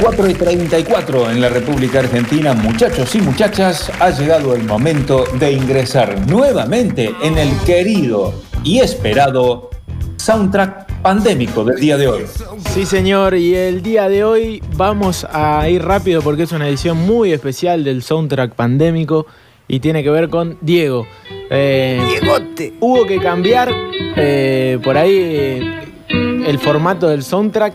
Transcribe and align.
4 0.00 0.30
y 0.30 0.34
34 0.34 1.30
en 1.30 1.42
la 1.42 1.50
República 1.50 1.98
Argentina, 1.98 2.54
muchachos 2.54 3.14
y 3.14 3.20
muchachas, 3.20 3.92
ha 4.00 4.10
llegado 4.10 4.54
el 4.54 4.64
momento 4.64 5.24
de 5.38 5.52
ingresar 5.52 6.26
nuevamente 6.26 7.14
en 7.22 7.36
el 7.36 7.50
querido 7.66 8.32
y 8.64 8.78
esperado 8.78 9.68
soundtrack 10.16 11.02
pandémico 11.02 11.64
del 11.64 11.78
día 11.78 11.98
de 11.98 12.08
hoy. 12.08 12.22
Sí, 12.70 12.86
señor, 12.86 13.34
y 13.34 13.54
el 13.54 13.82
día 13.82 14.08
de 14.08 14.24
hoy 14.24 14.62
vamos 14.74 15.26
a 15.30 15.68
ir 15.68 15.82
rápido 15.84 16.22
porque 16.22 16.44
es 16.44 16.52
una 16.52 16.66
edición 16.66 16.96
muy 16.96 17.32
especial 17.32 17.84
del 17.84 18.02
soundtrack 18.02 18.54
pandémico 18.54 19.26
y 19.68 19.80
tiene 19.80 20.02
que 20.02 20.10
ver 20.10 20.30
con 20.30 20.56
Diego. 20.62 21.06
Eh, 21.50 22.00
Diegote. 22.08 22.72
Hubo 22.80 23.06
que 23.06 23.18
cambiar 23.18 23.70
eh, 24.16 24.78
por 24.82 24.96
ahí 24.96 25.12
eh, 25.12 25.80
el 26.08 26.58
formato 26.58 27.06
del 27.06 27.22
soundtrack 27.22 27.74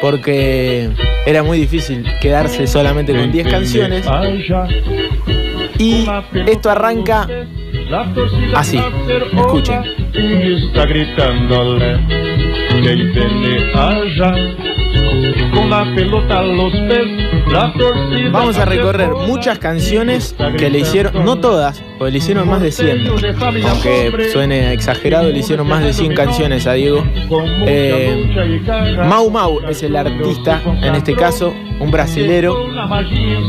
porque 0.00 0.90
era 1.26 1.42
muy 1.42 1.58
difícil 1.58 2.04
quedarse 2.20 2.66
solamente 2.66 3.12
con 3.14 3.30
10 3.32 3.48
canciones. 3.48 4.06
Y 5.78 6.06
esto 6.46 6.70
arranca 6.70 7.28
así. 8.54 8.80
Escuchen. 9.36 9.82
Está 14.96 15.10
gritándole 15.10 15.32
que 15.34 15.40
le 15.40 15.44
haya 15.44 15.50
con 15.54 15.70
la 15.70 15.94
pelota 15.94 16.38
a 16.38 16.42
los 16.42 16.72
pies, 16.72 17.52
la 17.52 17.72
torcida 17.72 18.30
Vamos 18.30 18.58
a 18.58 18.64
recorrer 18.64 19.10
muchas 19.26 19.58
canciones 19.58 20.34
que 20.58 20.70
le 20.70 20.80
hicieron, 20.80 21.24
no 21.24 21.38
todas, 21.38 21.82
porque 21.98 22.12
le 22.12 22.18
hicieron 22.18 22.48
más 22.48 22.60
de 22.60 22.72
100. 22.72 23.06
Aunque 23.68 24.28
suene 24.32 24.72
exagerado, 24.72 25.28
le 25.30 25.38
hicieron 25.38 25.66
más 25.68 25.82
de 25.84 25.92
100 25.92 26.14
canciones 26.14 26.66
a 26.66 26.72
Diego. 26.74 27.04
Eh, 27.66 28.96
Mau 29.08 29.30
Mau 29.30 29.60
es 29.68 29.82
el 29.82 29.96
artista, 29.96 30.60
en 30.82 30.94
este 30.94 31.14
caso, 31.14 31.54
un 31.80 31.90
brasilero. 31.90 32.56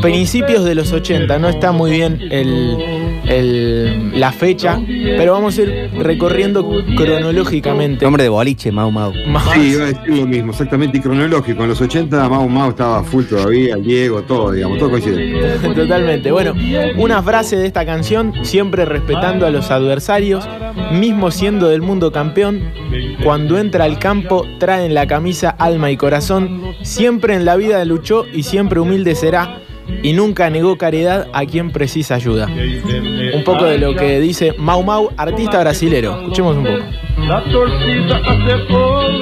Principios 0.01 0.63
de 0.63 0.75
los 0.75 0.91
80, 0.91 1.37
no 1.39 1.49
está 1.49 1.71
muy 1.71 1.91
bien 1.91 2.19
el, 2.31 2.77
el- 3.25 4.19
la 4.19 4.31
fecha, 4.31 4.79
pero 5.17 5.33
vamos 5.33 5.57
a 5.57 5.61
ir 5.61 5.89
recorriendo 5.99 6.67
cronológicamente. 6.95 8.03
Nombre 8.05 8.23
de 8.23 8.29
boliche, 8.29 8.71
Mau 8.71 8.91
Mau. 8.91 9.13
Mau- 9.27 9.53
Sí, 9.53 9.71
iba 9.73 9.83
a 9.83 9.87
decir 9.87 10.09
lo 10.17 10.25
mismo, 10.27 10.51
exactamente 10.51 10.97
y 10.97 11.01
cronológico. 11.37 11.63
En 11.63 11.69
los 11.69 11.81
80 11.81 12.29
Mau 12.29 12.49
Mau 12.49 12.69
estaba 12.69 13.03
full 13.03 13.25
todavía, 13.25 13.75
Diego, 13.77 14.21
todo, 14.23 14.51
digamos, 14.51 14.77
todo 14.77 14.91
coincide. 14.91 15.57
Totalmente. 15.73 16.31
Bueno, 16.31 16.53
una 16.97 17.21
frase 17.21 17.57
de 17.57 17.67
esta 17.67 17.85
canción, 17.85 18.33
siempre 18.43 18.85
respetando 18.85 19.45
a 19.45 19.49
los 19.49 19.71
adversarios, 19.71 20.47
mismo 20.91 21.31
siendo 21.31 21.67
del 21.69 21.81
mundo 21.81 22.11
campeón, 22.11 22.71
cuando 23.23 23.57
entra 23.57 23.85
al 23.85 23.99
campo 23.99 24.45
traen 24.59 24.93
la 24.93 25.07
camisa, 25.07 25.49
alma 25.49 25.91
y 25.91 25.97
corazón, 25.97 26.75
siempre 26.81 27.35
en 27.35 27.45
la 27.45 27.55
vida 27.55 27.83
luchó 27.85 28.25
y 28.33 28.43
siempre 28.43 28.79
humilde 28.79 29.15
será, 29.15 29.61
y 30.03 30.13
nunca 30.13 30.49
negó 30.49 30.77
caridad 30.77 31.27
a 31.33 31.45
quien 31.45 31.71
precisa 31.71 32.15
ayuda. 32.15 32.47
Un 32.47 33.43
poco 33.43 33.65
de 33.65 33.77
lo 33.77 33.95
que 33.95 34.19
dice 34.19 34.53
Mau 34.57 34.83
Mau, 34.83 35.11
artista 35.17 35.59
brasilero. 35.59 36.21
Escuchemos 36.21 36.57
un 36.57 36.63
poco. 36.65 36.83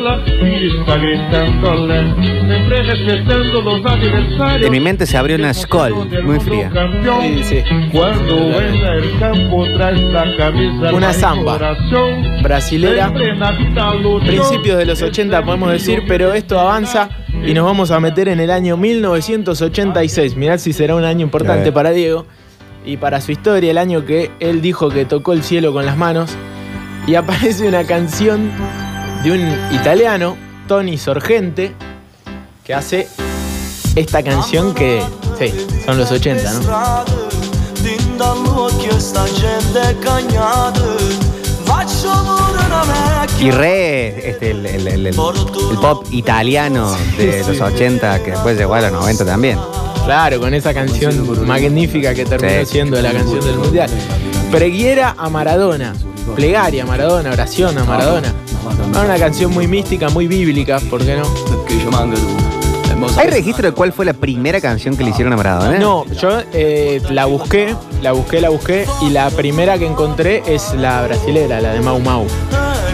La 0.06 0.24
torcida 0.24 0.26
hace 0.26 0.38
bola 0.38 0.50
y 0.50 0.80
está 0.80 0.98
gritándole, 0.98 2.14
siempre 2.48 2.84
respetando 2.84 3.62
los 3.62 3.86
adversarios. 3.86 4.66
En 4.66 4.72
mi 4.72 4.80
mente 4.80 5.06
se 5.08 5.18
abrió 5.18 5.36
una 5.36 5.52
Skoll, 5.52 5.94
muy 6.24 6.40
fría. 6.40 6.72
Sí, 7.22 7.44
sí. 7.44 7.64
Cuando 7.92 8.62
entra 8.62 8.96
el 8.98 9.20
campo 9.20 9.66
trae 9.76 10.02
la 10.04 10.38
camisa 10.38 10.94
Una 10.94 11.12
samba. 11.12 11.76
Brasilera. 12.44 13.12
Principios 14.26 14.78
de 14.78 14.86
los 14.86 15.02
80 15.02 15.44
podemos 15.44 15.72
decir, 15.72 16.04
pero 16.08 16.34
esto 16.34 16.60
avanza 16.60 17.10
y 17.44 17.54
nos 17.56 17.66
vamos 17.66 17.90
a 17.90 18.00
meter 18.00 18.28
en 18.28 18.40
el 18.40 18.52
año 18.52 18.78
1986. 18.78 20.36
Mirad 20.36 20.60
si 20.60 20.72
será 20.72 20.94
un 20.96 21.04
año 21.04 21.22
importante 21.22 21.72
para 21.72 21.90
Diego 21.90 22.28
y 22.86 22.98
para 22.98 23.22
su 23.22 23.32
historia, 23.32 23.72
el 23.72 23.80
año 23.80 24.06
que 24.06 24.30
él 24.40 24.62
dijo 24.62 24.90
que 24.90 25.06
tocó 25.06 25.34
el 25.34 25.42
cielo 25.42 25.74
con 25.74 25.86
las 25.88 25.98
manos 25.98 26.38
y 27.08 27.16
aparece 27.16 27.68
una 27.68 27.84
canción 27.84 28.52
de 29.26 29.32
un 29.32 29.76
italiano, 29.76 30.38
Tony 30.68 30.98
Sorgente, 31.00 31.74
que 32.64 32.74
hace 32.76 33.08
esta 33.96 34.22
canción 34.22 34.74
que, 34.76 35.02
sí, 35.40 35.52
son 35.86 35.98
los 35.98 36.12
80, 36.12 36.54
¿no? 36.54 36.60
Y 43.40 43.52
re 43.52 44.30
este, 44.30 44.52
el, 44.52 44.66
el- 44.66 45.08
el- 45.08 45.16
pop 45.16 46.06
italiano 46.12 46.96
de 47.18 47.44
los 47.46 47.60
80, 47.60 48.24
que 48.24 48.32
después 48.32 48.58
llegó 48.58 48.76
a 48.76 48.82
los 48.82 48.92
90 48.92 49.26
también. 49.26 49.60
Claro, 50.06 50.40
con 50.40 50.54
esa 50.54 50.74
canción 50.74 51.46
magnífica 51.48 52.14
que 52.14 52.26
terminó 52.26 52.60
Sí. 52.66 52.66
siendo 52.72 53.02
la 53.02 53.12
canción 53.12 53.42
del 53.44 53.58
mundial. 53.58 53.90
Preguiera 54.52 55.16
a 55.18 55.30
Maradona, 55.30 55.94
plegaria 56.36 56.84
a 56.84 56.86
Maradona, 56.86 57.32
oración 57.32 57.78
a 57.78 57.84
Maradona. 57.84 58.34
Ah, 58.96 59.02
Una 59.06 59.18
canción 59.18 59.52
muy 59.54 59.68
mística, 59.68 60.10
muy 60.10 60.28
bíblica, 60.28 60.80
¿por 60.90 61.04
qué 61.06 61.16
no? 61.18 61.24
¿Hay 63.18 63.28
registro 63.30 63.68
de 63.70 63.74
cuál 63.74 63.92
fue 63.94 64.06
la 64.06 64.14
primera 64.14 64.60
canción 64.62 64.96
que 64.96 65.04
le 65.04 65.10
hicieron 65.12 65.34
a 65.34 65.38
Maradona? 65.38 65.78
No, 65.80 66.06
yo 66.20 66.40
eh, 66.54 67.02
la 67.10 67.26
busqué, 67.26 67.76
la 68.02 68.14
busqué, 68.14 68.40
la 68.42 68.50
busqué 68.50 68.86
y 69.02 69.10
la 69.10 69.30
primera 69.32 69.78
que 69.78 69.86
encontré 69.86 70.42
es 70.48 70.74
la 70.74 71.02
brasilera, 71.04 71.60
la 71.62 71.74
de 71.74 71.82
Mau 71.82 72.00
Mau. 72.00 72.26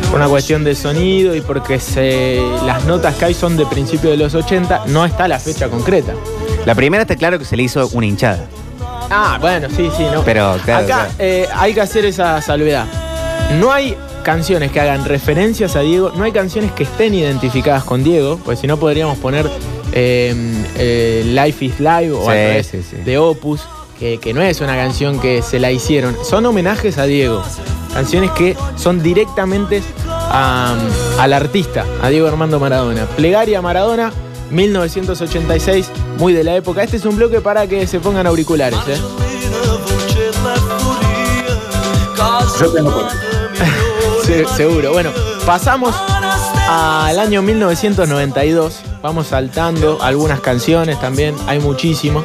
Por 0.09 0.19
una 0.19 0.27
cuestión 0.27 0.63
de 0.63 0.75
sonido 0.75 1.35
y 1.35 1.41
porque 1.41 1.79
se- 1.79 2.41
las 2.65 2.83
notas 2.85 3.15
que 3.15 3.25
hay 3.25 3.33
son 3.33 3.55
de 3.55 3.65
principios 3.67 4.11
de 4.11 4.17
los 4.17 4.33
80, 4.35 4.83
no 4.87 5.05
está 5.05 5.27
la 5.27 5.39
fecha 5.39 5.69
concreta. 5.69 6.13
La 6.65 6.75
primera 6.75 7.03
está 7.03 7.15
claro 7.15 7.37
que 7.39 7.45
se 7.45 7.55
le 7.55 7.63
hizo 7.63 7.87
una 7.93 8.05
hinchada. 8.07 8.45
Ah, 9.09 9.37
bueno, 9.39 9.67
sí, 9.69 9.89
sí, 9.95 10.03
no. 10.13 10.23
Pero, 10.23 10.57
claro, 10.65 10.85
Acá 10.85 10.95
claro. 10.95 11.11
eh, 11.19 11.47
hay 11.55 11.73
que 11.73 11.81
hacer 11.81 12.05
esa 12.05 12.41
salvedad. 12.41 12.85
No 13.59 13.71
hay 13.71 13.95
canciones 14.21 14.71
que 14.71 14.79
hagan 14.79 15.05
referencias 15.05 15.75
a 15.75 15.81
Diego, 15.81 16.11
no 16.15 16.23
hay 16.23 16.31
canciones 16.31 16.71
que 16.71 16.83
estén 16.83 17.13
identificadas 17.13 17.83
con 17.83 18.03
Diego, 18.03 18.39
pues 18.43 18.59
si 18.59 18.67
no 18.67 18.77
podríamos 18.77 19.17
poner 19.17 19.49
eh, 19.93 20.33
eh, 20.77 21.23
Life 21.25 21.65
is 21.65 21.79
Live 21.79 22.11
o 22.13 22.21
Sí, 22.23 22.29
al 22.29 22.35
revés, 22.37 22.67
sí, 22.71 22.81
sí. 22.89 22.97
de 22.97 23.17
Opus, 23.17 23.61
que, 23.99 24.17
que 24.19 24.33
no 24.33 24.41
es 24.41 24.61
una 24.61 24.75
canción 24.75 25.19
que 25.19 25.41
se 25.41 25.59
la 25.59 25.71
hicieron, 25.71 26.15
son 26.27 26.45
homenajes 26.45 26.97
a 26.97 27.05
Diego. 27.05 27.43
Canciones 27.93 28.31
que 28.31 28.55
son 28.77 29.03
directamente 29.03 29.81
a- 30.07 30.75
al 31.19 31.33
artista, 31.33 31.85
a 32.01 32.09
Diego 32.09 32.27
Armando 32.27 32.59
Maradona. 32.59 33.05
Plegaria 33.17 33.61
Maradona, 33.61 34.11
1986, 34.49 35.89
muy 36.17 36.31
de 36.33 36.43
la 36.45 36.55
época. 36.55 36.83
Este 36.83 36.97
es 36.97 37.05
un 37.05 37.17
bloque 37.17 37.41
para 37.41 37.67
que 37.67 37.85
se 37.87 37.99
pongan 37.99 38.27
auriculares. 38.27 38.79
¿eh? 38.87 38.97
Yo 42.59 42.71
tengo 42.73 42.91
por 42.91 43.03
Se- 44.31 44.47
seguro. 44.55 44.93
Bueno, 44.93 45.11
pasamos 45.45 45.93
al 46.69 47.19
año 47.19 47.41
1992. 47.41 48.81
Vamos 49.01 49.27
saltando 49.27 50.01
algunas 50.01 50.39
canciones 50.39 50.99
también, 51.01 51.35
hay 51.47 51.59
muchísimo. 51.59 52.23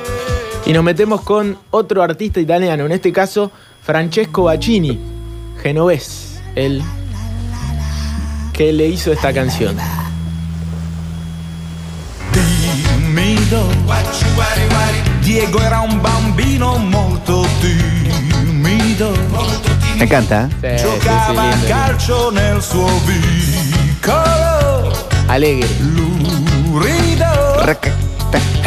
Y 0.65 0.73
nos 0.73 0.85
metemos 0.85 1.23
con 1.23 1.59
otro 1.71 2.03
artista 2.03 2.39
italiano, 2.41 2.87
en 2.87 2.93
este 2.93 3.13
caso 3.13 3.51
Francesco 3.83 4.45
Bacchini, 4.45 4.99
genovés, 5.63 6.41
el 6.55 6.81
que 8.53 8.73
le 8.73 8.87
hizo 8.87 9.13
esta 9.13 9.33
canción. 9.33 9.77
Diego 15.23 15.61
era 15.61 15.81
un 15.81 16.01
bambino 16.03 16.79
molto 16.79 17.43
timido. 17.61 17.86
Me 19.97 20.05
encanta. 20.05 20.49
¿eh? 20.63 20.77
Sí, 20.79 20.85
sí, 20.85 20.93
sí, 20.95 21.01
Giocava 21.03 21.43
a 21.43 21.51
lindo. 21.53 21.69
calcio 21.69 22.31
nel 22.33 22.63
suo 22.63 22.87
vicolo. 23.07 24.93
Alegre. 25.29 25.69
Lurido. 25.95 27.27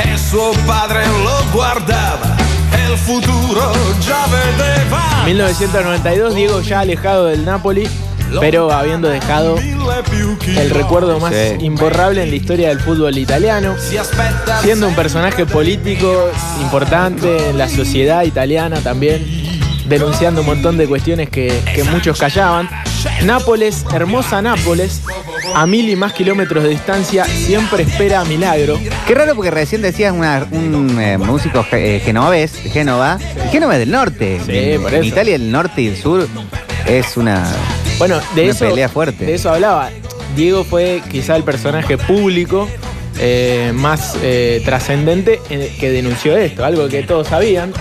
E 0.04 0.18
suo 0.18 0.52
padre 0.66 1.06
lo 1.06 1.44
guardava. 1.52 2.36
E 2.72 2.92
il 2.92 2.98
futuro 2.98 3.72
già 4.00 4.26
vedeva. 4.30 5.24
1992, 5.26 6.34
Diego 6.36 6.62
ya 6.62 6.80
alejado 6.80 7.26
del 7.28 7.46
Napoli, 7.46 7.88
pero 8.40 8.72
habiendo 8.72 9.08
dejado 9.10 9.56
Mille 9.58 10.04
più 10.10 10.38
el 10.58 10.70
recuerdo 10.72 11.20
más 11.20 11.34
Sí. 11.34 11.64
imborrable 11.66 12.24
en 12.24 12.30
la 12.30 12.36
historia 12.36 12.70
del 12.70 12.80
fútbol 12.80 13.18
italiano. 13.18 13.76
Si 13.80 13.98
aspetta 13.98 14.62
siendo 14.62 14.88
un 14.88 14.96
personaje 14.96 15.46
político 15.46 16.30
importante 16.62 17.50
en 17.50 17.58
la 17.58 17.68
sociedad 17.70 18.24
italiana 18.24 18.80
también, 18.82 19.39
denunciando 19.90 20.42
un 20.42 20.48
montón 20.48 20.78
de 20.78 20.88
cuestiones 20.88 21.30
que, 21.30 21.52
que 21.74 21.84
muchos 21.84 22.18
callaban. 22.20 22.70
Nápoles, 23.24 23.86
hermosa 23.94 24.42
Nápoles, 24.42 25.02
a 25.56 25.66
mil 25.66 25.90
y 25.90 25.96
más 25.96 26.14
kilómetros 26.14 26.64
de 26.64 26.70
distancia, 26.70 27.26
siempre 27.26 27.84
espera 27.84 28.24
milagro. 28.26 28.80
Qué 29.08 29.16
raro 29.16 29.36
porque 29.36 29.52
recién 29.52 29.82
decías 29.82 30.14
una- 30.14 30.46
un 30.52 30.98
eh, 31.00 31.18
músico 31.18 31.64
ge- 31.64 31.98
eh, 31.98 32.00
genovés, 32.00 32.64
de 32.64 32.70
Génova. 32.70 33.18
Y 33.48 33.50
Génova 33.52 33.74
es 33.74 33.80
del 33.80 33.92
norte. 33.92 34.40
Sí, 34.46 34.52
En- 34.56 34.82
por 34.82 34.94
en 34.94 35.00
eso. 35.02 35.08
Italia 35.10 35.36
el 35.36 35.52
norte 35.52 35.82
y 35.82 35.88
el 35.88 35.98
sur 35.98 36.28
es 36.86 37.18
una... 37.18 37.46
Bueno, 37.98 38.20
de 38.36 38.44
Una 38.44 38.52
eso, 38.52 38.66
pelea 38.68 38.88
fuerte. 38.90 39.26
de 39.26 39.36
eso 39.36 39.50
hablaba. 39.52 39.90
Diego 40.36 40.64
fue 40.64 41.02
quizá 41.10 41.36
el 41.36 41.44
personaje 41.44 41.98
público 41.98 42.70
eh, 43.20 43.72
más 43.74 44.16
eh, 44.22 44.62
trascendente 44.66 45.40
en- 45.50 45.76
que 45.78 45.92
denunció 45.92 46.36
esto, 46.38 46.64
algo 46.66 46.88
que 46.88 47.04
todos 47.04 47.28
sabían. 47.28 47.74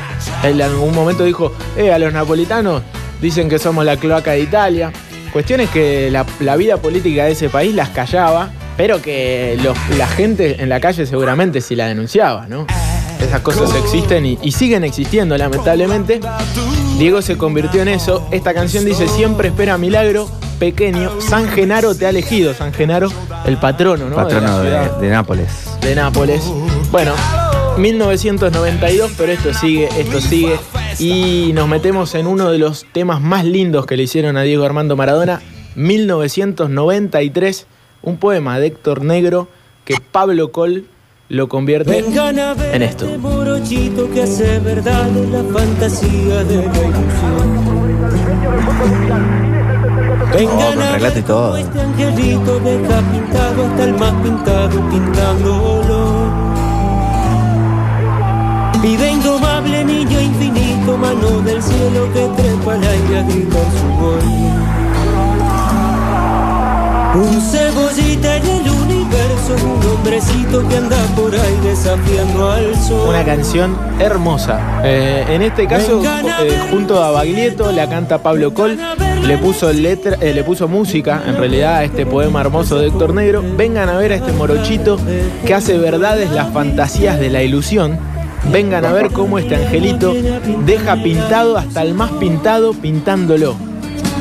Él 0.43 0.61
en 0.61 0.63
algún 0.63 0.95
momento 0.95 1.25
dijo, 1.25 1.53
eh, 1.77 1.93
a 1.93 1.99
los 1.99 2.13
napolitanos 2.13 2.83
dicen 3.21 3.49
que 3.49 3.59
somos 3.59 3.85
la 3.85 3.97
cloaca 3.97 4.33
de 4.33 4.41
Italia. 4.41 4.93
Cuestiones 5.33 5.71
que 5.71 6.11
la, 6.11 6.57
vida 6.57 6.79
política 6.79 7.25
de 7.25 7.33
ese 7.33 7.49
país 7.49 7.75
las 7.75 7.91
callaba, 7.91 8.51
pero 8.77 9.03
que 9.03 9.59
la 9.97 10.07
gente 10.07 10.63
en 10.63 10.69
la 10.69 10.81
calle 10.81 11.05
seguramente 11.07 11.61
sí 11.61 11.77
la 11.77 11.87
denunciaba, 11.87 12.47
¿no? 12.49 12.67
Esas 13.21 13.41
cosas 13.41 13.75
existen 13.75 14.25
y 14.25 14.53
siguen 14.53 14.85
existiendo, 14.85 15.37
lamentablemente. 15.37 16.21
Diego 16.99 17.21
se 17.21 17.37
convirtió 17.37 17.83
en 17.83 17.89
eso. 17.89 18.27
Esta 18.31 18.55
canción 18.55 18.85
dice, 18.85 19.07
siempre 19.09 19.49
espera 19.49 19.77
milagro, 19.77 20.31
pequeño. 20.59 21.21
San 21.21 21.49
Genaro 21.49 21.95
te 21.95 22.07
ha 22.07 22.11
elegido. 22.11 22.55
San 22.55 22.73
Genaro, 22.73 23.11
el 23.47 23.57
patrono, 23.59 24.09
¿no? 24.09 24.17
Patrono 24.17 24.61
de, 24.61 25.09
Nápoles. 25.09 25.69
de 25.81 25.95
Nápoles. 25.95 26.43
Bueno, 26.91 27.13
1992, 27.79 29.13
pero 29.17 29.33
esto 29.33 29.55
sigue, 29.55 29.89
esto 29.99 30.21
sigue. 30.21 30.59
Y 30.99 31.53
nos 31.55 31.69
metemos 31.69 32.15
en 32.15 32.27
uno 32.27 32.51
de 32.51 32.59
los 32.59 32.87
temas 32.93 33.21
más 33.21 33.45
lindos 33.45 33.87
que 33.87 33.97
le 33.97 34.03
hicieron 34.03 34.37
a 34.37 34.43
Diego 34.43 34.65
Armando 34.65 34.97
Maradona, 34.97 35.41
1993, 35.77 37.67
un 38.03 38.17
poema 38.17 38.59
de 38.59 38.67
Héctor 38.67 39.05
Negro 39.05 39.49
que 39.85 39.97
Pablo 40.13 40.51
Col 40.53 40.87
lo 41.29 41.49
convierte 41.49 41.99
en 41.99 42.83
esto. 42.83 43.07
morochito 43.19 44.11
que 44.11 44.23
hace 44.23 44.59
verdad 44.59 45.09
la 45.31 45.43
fantasía 45.45 46.45
de 46.45 46.57
la 46.57 46.63
ilusión. 46.63 47.89
Vengan 50.33 50.75
con 50.75 50.83
a 50.83 50.93
relato 50.93 51.19
y 51.19 51.23
ver 51.23 51.25
todo. 51.25 51.57
este 51.57 51.81
angelito 51.81 52.61
deja 52.61 53.01
pintado 53.11 53.67
hasta 53.67 53.85
el 53.85 53.95
más 53.95 54.13
pintado 54.23 54.91
pintándolo. 54.91 56.49
Pide 58.83 59.11
indomable 59.11 59.85
niño 59.85 60.21
infinito, 60.21 60.97
mano 60.97 61.41
del 61.41 61.63
cielo 61.63 62.13
que 62.13 62.29
trepa 62.37 62.75
al 62.75 62.83
aire 62.83 63.19
a 63.19 63.23
gritar 63.23 63.65
su 63.81 64.01
gol. 64.01 64.21
Un 67.15 67.41
cebollita 67.41 68.37
en 68.37 68.47
el 68.47 68.71
universo, 68.71 69.55
un 69.65 69.91
hombrecito 69.91 70.69
que 70.69 70.77
anda 70.77 70.97
por 71.17 71.35
ahí 71.35 71.59
desafiando 71.65 72.51
al 72.53 72.77
sol. 72.77 73.09
Una 73.09 73.25
canción 73.25 73.77
hermosa. 73.99 74.61
Eh, 74.85 75.25
en 75.29 75.43
este 75.43 75.67
caso, 75.67 76.01
eh, 76.05 76.69
junto 76.71 77.03
a 77.03 77.11
Baglietto, 77.11 77.73
la 77.73 77.89
canta 77.89 78.19
Pablo 78.19 78.55
Col. 78.55 78.79
Le 79.27 79.37
puso, 79.37 79.73
letra, 79.73 80.17
eh, 80.21 80.33
le 80.33 80.43
puso 80.43 80.69
música, 80.69 81.23
en 81.27 81.37
realidad, 81.37 81.77
a 81.77 81.85
este 81.85 82.07
poema 82.07 82.41
hermoso 82.41 82.79
de 82.79 82.89
Héctor 82.89 83.15
Negro. 83.15 83.43
Vengan 83.57 83.89
a 83.89 83.99
ver 83.99 84.13
a 84.13 84.17
este 84.17 84.33
morochito 84.33 84.99
que 85.45 85.55
hace 85.55 85.77
verdades 85.77 86.31
las 86.31 86.53
fantasías 86.53 87.21
de 87.21 87.29
la 87.29 87.43
ilusión. 87.43 87.99
Vengan 88.51 88.85
a 88.85 88.93
ver 88.93 89.11
cómo 89.11 89.39
este 89.39 89.57
angelito 89.57 90.15
deja 90.65 90.97
pintado 91.03 91.59
hasta 91.59 91.83
el 91.83 91.95
más 91.95 92.11
pintado 92.13 92.73
pintándolo. 92.73 93.57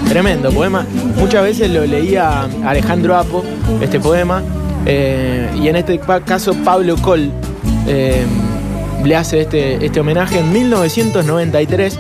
Tremendo 0.10 0.52
poema. 0.52 0.86
Muchas 1.18 1.44
veces 1.44 1.70
lo 1.70 1.86
leía 1.86 2.48
Alejandro 2.66 3.16
Apo, 3.16 3.44
este 3.82 4.00
poema, 4.00 4.42
eh, 4.86 5.50
y 5.62 5.68
en 5.68 5.76
este 5.76 6.00
caso 6.00 6.54
Pablo 6.64 6.96
Col 6.98 7.30
eh, 7.88 8.26
le 9.04 9.16
hace 9.16 9.42
este, 9.42 9.86
este 9.86 10.00
homenaje 10.00 10.40
en 10.40 10.52
1993. 10.52 12.00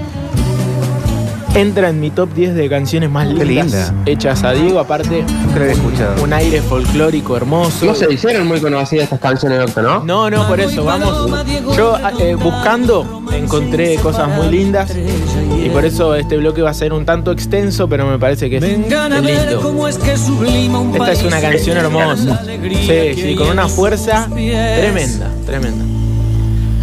Entra 1.58 1.90
en 1.90 2.00
mi 2.00 2.12
top 2.12 2.32
10 2.36 2.54
de 2.54 2.70
canciones 2.70 3.10
más 3.10 3.28
lindas 3.28 3.48
linda. 3.48 3.94
hechas 4.06 4.44
a 4.44 4.52
Diego. 4.52 4.80
Aparte, 4.80 5.24
Nunca 5.24 5.56
lo 5.56 5.62
había 5.64 5.74
escuchado. 5.74 6.24
un 6.24 6.32
aire 6.34 6.62
folclórico 6.62 7.36
hermoso. 7.36 7.84
No 7.86 7.96
se 7.96 8.14
hicieron 8.14 8.48
muy 8.48 8.60
conocidas 8.62 9.06
estas 9.06 9.20
canciones, 9.20 9.58
doctor, 9.60 9.84
¿no? 9.84 10.04
No, 10.04 10.30
no, 10.30 10.48
por 10.48 10.60
eso, 10.60 10.84
vamos. 10.84 11.32
Yo 11.76 11.98
eh, 12.20 12.36
buscando 12.36 13.24
encontré 13.34 13.96
cosas 13.96 14.30
muy 14.30 14.50
lindas 14.50 14.92
y 14.96 15.70
por 15.70 15.84
eso 15.84 16.14
este 16.14 16.38
bloque 16.38 16.62
va 16.62 16.70
a 16.70 16.74
ser 16.76 16.94
un 16.94 17.06
tanto 17.06 17.32
extenso, 17.32 17.90
pero 17.90 18.06
me 18.06 18.20
parece 18.20 18.50
que 18.52 18.58
es, 18.58 18.62
Vengan 18.62 19.14
a 19.14 19.18
es 19.18 19.24
ver 19.24 19.48
lindo. 19.48 19.62
cómo 19.62 19.88
es 19.88 19.98
que 19.98 20.16
sublima 20.16 20.80
un 20.80 20.94
Esta 20.96 21.12
es 21.12 21.24
una 21.24 21.42
canción 21.42 21.78
hermosa. 21.78 22.42
Sí, 22.46 23.14
sí, 23.16 23.36
con 23.36 23.50
una 23.50 23.68
fuerza 23.68 24.28
tremenda, 24.30 25.32
tremenda. 25.46 25.97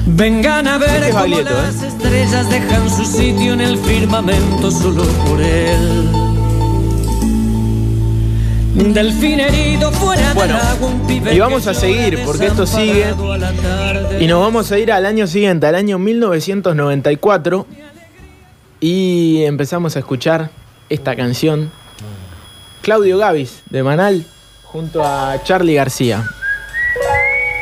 Vengan 0.07 0.67
a 0.69 0.77
Este 0.77 0.87
ver 0.87 1.03
es 1.03 1.11
cómo 1.11 1.21
Baglietto, 1.21 1.55
las 1.55 1.83
¿eh? 1.83 1.87
estrellas 1.89 2.51
dejan 2.51 2.91
su 2.91 3.05
sitio 3.07 3.55
en 3.55 3.61
el 3.63 3.79
firmamento 3.79 4.71
solo 4.71 5.05
por 5.27 5.41
él. 5.41 6.11
Delfín 8.93 9.41
herido 9.41 9.91
fuera 9.93 10.35
Bueno, 10.35 10.57
del 10.59 10.67
agua, 10.67 10.89
un 10.89 11.07
pibe 11.07 11.35
y 11.35 11.39
vamos 11.39 11.67
a 11.69 11.75
seguir, 11.75 12.21
porque 12.27 12.47
esto 12.47 12.67
sigue. 12.67 13.15
Y 14.21 14.27
nos 14.27 14.41
vamos 14.41 14.71
a 14.73 14.79
ir 14.79 14.93
al 14.93 15.07
año 15.07 15.27
siguiente, 15.27 15.67
al 15.67 15.75
año 15.75 15.99
1994, 15.99 17.67
y 18.81 19.43
empezamos 19.45 19.97
a 19.97 20.01
escuchar 20.01 20.51
esta 20.91 21.17
canción. 21.17 21.71
Claudio 22.83 23.17
Gavis, 23.17 23.63
de 23.71 23.83
Manal, 23.83 24.27
junto 24.65 25.03
a 25.03 25.43
Charlie 25.45 25.75
García. 25.75 26.29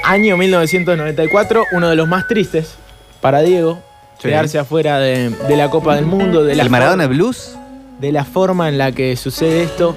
Año 0.04 0.37
1994, 0.37 1.64
uno 1.72 1.88
de 1.88 1.96
los 1.96 2.08
más 2.08 2.26
tristes 2.28 2.75
para 3.20 3.40
Diego. 3.40 3.81
Sí. 4.19 4.28
Quedarse 4.28 4.58
afuera 4.58 4.99
de, 4.99 5.31
de 5.31 5.56
la 5.56 5.69
Copa 5.70 5.96
del 5.96 6.06
Mundo, 6.06 6.44
de 6.44 6.54
la 6.54 6.62
¿El 6.62 6.70
Maradona 6.70 7.06
Blues? 7.06 7.56
de 7.99 8.10
la 8.12 8.25
forma 8.25 8.69
en 8.69 8.78
la 8.78 8.90
que 8.93 9.16
sucede 9.16 9.62
esto. 9.62 9.94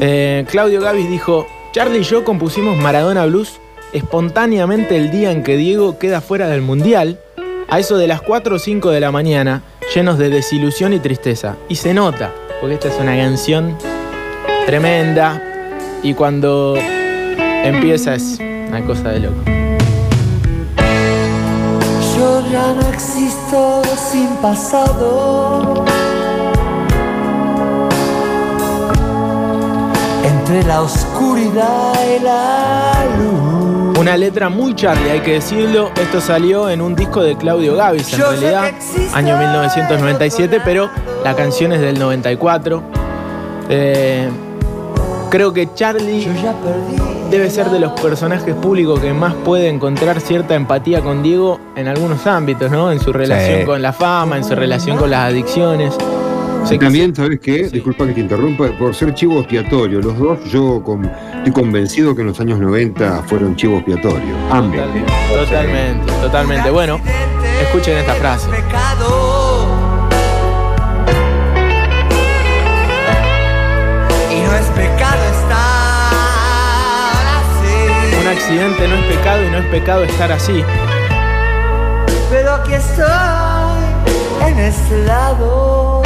Eh, 0.00 0.44
Claudio 0.50 0.80
Gavis 0.80 1.08
dijo, 1.08 1.46
Charlie 1.72 2.00
y 2.00 2.02
yo 2.02 2.24
compusimos 2.24 2.76
Maradona 2.76 3.24
Blues 3.26 3.60
espontáneamente 3.92 4.96
el 4.96 5.10
día 5.10 5.30
en 5.30 5.42
que 5.44 5.56
Diego 5.56 5.98
queda 5.98 6.20
fuera 6.20 6.48
del 6.48 6.60
Mundial, 6.62 7.20
a 7.68 7.78
eso 7.78 7.98
de 7.98 8.08
las 8.08 8.20
4 8.22 8.56
o 8.56 8.58
5 8.58 8.90
de 8.90 9.00
la 9.00 9.12
mañana, 9.12 9.62
llenos 9.94 10.18
de 10.18 10.28
desilusión 10.28 10.92
y 10.92 10.98
tristeza. 10.98 11.56
Y 11.68 11.76
se 11.76 11.94
nota, 11.94 12.32
porque 12.60 12.74
esta 12.74 12.88
es 12.88 12.98
una 13.00 13.16
canción 13.16 13.76
tremenda 14.66 15.40
y 16.02 16.14
cuando 16.14 16.76
empieza 17.64 18.14
es 18.14 18.38
una 18.70 18.86
cosa 18.86 19.08
de 19.08 19.20
loco. 19.20 19.42
Yo 22.16 22.42
ya 22.52 22.72
no 22.72 22.88
existo 22.88 23.82
sin 23.96 24.28
pasado. 24.36 25.84
Entre 30.24 30.62
la 30.64 30.82
oscuridad 30.82 31.94
y 32.16 32.22
la 32.22 32.92
luz. 33.18 33.98
Una 33.98 34.16
letra 34.16 34.48
muy 34.48 34.74
Charlie, 34.76 35.10
hay 35.10 35.20
que 35.20 35.34
decirlo. 35.34 35.90
Esto 36.00 36.20
salió 36.20 36.70
en 36.70 36.80
un 36.80 36.94
disco 36.94 37.22
de 37.22 37.36
Claudio 37.36 37.74
Gavis, 37.74 38.12
en 38.12 38.20
Yo 38.20 38.30
realidad, 38.30 38.70
año 39.14 39.36
1997, 39.36 40.60
pero 40.64 40.88
la 41.24 41.34
canción 41.34 41.72
es 41.72 41.80
del 41.80 41.98
94. 41.98 42.82
Eh, 43.68 44.28
creo 45.28 45.52
que 45.52 45.74
Charlie 45.74 46.24
Yo 46.24 46.32
ya 46.34 46.52
perdí. 46.52 47.09
Debe 47.30 47.48
ser 47.50 47.70
de 47.70 47.78
los 47.80 47.92
personajes 48.00 48.54
públicos 48.54 49.00
que 49.00 49.12
más 49.12 49.34
puede 49.44 49.68
encontrar 49.68 50.20
cierta 50.20 50.54
empatía 50.54 51.00
con 51.00 51.22
Diego 51.22 51.60
en 51.76 51.88
algunos 51.88 52.26
ámbitos, 52.26 52.70
¿no? 52.70 52.90
En 52.90 53.00
su 53.00 53.12
relación 53.12 53.60
Sí. 53.60 53.66
con 53.66 53.80
la 53.82 53.92
fama, 53.92 54.36
en 54.36 54.44
su 54.44 54.54
relación 54.54 54.96
con 54.98 55.10
las 55.10 55.30
adicciones. 55.30 55.94
Sé 56.64 56.74
Y 56.74 56.78
que 56.78 56.84
también, 56.86 57.14
¿sabes 57.14 57.40
qué? 57.40 57.68
Disculpa 57.68 58.06
que 58.06 58.12
te 58.12 58.20
interrumpa, 58.20 58.66
por 58.78 58.94
ser 58.94 59.14
chivo 59.14 59.38
expiatorio. 59.40 60.00
Los 60.00 60.18
dos, 60.18 60.44
yo 60.44 60.82
con- 60.84 61.10
estoy 61.38 61.52
convencido 61.52 62.14
que 62.14 62.20
en 62.20 62.26
los 62.28 62.40
años 62.40 62.58
90 62.58 63.22
fueron 63.26 63.56
chivo 63.56 63.76
expiatorio. 63.76 64.34
Ambos. 64.50 64.76
Totalmente, 64.76 65.12
totalmente, 65.32 66.12
totalmente. 66.20 66.70
Bueno, 66.70 67.00
escuchen 67.62 67.96
esta 67.96 68.14
frase. 68.14 68.48
Accidente 78.40 78.88
no 78.88 78.94
es 78.94 79.16
pecado 79.16 79.44
y 79.44 79.50
no 79.50 79.58
es 79.58 79.66
pecado 79.66 80.02
estar 80.02 80.32
así. 80.32 80.64
Pero 82.30 82.54
aquí 82.54 82.72
estoy 82.72 84.48
en 84.48 84.58
este 84.58 85.04
lado. 85.04 86.02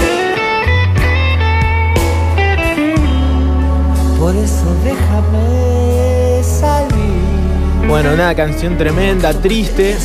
Por 4.18 4.34
eso 4.34 4.64
déjame 4.82 6.42
salir. 6.42 7.86
Bueno, 7.86 8.14
una 8.14 8.34
canción 8.34 8.76
tremenda, 8.76 9.32
triste. 9.32 9.96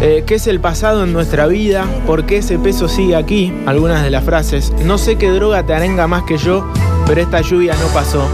Eh, 0.00 0.24
¿Qué 0.26 0.34
es 0.36 0.46
el 0.48 0.60
pasado 0.60 1.04
en 1.04 1.12
nuestra 1.12 1.46
vida? 1.46 1.84
¿Por 2.06 2.24
qué 2.26 2.38
ese 2.38 2.58
peso 2.58 2.88
sigue 2.88 3.14
aquí? 3.14 3.52
Algunas 3.66 4.02
de 4.02 4.10
las 4.10 4.24
frases. 4.24 4.72
No 4.84 4.98
sé 4.98 5.16
qué 5.16 5.30
droga 5.30 5.62
te 5.64 5.72
arenga 5.72 6.08
más 6.08 6.24
que 6.24 6.36
yo, 6.36 6.66
pero 7.06 7.20
esta 7.20 7.40
lluvia 7.42 7.74
no 7.74 7.86
pasó. 7.88 8.26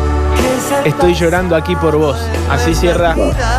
Estoy 0.85 1.15
llorando 1.15 1.57
aquí 1.57 1.75
por 1.77 1.97
vos. 1.97 2.19
Así 2.51 2.75
cierra 2.75 3.15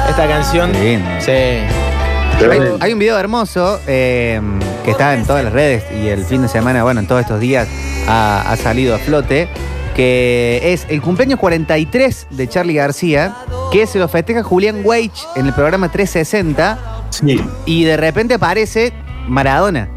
esta 0.10 0.28
canción. 0.28 0.72
Qué 0.72 0.84
lindo. 0.84 1.10
Sí. 1.20 1.32
Hay, 1.32 2.60
hay 2.82 2.94
un 2.94 3.00
video 3.00 3.18
hermoso 3.18 3.80
eh, 3.88 4.42
que 4.84 4.92
está 4.92 5.14
en 5.14 5.26
todas 5.26 5.44
las 5.44 5.54
redes 5.54 5.84
y 5.92 6.08
el 6.10 6.26
fin 6.26 6.42
de 6.42 6.48
semana, 6.50 6.84
bueno, 6.84 7.00
en 7.00 7.08
todos 7.08 7.22
estos 7.22 7.40
días 7.40 7.68
ha, 8.08 8.52
ha 8.52 8.58
salido 8.58 8.94
a 8.94 9.00
flote, 9.00 9.48
que 9.96 10.60
es 10.62 10.86
el 10.90 11.02
cumpleaños 11.02 11.40
43 11.40 12.28
de 12.32 12.48
Charlie 12.50 12.74
García 12.76 13.34
que 13.72 13.88
se 13.88 14.00
lo 14.00 14.08
festeja 14.10 14.44
Julián 14.44 14.82
Weich 14.84 15.26
en 15.36 15.46
el 15.48 15.54
programa 15.54 15.90
360 15.92 16.78
Sí. 17.12 17.40
y 17.66 17.86
de 17.86 17.96
repente 17.96 18.34
aparece 18.34 18.92
Maradona. 19.28 19.88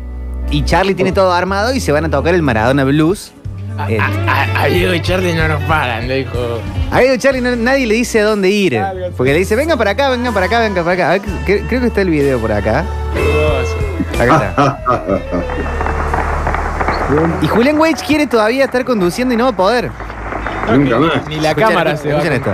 Y 0.51 0.65
Charlie 0.65 0.95
tiene 0.95 1.11
todo 1.13 1.33
armado 1.33 1.75
y 1.75 1.81
se 1.81 1.91
van 1.93 2.05
a 2.05 2.11
tocar 2.11 2.35
el 2.35 2.43
Maradona 2.43 2.85
Blues. 2.85 3.33
Eh, 3.89 3.99
A, 4.01 4.63
a 4.63 4.67
Diego 4.67 4.93
y 4.95 5.01
Charlie 5.01 5.35
no 5.35 5.47
nos 5.47 5.63
paran, 5.65 6.09
le 6.09 6.17
dijo. 6.17 6.61
a 6.91 6.99
Diego 7.01 7.17
Charlie 7.17 7.41
no- 7.41 7.55
nadie 7.55 7.87
le 7.87 7.95
dice 7.95 8.21
a 8.21 8.25
dónde 8.25 8.49
ir. 8.51 8.81
Porque 9.17 9.33
le 9.33 9.39
dice, 9.39 9.55
venga 9.57 9.77
para 9.77 9.93
acá, 9.93 10.09
venga 10.11 10.33
para 10.33 10.47
acá, 10.47 10.61
venga 10.61 10.83
para 10.83 10.95
acá. 10.95 11.09
A 11.09 11.13
ver, 11.13 11.23
cre- 11.47 11.67
creo 11.69 11.81
que 11.83 11.87
está 11.87 12.01
el 12.01 12.11
video 12.11 12.39
por 12.41 12.51
acá. 12.51 12.85
Acá 14.21 14.35
está. 14.35 14.79
Y 17.41 17.47
Julián 17.47 17.79
Weich 17.79 18.03
quiere 18.05 18.27
todavía 18.27 18.65
estar 18.65 18.85
conduciendo 18.85 19.33
y 19.33 19.37
no 19.37 19.45
va 19.45 19.51
a 19.51 19.57
poder. 19.57 19.91
Nunca 20.71 20.99
más. 20.99 21.27
Ni 21.29 21.37
la 21.41 21.51
Escuchen, 21.51 21.69
cámara 21.69 21.97
se 21.97 22.09
va. 22.13 22.19
escuchen 22.19 22.33
esto. 22.35 22.53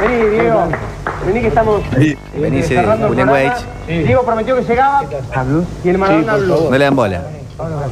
Vení, 0.00 0.28
Diego. 0.30 0.68
Vení 1.26 1.40
que 1.40 1.48
estamos. 1.48 1.80
Vení, 2.34 2.62
sí, 2.62 2.68
cerrando. 2.68 3.08
Weich. 3.08 3.52
Diego 3.88 4.22
prometió 4.22 4.56
que 4.56 4.62
llegaba. 4.62 5.02
Y 5.84 5.88
el 5.88 5.98
Maradona 5.98 6.32
habló. 6.34 6.68
No 6.70 6.78
le 6.78 6.84
dan 6.84 6.96
bola. 6.96 7.22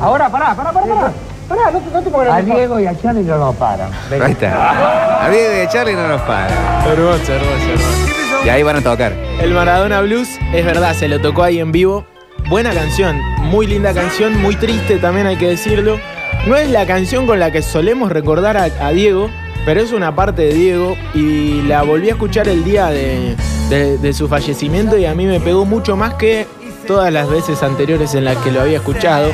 Ahora, 0.00 0.28
pará, 0.28 0.54
pará, 0.54 0.72
pará, 0.72 0.86
pará. 0.86 1.12
Pará, 1.48 1.70
no, 1.72 1.78
te- 1.78 1.90
no 1.90 2.02
te 2.02 2.10
pongas 2.10 2.28
A. 2.32 2.40
Diego 2.42 2.80
y 2.80 2.86
a 2.86 2.98
Charlie 3.00 3.22
no 3.24 3.36
nos 3.36 3.54
paran. 3.56 3.90
Ahí 4.10 4.32
está. 4.32 5.24
A 5.26 5.28
Diego 5.30 5.54
y 5.56 5.60
a 5.60 5.68
Charlie 5.68 5.94
no 5.94 6.08
nos 6.08 6.20
para. 6.22 6.48
Hermoso, 6.86 7.32
hermoso, 7.32 7.70
hermoso. 7.70 8.44
Y 8.46 8.48
ahí 8.48 8.62
van 8.62 8.76
a 8.76 8.80
tocar. 8.82 9.12
El 9.40 9.52
Maradona 9.52 10.00
Blues, 10.00 10.28
es 10.54 10.64
verdad, 10.64 10.94
se 10.94 11.08
lo 11.08 11.20
tocó 11.20 11.42
ahí 11.42 11.58
en 11.60 11.72
vivo. 11.72 12.04
Buena 12.48 12.72
canción, 12.72 13.18
muy 13.42 13.66
linda 13.66 13.92
canción, 13.94 14.40
muy 14.40 14.54
triste 14.56 14.96
también 14.98 15.26
hay 15.26 15.36
que 15.36 15.48
decirlo. 15.48 15.98
No 16.46 16.56
es 16.56 16.70
la 16.70 16.84
canción 16.86 17.26
con 17.26 17.38
la 17.40 17.50
que 17.50 17.62
solemos 17.62 18.10
recordar 18.12 18.56
a, 18.58 18.64
a 18.64 18.90
Diego, 18.90 19.30
pero 19.64 19.80
es 19.80 19.92
una 19.92 20.14
parte 20.14 20.42
de 20.42 20.54
Diego 20.54 20.96
y 21.14 21.62
la 21.62 21.82
volví 21.82 22.08
a 22.08 22.12
escuchar 22.12 22.48
el 22.48 22.64
día 22.64 22.88
de, 22.88 24.12
su 24.12 24.28
fallecimiento 24.28 24.98
y 24.98 25.06
a 25.06 25.14
mí 25.14 25.26
me 25.26 25.40
pegó 25.40 25.64
mucho 25.64 25.96
más 25.96 26.14
que 26.14 26.46
todas 26.86 27.12
las 27.12 27.30
veces 27.30 27.62
anteriores 27.62 28.14
en 28.14 28.24
las 28.24 28.36
que 28.38 28.52
lo 28.52 28.60
había 28.60 28.76
escuchado. 28.76 29.30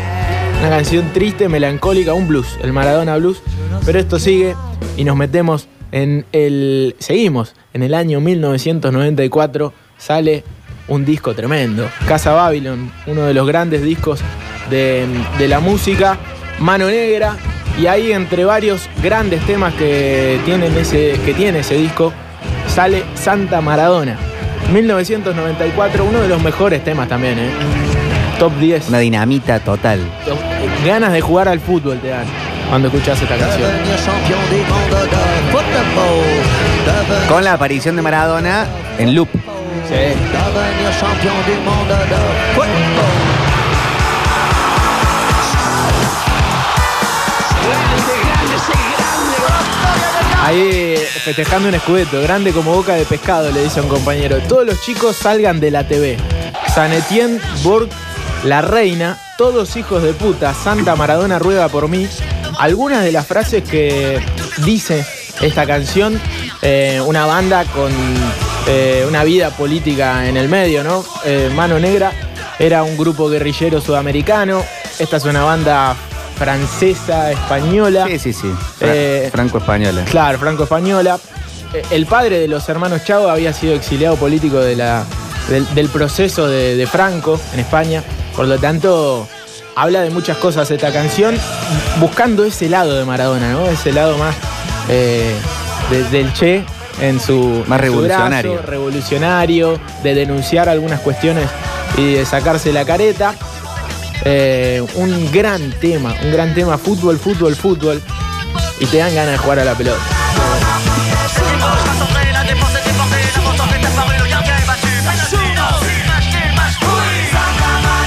Una 0.60 0.70
canción 0.70 1.12
triste, 1.12 1.48
melancólica, 1.48 2.14
un 2.14 2.28
blues, 2.28 2.58
el 2.62 2.72
Maradona 2.72 3.16
Blues. 3.16 3.42
Pero 3.84 3.98
esto 3.98 4.18
sigue 4.18 4.54
y 4.96 5.04
nos 5.04 5.16
metemos 5.16 5.68
en 5.90 6.26
el. 6.32 6.94
Seguimos, 6.98 7.54
en 7.72 7.82
el 7.82 7.94
año 7.94 8.20
1994 8.20 9.72
sale 9.98 10.44
un 10.86 11.04
disco 11.04 11.34
tremendo. 11.34 11.88
Casa 12.06 12.32
Babylon, 12.32 12.92
uno 13.06 13.22
de 13.22 13.34
los 13.34 13.46
grandes 13.46 13.82
discos 13.82 14.20
de, 14.68 15.06
de 15.38 15.48
la 15.48 15.60
música. 15.60 16.18
Mano 16.60 16.86
Negra. 16.86 17.36
Y 17.78 17.86
ahí 17.86 18.12
entre 18.12 18.44
varios 18.44 18.88
grandes 19.02 19.44
temas 19.46 19.74
que, 19.74 20.40
tienen 20.44 20.76
ese, 20.76 21.18
que 21.24 21.34
tiene 21.34 21.60
ese 21.60 21.76
disco, 21.76 22.12
sale 22.68 23.04
Santa 23.14 23.60
Maradona. 23.60 24.16
1994, 24.72 26.04
uno 26.04 26.20
de 26.20 26.28
los 26.28 26.42
mejores 26.42 26.84
temas 26.84 27.08
también, 27.08 27.38
¿eh? 27.38 27.50
Top 28.38 28.52
10. 28.58 28.88
Una 28.88 28.98
dinamita 28.98 29.60
total. 29.60 30.00
Ganas 30.86 31.12
de 31.12 31.20
jugar 31.20 31.48
al 31.48 31.60
fútbol 31.60 31.98
te 32.00 32.08
dan 32.08 32.24
cuando 32.70 32.88
escuchas 32.88 33.20
esta 33.20 33.36
canción. 33.36 33.68
Con 37.28 37.44
la 37.44 37.52
aparición 37.54 37.96
de 37.96 38.02
Maradona 38.02 38.66
en 38.98 39.14
loop. 39.14 39.28
Ahí 50.42 50.96
festejando 51.22 51.68
un 51.68 51.74
escudeto, 51.74 52.20
grande 52.22 52.52
como 52.52 52.72
boca 52.72 52.94
de 52.94 53.04
pescado, 53.04 53.50
le 53.52 53.62
dice 53.62 53.80
a 53.80 53.82
un 53.82 53.88
compañero. 53.90 54.38
Todos 54.48 54.64
los 54.64 54.80
chicos 54.80 55.16
salgan 55.16 55.60
de 55.60 55.70
la 55.70 55.86
TV. 55.86 56.16
San 56.74 56.92
Etienne, 56.92 57.38
Bourg, 57.62 57.88
La 58.44 58.62
Reina, 58.62 59.18
todos 59.36 59.76
hijos 59.76 60.02
de 60.02 60.14
puta, 60.14 60.54
Santa 60.54 60.96
Maradona 60.96 61.38
ruega 61.38 61.68
por 61.68 61.88
mí. 61.88 62.08
Algunas 62.58 63.04
de 63.04 63.12
las 63.12 63.26
frases 63.26 63.62
que 63.68 64.18
dice 64.64 65.04
esta 65.42 65.66
canción, 65.66 66.18
eh, 66.62 67.02
una 67.04 67.26
banda 67.26 67.64
con 67.66 67.92
eh, 68.66 69.04
una 69.06 69.24
vida 69.24 69.50
política 69.50 70.26
en 70.26 70.36
el 70.36 70.48
medio, 70.48 70.82
¿no? 70.82 71.04
Eh, 71.24 71.50
Mano 71.54 71.78
Negra 71.78 72.12
era 72.58 72.82
un 72.82 72.96
grupo 72.96 73.28
guerrillero 73.28 73.80
sudamericano. 73.80 74.62
Esta 74.98 75.16
es 75.18 75.24
una 75.24 75.44
banda 75.44 75.96
francesa, 76.44 77.30
española. 77.30 78.06
Sí, 78.08 78.18
sí, 78.18 78.32
sí. 78.32 78.50
Fra- 78.78 78.88
Eh, 78.94 79.28
Franco-española. 79.30 80.04
Claro, 80.10 80.38
franco-española. 80.38 81.18
Eh, 81.74 81.82
El 81.90 82.06
padre 82.06 82.38
de 82.38 82.48
los 82.48 82.66
hermanos 82.70 83.04
Chavo 83.04 83.28
había 83.28 83.52
sido 83.52 83.74
exiliado 83.74 84.16
político 84.16 84.56
de 84.58 84.74
la, 84.74 85.04
del, 85.50 85.72
del 85.74 85.88
proceso 85.90 86.48
de, 86.48 86.76
de 86.76 86.86
Franco 86.86 87.38
en 87.52 87.60
España. 87.60 88.02
Por 88.34 88.46
lo 88.48 88.58
tanto, 88.58 89.28
habla 89.76 90.00
de 90.00 90.08
muchas 90.08 90.38
cosas 90.38 90.70
esta 90.70 90.90
canción, 90.92 91.36
buscando 92.00 92.44
ese 92.44 92.70
lado 92.70 92.98
de 92.98 93.04
Maradona, 93.04 93.52
¿no? 93.52 93.66
Ese 93.66 93.92
lado 93.92 94.16
más 94.16 94.34
eh, 94.88 95.34
de- 95.90 96.04
del 96.04 96.32
Che 96.32 96.64
en 97.02 97.20
su. 97.20 97.64
Más 97.66 97.78
su 97.78 97.82
revolucionario. 97.84 98.52
brazo, 98.54 98.66
revolucionario, 98.66 99.78
de 100.02 100.14
denunciar 100.14 100.70
algunas 100.70 101.00
cuestiones 101.00 101.46
y 101.98 102.14
de 102.14 102.24
sacarse 102.24 102.72
la 102.72 102.86
careta. 102.86 103.34
Eh, 104.24 104.84
un 104.96 105.30
gran 105.32 105.70
tema, 105.80 106.14
un 106.22 106.32
gran 106.32 106.54
tema, 106.54 106.76
fútbol, 106.76 107.18
fútbol, 107.18 107.54
fútbol. 107.56 108.02
Y 108.78 108.86
te 108.86 108.98
dan 108.98 109.14
ganas 109.14 109.32
de 109.32 109.38
jugar 109.38 109.58
a 109.60 109.64
la 109.64 109.74
pelota. 109.74 110.00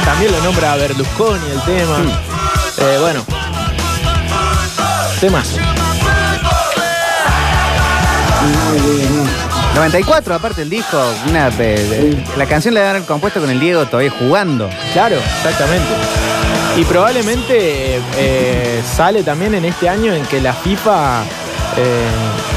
También 0.06 0.32
lo 0.32 0.42
nombra 0.42 0.76
Berlusconi 0.76 1.50
el 1.52 1.62
tema. 1.62 1.98
Eh, 2.78 2.98
bueno. 3.00 3.26
Temas. 5.20 5.58
94, 9.76 10.36
aparte 10.36 10.62
el 10.62 10.70
disco. 10.70 11.02
Una, 11.30 11.50
eh, 11.60 12.24
la 12.38 12.46
canción 12.46 12.74
la 12.76 12.92
han 12.92 13.04
compuesto 13.04 13.40
con 13.40 13.50
el 13.50 13.60
Diego 13.60 13.86
todavía 13.86 14.12
jugando. 14.12 14.70
Claro, 14.94 15.18
exactamente. 15.38 15.88
Y 16.78 16.84
probablemente 16.86 18.00
eh, 18.18 18.82
sale 18.96 19.24
también 19.24 19.54
en 19.56 19.66
este 19.66 19.90
año 19.90 20.14
en 20.14 20.26
que 20.26 20.40
la 20.42 20.54
FIFA 20.54 21.22
eh, 21.78 22.06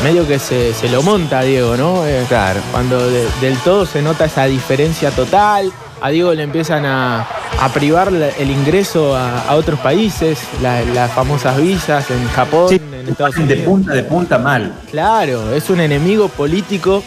medio 0.05 0.27
que 0.27 0.39
se, 0.39 0.75
se 0.75 0.89
lo 0.89 1.03
monta 1.03 1.39
a 1.41 1.43
Diego, 1.43 1.77
¿no? 1.77 2.07
Eh, 2.07 2.25
Claro. 2.29 2.61
Cuando 2.71 2.99
de- 3.11 3.29
del 3.41 3.57
todo 3.59 3.87
se 3.87 4.03
nota 4.03 4.27
esa 4.27 4.45
diferencia 4.45 5.11
total. 5.11 5.73
A 6.03 6.11
Diego 6.11 6.35
le 6.35 6.43
empiezan 6.43 6.85
a, 6.85 7.27
a 7.61 7.69
privar 7.73 8.13
el 8.13 8.51
ingreso 8.51 9.17
a, 9.17 9.41
a 9.49 9.55
otros 9.55 9.79
países, 9.81 10.39
la- 10.63 10.83
las 10.83 11.11
famosas 11.13 11.57
visas 11.61 12.11
en 12.11 12.27
Japón, 12.29 12.69
Sí, 12.69 12.77
en 12.93 13.09
Estados 13.09 13.35
de 13.37 13.43
Unidos. 13.43 13.65
punta 13.65 13.93
de 13.95 14.03
punta 14.05 14.39
mal. 14.39 14.75
Claro, 14.91 15.53
es 15.55 15.71
un 15.71 15.81
enemigo 15.81 16.29
político, 16.29 17.03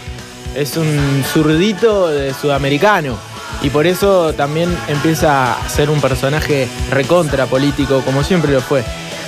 es 0.56 0.75
un 0.77 1.24
zurdito 1.32 2.08
de 2.08 2.34
sudamericano. 2.34 3.15
Y 3.62 3.70
por 3.70 3.86
eso 3.86 4.34
también 4.34 4.70
empieza 4.88 5.53
a 5.53 5.70
ser 5.70 5.89
un 5.89 6.00
personaje 6.00 6.68
recontra 6.91 7.46
político, 7.46 8.01
como 8.06 8.24
siempre 8.24 8.51
lo 8.53 8.62
fue. 8.62 8.84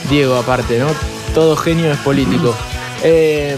Diego, 0.09 0.35
aparte, 0.37 0.79
¿no? 0.79 0.87
Todo 1.35 1.55
genio 1.55 1.91
es 1.91 1.97
político. 1.99 2.55
Eh, 3.03 3.57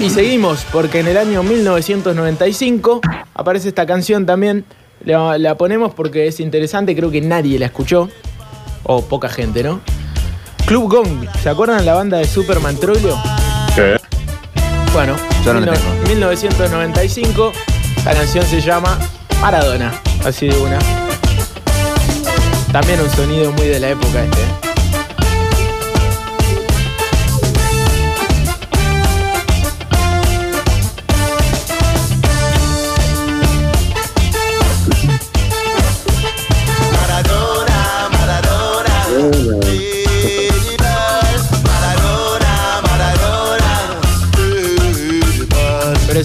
y 0.00 0.10
seguimos, 0.10 0.64
porque 0.70 1.00
en 1.00 1.08
el 1.08 1.16
año 1.16 1.42
1995 1.42 3.00
aparece 3.34 3.68
esta 3.68 3.86
canción 3.86 4.26
también. 4.26 4.64
La, 5.04 5.38
la 5.38 5.56
ponemos 5.56 5.94
porque 5.94 6.26
es 6.26 6.40
interesante, 6.40 6.94
creo 6.94 7.10
que 7.10 7.20
nadie 7.20 7.58
la 7.58 7.66
escuchó. 7.66 8.08
O 8.82 9.02
poca 9.04 9.28
gente, 9.28 9.62
¿no? 9.62 9.80
Club 10.66 10.90
Gong, 10.90 11.28
¿se 11.42 11.48
acuerdan 11.48 11.84
la 11.84 11.94
banda 11.94 12.18
de 12.18 12.24
Superman 12.26 12.76
Troilo? 12.76 13.18
Bueno, 14.92 15.16
Yo 15.44 15.54
no 15.54 15.60
la 15.60 15.72
mil- 15.72 15.80
tengo. 15.80 16.08
1995, 16.08 17.52
la 18.04 18.12
canción 18.14 18.44
se 18.44 18.60
llama 18.60 18.98
Maradona, 19.40 19.92
así 20.24 20.48
de 20.48 20.56
una. 20.58 20.78
También 22.72 23.00
un 23.00 23.10
sonido 23.10 23.52
muy 23.52 23.66
de 23.66 23.80
la 23.80 23.90
época 23.90 24.24
este. 24.24 24.69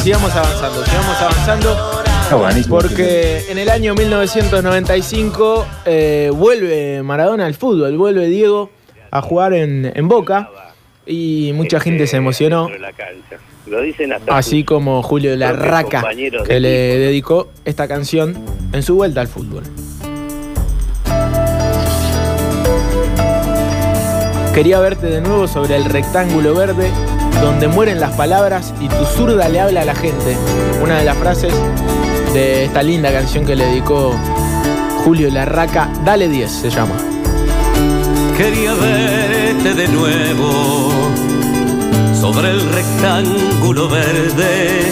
Sigamos 0.06 0.36
avanzando, 0.36 0.86
sigamos 0.86 1.20
avanzando. 1.20 2.02
Está 2.22 2.36
buenísimo. 2.36 2.78
Porque 2.78 3.44
en 3.50 3.58
el 3.58 3.70
año 3.70 3.96
1995 3.96 5.66
eh, 5.84 6.32
vuelve 6.32 7.02
Maradona 7.02 7.48
al 7.48 7.56
fútbol, 7.56 7.98
vuelve 7.98 8.28
Diego 8.28 8.70
a 9.10 9.24
jugar 9.24 9.54
en, 9.54 9.92
en 9.96 10.08
Boca. 10.08 10.52
y 11.08 11.54
mucha 11.56 11.80
gente 11.80 12.06
se 12.06 12.18
emocionó. 12.18 12.68
dentro 12.68 12.76
de 12.76 12.82
la 12.82 12.94
cancha. 12.94 13.38
Lo 13.66 13.82
dicen 13.82 14.14
hasta 14.14 14.38
Así 14.38 14.64
como 14.64 15.02
Julio 15.02 15.36
Larraca, 15.36 16.04
que 16.46 16.54
de 16.54 16.60
le 16.60 16.70
dedicó 17.00 17.50
esta 17.66 17.88
canción 17.88 18.36
en 18.74 18.84
su 18.84 18.94
vuelta 18.94 19.22
al 19.22 19.28
fútbol. 19.28 19.64
Quería 24.54 24.80
verte 24.80 25.08
de 25.08 25.20
nuevo 25.20 25.48
sobre 25.48 25.76
el 25.76 25.86
rectángulo 25.86 26.54
verde 26.54 26.92
donde 27.42 27.68
mueren 27.68 28.00
las 28.00 28.12
palabras 28.14 28.74
y 28.80 28.88
tu 28.88 29.06
zurda 29.06 29.50
le 29.50 29.60
habla 29.60 29.82
a 29.82 29.86
la 29.86 29.96
gente. 29.96 30.38
Una 30.82 30.98
de 30.98 31.06
las 31.06 31.18
frases 31.18 31.54
de 32.34 32.66
esta 32.66 32.84
linda 32.84 33.12
canción 33.12 33.46
que 33.46 33.56
le 33.56 33.66
dedicó 33.66 34.14
Julio 35.04 35.30
Larraca, 35.30 35.90
Dale 36.04 36.28
10 36.28 36.52
se 36.52 36.70
llama. 36.70 36.96
Quería 38.38 38.74
verte 38.74 39.74
de 39.74 39.88
nuevo 39.88 40.92
sobre 42.20 42.52
el 42.52 42.62
rectángulo 42.72 43.88
verde 43.88 44.92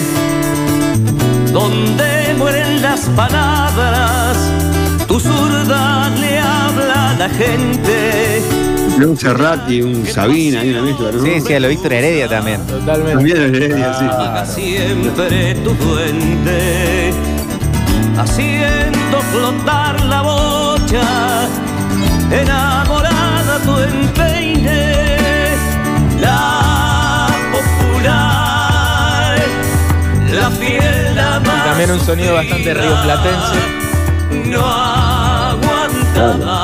donde 1.54 2.34
mueren 2.36 2.82
las 2.82 3.00
palabras. 3.10 4.36
Tu 5.06 5.20
zurda 5.20 6.10
le 6.10 6.38
habla 6.38 7.10
a 7.10 7.14
la 7.14 7.28
gente. 7.28 8.53
Un 8.96 9.16
Serrati, 9.18 9.82
un 9.82 10.06
Sabina, 10.06 10.60
hay 10.60 10.70
una 10.70 10.82
mezcla, 10.82 11.10
¿no? 11.12 11.22
Sí, 11.22 11.40
sí, 11.40 11.52
a 11.52 11.60
lo 11.60 11.68
Víctor 11.68 11.92
Heredia 11.92 12.28
también. 12.28 12.64
Totalmente. 12.66 13.14
También 13.14 13.54
Heredia, 13.54 13.92
sí. 14.46 14.54
Siempre 14.54 15.54
tu 15.56 15.74
duende, 15.74 17.12
haciendo 18.16 19.20
flotar 19.32 20.00
la 20.04 20.22
bocha, 20.22 21.48
enamorada 22.30 23.58
tu 23.64 23.78
empeine, 23.80 24.96
la 26.20 27.26
popular, 27.52 29.38
la 30.32 30.50
fiel, 30.52 31.16
la 31.16 31.40
Y 31.42 31.46
más 31.46 31.64
también 31.64 31.90
un 31.90 32.00
sonido 32.00 32.34
bastante 32.34 32.74
rioplatense. 32.74 33.58
no 34.46 34.64
aguanta 34.64 36.36
más 36.44 36.63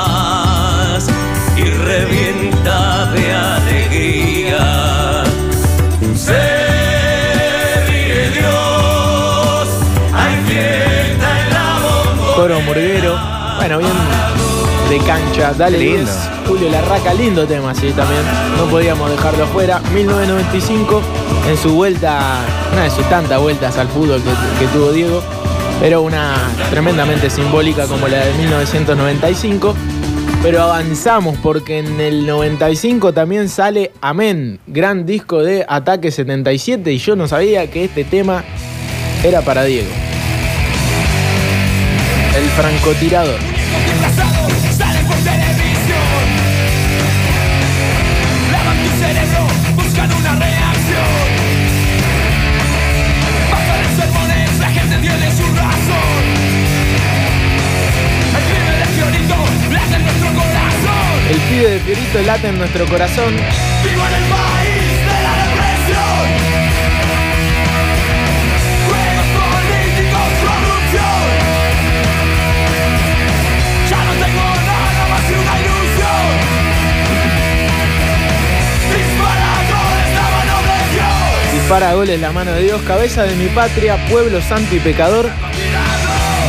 revienta 1.91 3.11
de 3.11 3.33
alegría. 3.33 5.23
Se 6.15 6.41
ríe 7.87 8.29
Dios, 8.31 9.67
hay 10.13 10.35
fiesta 10.47 11.29
en 11.41 11.53
la 11.53 11.79
bombonera. 11.83 12.35
Coro 12.35 12.61
Murguero. 12.61 13.19
Bueno, 13.57 13.77
bien 13.79 13.91
de 14.89 14.97
cancha. 14.99 15.53
Dale 15.53 15.77
Lindo. 15.77 16.11
10. 16.11 16.29
Julio 16.47 16.69
Larraca, 16.69 17.13
lindo 17.13 17.45
tema, 17.45 17.73
sí, 17.75 17.91
también. 17.91 18.21
No 18.57 18.65
podíamos 18.65 19.09
dejarlo 19.09 19.45
fuera. 19.47 19.79
1995, 19.93 21.01
en 21.49 21.57
su 21.57 21.73
vuelta, 21.75 22.39
una 22.73 22.83
de 22.83 22.89
sus 22.89 23.07
tantas 23.09 23.39
vueltas 23.39 23.77
al 23.77 23.87
fútbol 23.87 24.21
que, 24.21 24.31
que 24.59 24.71
tuvo 24.73 24.91
Diego, 24.91 25.21
pero 25.79 26.01
una 26.01 26.35
tremendamente 26.69 27.29
simbólica 27.29 27.85
como 27.87 28.07
la 28.07 28.25
de 28.25 28.33
1995. 28.33 29.75
Pero 30.43 30.63
avanzamos 30.63 31.37
porque 31.43 31.77
en 31.77 32.01
el 32.01 32.25
95 32.25 33.13
también 33.13 33.47
sale 33.47 33.91
Amén, 34.01 34.59
gran 34.65 35.05
disco 35.05 35.43
de 35.43 35.63
Ataque 35.69 36.09
77 36.09 36.91
y 36.91 36.97
yo 36.97 37.15
no 37.15 37.27
sabía 37.27 37.69
que 37.69 37.83
este 37.83 38.03
tema 38.03 38.43
era 39.23 39.41
para 39.41 39.63
Diego. 39.63 39.91
El 42.35 42.43
francotirador. 42.49 43.50
De 61.69 61.79
Fiorito 61.79 62.21
late 62.23 62.47
en 62.47 62.57
nuestro 62.57 62.85
corazón. 62.87 63.35
Vivo 63.35 64.01
en 64.07 64.13
el 64.13 64.23
país 64.29 64.97
de 65.05 65.17
la 65.21 65.33
represión. 65.45 66.25
Juegos 68.87 69.27
políticos, 69.37 70.27
corrupción. 70.41 71.21
Ya 73.89 73.99
no 74.03 74.13
tengo 74.25 74.41
nada 74.41 75.03
más 75.11 75.21
que 75.21 75.33
una 75.37 75.59
ilusión. 75.61 76.29
Dispara 78.91 79.49
goles 79.69 80.09
la 80.15 80.25
mano 80.31 80.55
de 80.65 80.79
Dios. 80.95 81.53
Dispara 81.53 81.93
goles 81.93 82.19
la 82.19 82.31
mano 82.31 82.51
de 82.53 82.63
Dios. 82.63 82.81
Cabeza 82.81 83.23
de 83.23 83.35
mi 83.35 83.47
patria, 83.47 83.97
pueblo 84.09 84.41
santo 84.41 84.75
y 84.75 84.79
pecador. 84.79 85.29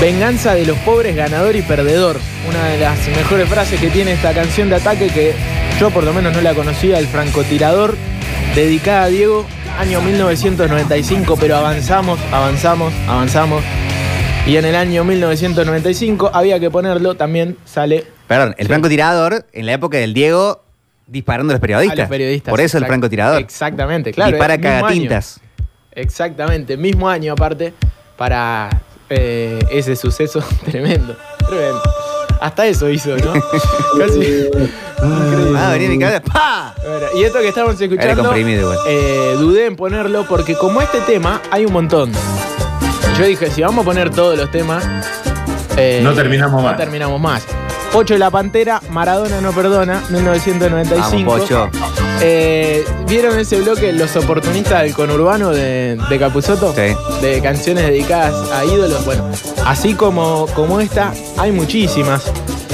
Venganza 0.02 0.54
de 0.54 0.66
los 0.66 0.76
pobres, 0.78 1.14
ganador 1.14 1.54
y 1.54 1.62
perdedor. 1.62 2.18
Una 2.48 2.64
de 2.70 2.78
las 2.78 3.06
mejores 3.06 3.48
frases 3.48 3.80
que 3.80 3.88
tiene 3.88 4.14
esta 4.14 4.34
canción 4.34 4.68
de 4.68 4.74
ataque 4.74 5.06
que 5.06 5.32
yo 5.78 5.92
por 5.92 6.02
lo 6.02 6.12
menos 6.12 6.34
no 6.34 6.40
la 6.40 6.54
conocía, 6.54 6.98
el 6.98 7.06
francotirador, 7.06 7.94
dedicada 8.56 9.04
a 9.04 9.06
Diego, 9.06 9.46
año 9.78 10.02
1995, 10.02 11.36
pero 11.38 11.54
avanzamos, 11.54 12.18
avanzamos, 12.32 12.92
avanzamos. 13.06 13.62
Y 14.44 14.56
en 14.56 14.64
el 14.64 14.74
año 14.74 15.04
1995 15.04 16.32
había 16.34 16.58
que 16.58 16.68
ponerlo, 16.68 17.14
también 17.14 17.56
sale 17.64 18.04
Perdón, 18.26 18.56
el 18.58 18.66
francotirador 18.66 19.46
en 19.52 19.66
la 19.66 19.74
época 19.74 19.98
del 19.98 20.14
Diego 20.14 20.64
disparando 21.06 21.52
a 21.52 21.54
los 21.54 21.60
periodistas. 21.60 21.98
a 22.00 22.02
los 22.02 22.10
periodistas. 22.10 22.50
Por 22.50 22.60
eso 22.60 22.76
el 22.76 22.86
francotirador. 22.86 23.40
Exactamente, 23.40 24.10
claro. 24.10 24.32
Dispara 24.32 24.54
año. 24.54 24.62
cagatintas. 24.64 25.40
Exactamente, 25.92 26.76
mismo 26.76 27.08
año 27.08 27.34
aparte 27.34 27.72
para 28.16 28.68
eh, 29.14 29.58
ese 29.70 29.94
suceso 29.96 30.40
tremendo, 30.64 31.16
tremendo. 31.48 31.82
Hasta 32.40 32.66
eso 32.66 32.88
hizo, 32.88 33.16
¿no? 33.18 33.32
Casi. 33.98 34.46
Ah, 35.56 35.70
venía 35.72 35.88
mi 35.88 35.98
cabeza. 35.98 36.20
¡Pa! 36.32 36.74
Bueno, 36.82 37.06
y 37.14 37.22
esto 37.24 37.38
que 37.40 37.48
estamos 37.48 37.80
Era 37.80 37.84
escuchando, 37.94 38.22
comprimido 38.24 38.62
igual. 38.72 38.78
eh, 38.88 39.36
dudé 39.38 39.66
en 39.66 39.76
ponerlo 39.76 40.24
porque 40.28 40.56
como 40.56 40.80
este 40.82 41.00
tema 41.02 41.40
hay 41.50 41.66
un 41.66 41.72
montón. 41.72 42.10
Yo 43.18 43.24
dije, 43.26 43.50
si 43.50 43.62
vamos 43.62 43.82
a 43.82 43.84
poner 43.84 44.10
todos 44.10 44.36
los 44.38 44.50
temas, 44.50 44.84
eh, 45.76 46.00
No 46.02 46.14
terminamos 46.14 46.62
no 46.62 46.68
más. 46.68 46.76
terminamos 46.76 47.20
más. 47.20 47.44
Pocho 47.92 48.14
y 48.14 48.18
la 48.18 48.30
Pantera, 48.30 48.80
Maradona 48.90 49.40
no 49.40 49.52
perdona, 49.52 50.02
1995. 50.10 51.30
Vamos, 51.30 51.40
Pocho. 51.42 51.70
Eh, 52.20 52.84
¿Vieron 53.08 53.38
ese 53.38 53.60
bloque, 53.60 53.92
Los 53.92 54.14
oportunistas 54.16 54.82
del 54.82 54.94
conurbano 54.94 55.50
de, 55.50 55.98
de 56.08 56.18
Capuzotto? 56.18 56.72
Sí. 56.74 56.94
De 57.20 57.40
canciones 57.42 57.86
dedicadas 57.86 58.34
a 58.52 58.64
ídolos. 58.64 59.04
Bueno, 59.04 59.28
así 59.66 59.94
como, 59.94 60.46
como 60.54 60.80
esta, 60.80 61.12
hay 61.36 61.50
muchísimas. 61.52 62.22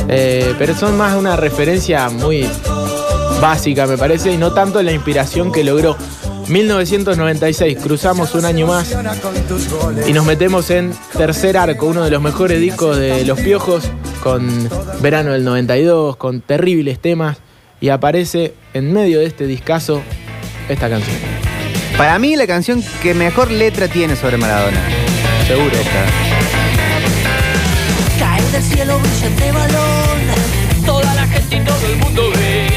eh, 0.08 0.54
pero 0.58 0.74
son 0.74 0.96
más 0.96 1.16
una 1.16 1.36
referencia 1.36 2.08
muy 2.10 2.48
básica, 3.40 3.86
me 3.86 3.96
parece, 3.96 4.32
y 4.32 4.36
no 4.36 4.52
tanto 4.52 4.82
la 4.82 4.92
inspiración 4.92 5.52
que 5.52 5.64
logró. 5.64 5.96
1996, 6.48 7.76
cruzamos 7.82 8.34
un 8.34 8.46
año 8.46 8.66
más 8.66 8.96
y 10.06 10.12
nos 10.14 10.24
metemos 10.24 10.70
en 10.70 10.94
Tercer 11.14 11.58
Arco, 11.58 11.84
uno 11.86 12.02
de 12.04 12.10
los 12.10 12.22
mejores 12.22 12.58
discos 12.58 12.96
de 12.96 13.22
Los 13.26 13.38
Piojos, 13.40 13.84
con 14.22 14.48
Verano 15.02 15.32
del 15.32 15.44
92, 15.44 16.16
con 16.16 16.40
terribles 16.40 17.00
temas, 17.00 17.36
y 17.80 17.88
aparece 17.90 18.54
en 18.74 18.92
medio 18.92 19.20
de 19.20 19.26
este 19.26 19.46
discazo 19.46 20.02
esta 20.68 20.88
canción. 20.88 21.16
Para 21.96 22.18
mí 22.18 22.36
la 22.36 22.46
canción 22.46 22.82
que 23.02 23.14
mejor 23.14 23.50
letra 23.50 23.88
tiene 23.88 24.16
sobre 24.16 24.36
Maradona. 24.36 24.80
Seguro. 25.46 25.76
Cae 28.18 28.42
del 28.52 28.62
cielo 28.62 28.98
brillante 28.98 29.52
balón. 29.52 30.18
Toda 30.86 31.14
la 31.14 31.26
gente 31.26 31.56
y 31.56 31.60
todo 31.60 31.86
el 31.86 31.96
mundo 31.96 32.30
ve. 32.34 32.68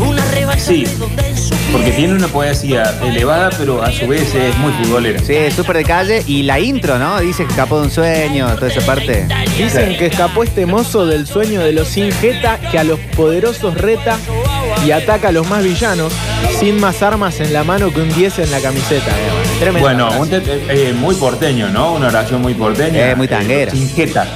Una 0.00 0.24
revancha 0.32 0.64
Sí, 0.64 0.84
redonda 0.84 1.26
en 1.28 1.29
su 1.29 1.29
Porque 1.72 1.92
tiene 1.92 2.14
una 2.14 2.26
poesía 2.26 2.82
elevada, 3.02 3.48
pero 3.56 3.80
a 3.82 3.92
su 3.92 4.06
vez 4.08 4.34
es 4.34 4.56
muy 4.58 4.72
futbolera. 4.72 5.20
Sí, 5.22 5.34
es 5.34 5.54
súper 5.54 5.76
de 5.78 5.84
calle. 5.84 6.22
Y 6.26 6.42
la 6.42 6.58
intro, 6.58 6.98
¿no? 6.98 7.20
Dice 7.20 7.44
que 7.44 7.50
escapó 7.50 7.76
de 7.78 7.84
un 7.86 7.90
sueño, 7.92 8.48
toda 8.56 8.66
esa 8.68 8.80
parte. 8.84 9.26
Dicen 9.56 9.96
que 9.96 10.06
escapó 10.06 10.42
este 10.42 10.66
mozo 10.66 11.06
del 11.06 11.26
sueño 11.28 11.60
de 11.60 11.72
los 11.72 11.86
sin 11.86 12.10
jeta 12.10 12.58
que 12.72 12.78
a 12.78 12.84
los 12.84 12.98
poderosos 13.16 13.74
reta 13.78 14.18
y 14.84 14.90
ataca 14.90 15.28
a 15.28 15.32
los 15.32 15.48
más 15.48 15.62
villanos 15.62 16.12
sin 16.58 16.80
más 16.80 17.02
armas 17.02 17.38
en 17.40 17.52
la 17.52 17.62
mano 17.64 17.92
que 17.92 18.00
un 18.00 18.12
10 18.12 18.40
en 18.40 18.50
la 18.50 18.60
camiseta. 18.60 19.12
Tremenda 19.60 19.80
Bueno, 19.80 20.06
frase. 20.10 20.20
un 20.22 20.28
te- 20.68 20.88
eh, 20.88 20.92
muy 20.92 21.14
porteño, 21.14 21.68
¿no? 21.68 21.92
Una 21.94 22.08
oración 22.08 22.42
muy 22.42 22.54
porteña. 22.54 23.10
Eh, 23.12 23.14
muy 23.16 23.28
tanguera. 23.28 23.70
sin 23.70 23.88
jeta. 23.88 24.26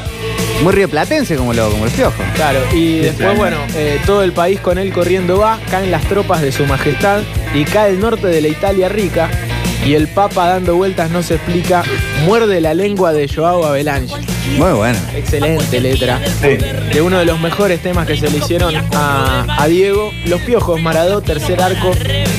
Muy 0.63 0.73
rioplatense 0.73 1.37
como, 1.37 1.53
lo, 1.53 1.71
como 1.71 1.85
el 1.85 1.91
piojo. 1.91 2.23
Claro, 2.35 2.61
y 2.73 2.99
después, 2.99 3.37
bueno, 3.37 3.59
eh, 3.75 4.01
todo 4.07 4.23
el 4.23 4.33
país 4.33 4.61
con 4.61 4.79
él 4.79 4.93
corriendo 4.93 5.39
va, 5.39 5.59
caen 5.71 5.91
las 5.91 6.05
tropas 6.05 6.41
de 6.41 6.53
su 6.53 6.65
majestad 6.67 7.23
y 7.55 7.65
cae 7.65 7.91
el 7.91 8.01
norte 8.01 8.29
de 8.29 8.41
la 8.41 8.49
Italia 8.49 8.89
rica 8.89 9.29
y 9.85 9.95
el 9.95 10.09
Papa 10.09 10.49
dando 10.49 10.77
vueltas 10.77 11.11
no 11.11 11.23
se 11.23 11.35
explica, 11.35 11.83
muerde 12.25 12.61
la 12.61 12.73
lengua 12.73 13.13
de 13.13 13.29
Joao 13.29 13.67
Avalanche. 13.67 14.15
Muy 14.57 14.73
bueno. 14.73 14.99
Excelente 15.15 15.81
letra. 15.81 16.21
De 16.21 17.03
uno 17.03 17.19
de 17.19 17.27
los 17.27 17.41
mejores 17.41 17.83
temas 17.83 18.07
que 18.07 18.17
se 18.17 18.31
le 18.31 18.39
hicieron 18.39 18.75
a, 18.95 19.63
a 19.63 19.67
Diego. 19.67 20.13
Los 20.27 20.41
Piojos 20.43 20.81
Maradó, 20.81 21.21
tercer 21.21 21.61
arco, 21.61 21.91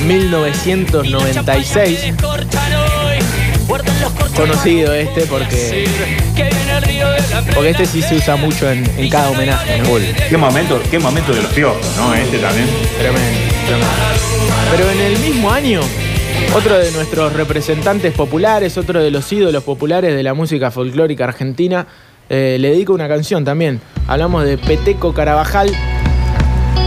1996. 0.04 2.14
Conocido 4.36 4.92
este 4.92 5.22
porque. 5.26 5.88
Porque 7.54 7.70
este 7.70 7.86
sí 7.86 8.02
se 8.02 8.16
usa 8.16 8.36
mucho 8.36 8.70
en, 8.70 8.84
en 8.98 9.08
cada 9.08 9.30
homenaje, 9.30 9.78
¿no? 9.78 9.88
Qué 10.28 10.36
momento, 10.36 10.80
qué 10.90 10.98
momento 10.98 11.32
de 11.32 11.42
los 11.42 11.52
piojos, 11.52 11.80
¿no? 11.96 12.12
Este 12.12 12.38
también. 12.38 12.68
Tremendo, 12.98 13.28
tremendo. 13.66 13.86
Pero 14.70 14.90
en 14.90 15.00
el 15.00 15.18
mismo 15.20 15.50
año, 15.50 15.80
otro 16.54 16.78
de 16.78 16.92
nuestros 16.92 17.32
representantes 17.32 18.12
populares, 18.12 18.76
otro 18.76 19.02
de 19.02 19.10
los 19.10 19.32
ídolos 19.32 19.64
populares 19.64 20.14
de 20.14 20.22
la 20.22 20.34
música 20.34 20.70
folclórica 20.70 21.24
argentina, 21.24 21.86
eh, 22.28 22.58
le 22.60 22.70
dedico 22.70 22.92
una 22.92 23.08
canción 23.08 23.44
también. 23.44 23.80
Hablamos 24.06 24.44
de 24.44 24.58
Peteco 24.58 25.14
Carabajal. 25.14 25.70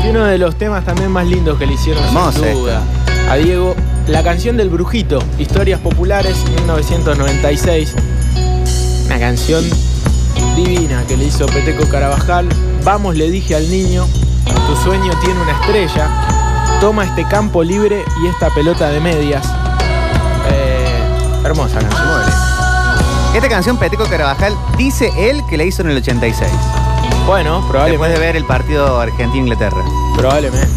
Y 0.06 0.10
uno 0.10 0.24
de 0.26 0.38
los 0.38 0.56
temas 0.56 0.86
también 0.86 1.12
más 1.12 1.28
lindos 1.28 1.58
que 1.58 1.66
le 1.66 1.74
hicieron 1.74 2.04
sin 2.32 2.54
duda 2.54 2.84
a 3.30 3.36
Diego. 3.36 3.76
La 4.10 4.24
canción 4.24 4.58
del 4.58 4.70
Brujito, 4.70 5.20
Historias 5.38 5.80
Populares, 5.80 6.36
1996. 6.56 7.94
Una 9.06 9.20
canción 9.20 9.64
divina 10.56 11.04
que 11.08 11.16
le 11.16 11.26
hizo 11.26 11.46
Peteco 11.46 11.88
Carabajal. 11.90 12.50
Vamos, 12.84 13.16
le 13.16 13.30
dije 13.30 13.56
al 13.56 13.70
niño, 13.70 14.08
tu 14.68 14.76
sueño 14.84 15.14
tiene 15.24 15.40
una 15.40 15.52
estrella. 15.52 16.10
Toma 16.82 17.06
este 17.06 17.24
campo 17.28 17.64
libre 17.64 18.04
y 18.24 18.28
esta 18.28 18.50
pelota 18.50 18.90
de 18.90 19.00
medias. 19.00 19.46
Eh, 20.52 21.04
hermosa 21.46 21.80
canción. 21.80 22.10
Esta 23.36 23.48
canción, 23.48 23.78
Peteco 23.78 24.06
Carabajal, 24.06 24.56
dice 24.76 25.12
él 25.18 25.44
que 25.48 25.56
la 25.56 25.66
hizo 25.66 25.84
en 25.84 25.92
el 25.92 25.98
86. 25.98 26.50
Bueno, 27.28 27.58
Después 27.58 27.72
probablemente. 27.72 28.20
de 28.20 28.26
ver 28.26 28.36
el 28.36 28.46
partido 28.46 29.00
Argentina-Inglaterra. 29.00 29.84
Probablemente. 30.18 30.68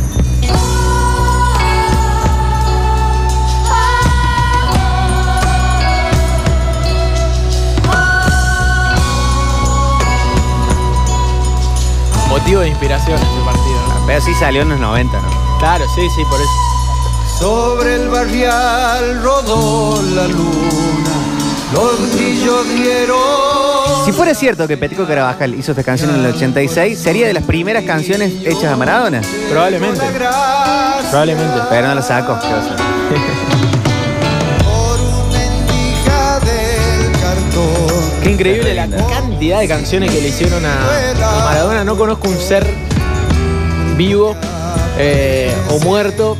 Motivo 12.42 12.62
de 12.62 12.70
inspiración 12.70 13.14
este 13.14 13.40
partido. 13.44 13.76
¿no? 13.86 14.04
Pero 14.04 14.20
sí 14.20 14.34
salió 14.34 14.62
en 14.62 14.70
los 14.70 14.80
90, 14.80 15.16
¿no? 15.16 15.58
Claro, 15.60 15.84
sí, 15.94 16.08
sí, 16.10 16.24
por 16.28 16.40
eso. 16.40 16.50
Sobre 17.38 17.94
el 17.94 18.08
barrial 18.08 19.22
rodó 19.22 20.02
la 20.02 20.26
luna, 20.26 21.12
los 21.72 22.16
grillos 22.16 22.68
dieron. 22.74 24.04
Si 24.04 24.10
fuera 24.10 24.34
cierto 24.34 24.66
que 24.66 24.76
Peteco 24.76 25.06
Carabajal 25.06 25.54
hizo 25.54 25.70
esta 25.70 25.84
canción 25.84 26.10
en 26.10 26.16
el 26.16 26.34
86, 26.34 26.98
sería 26.98 27.28
de 27.28 27.32
las 27.32 27.44
primeras 27.44 27.84
canciones 27.84 28.32
hechas 28.44 28.72
a 28.72 28.76
Maradona. 28.76 29.20
Probablemente. 29.48 30.00
Probablemente. 31.10 31.60
Pero 31.70 31.86
no 31.86 31.94
lo 31.94 32.02
saco. 32.02 32.36
¿qué 32.40 32.48
va 32.48 32.58
a? 32.58 33.68
Qué 38.22 38.30
increíble 38.30 38.74
la 38.74 38.88
cantidad 38.88 39.60
de 39.60 39.68
canciones 39.68 40.10
que 40.10 40.20
le 40.20 40.28
hicieron 40.28 40.64
a, 40.64 40.72
a 40.72 41.44
Maradona. 41.44 41.84
No 41.84 41.96
conozco 41.96 42.28
un 42.28 42.38
ser 42.38 42.64
vivo 43.96 44.36
eh, 44.98 45.52
o 45.70 45.78
muerto, 45.80 46.36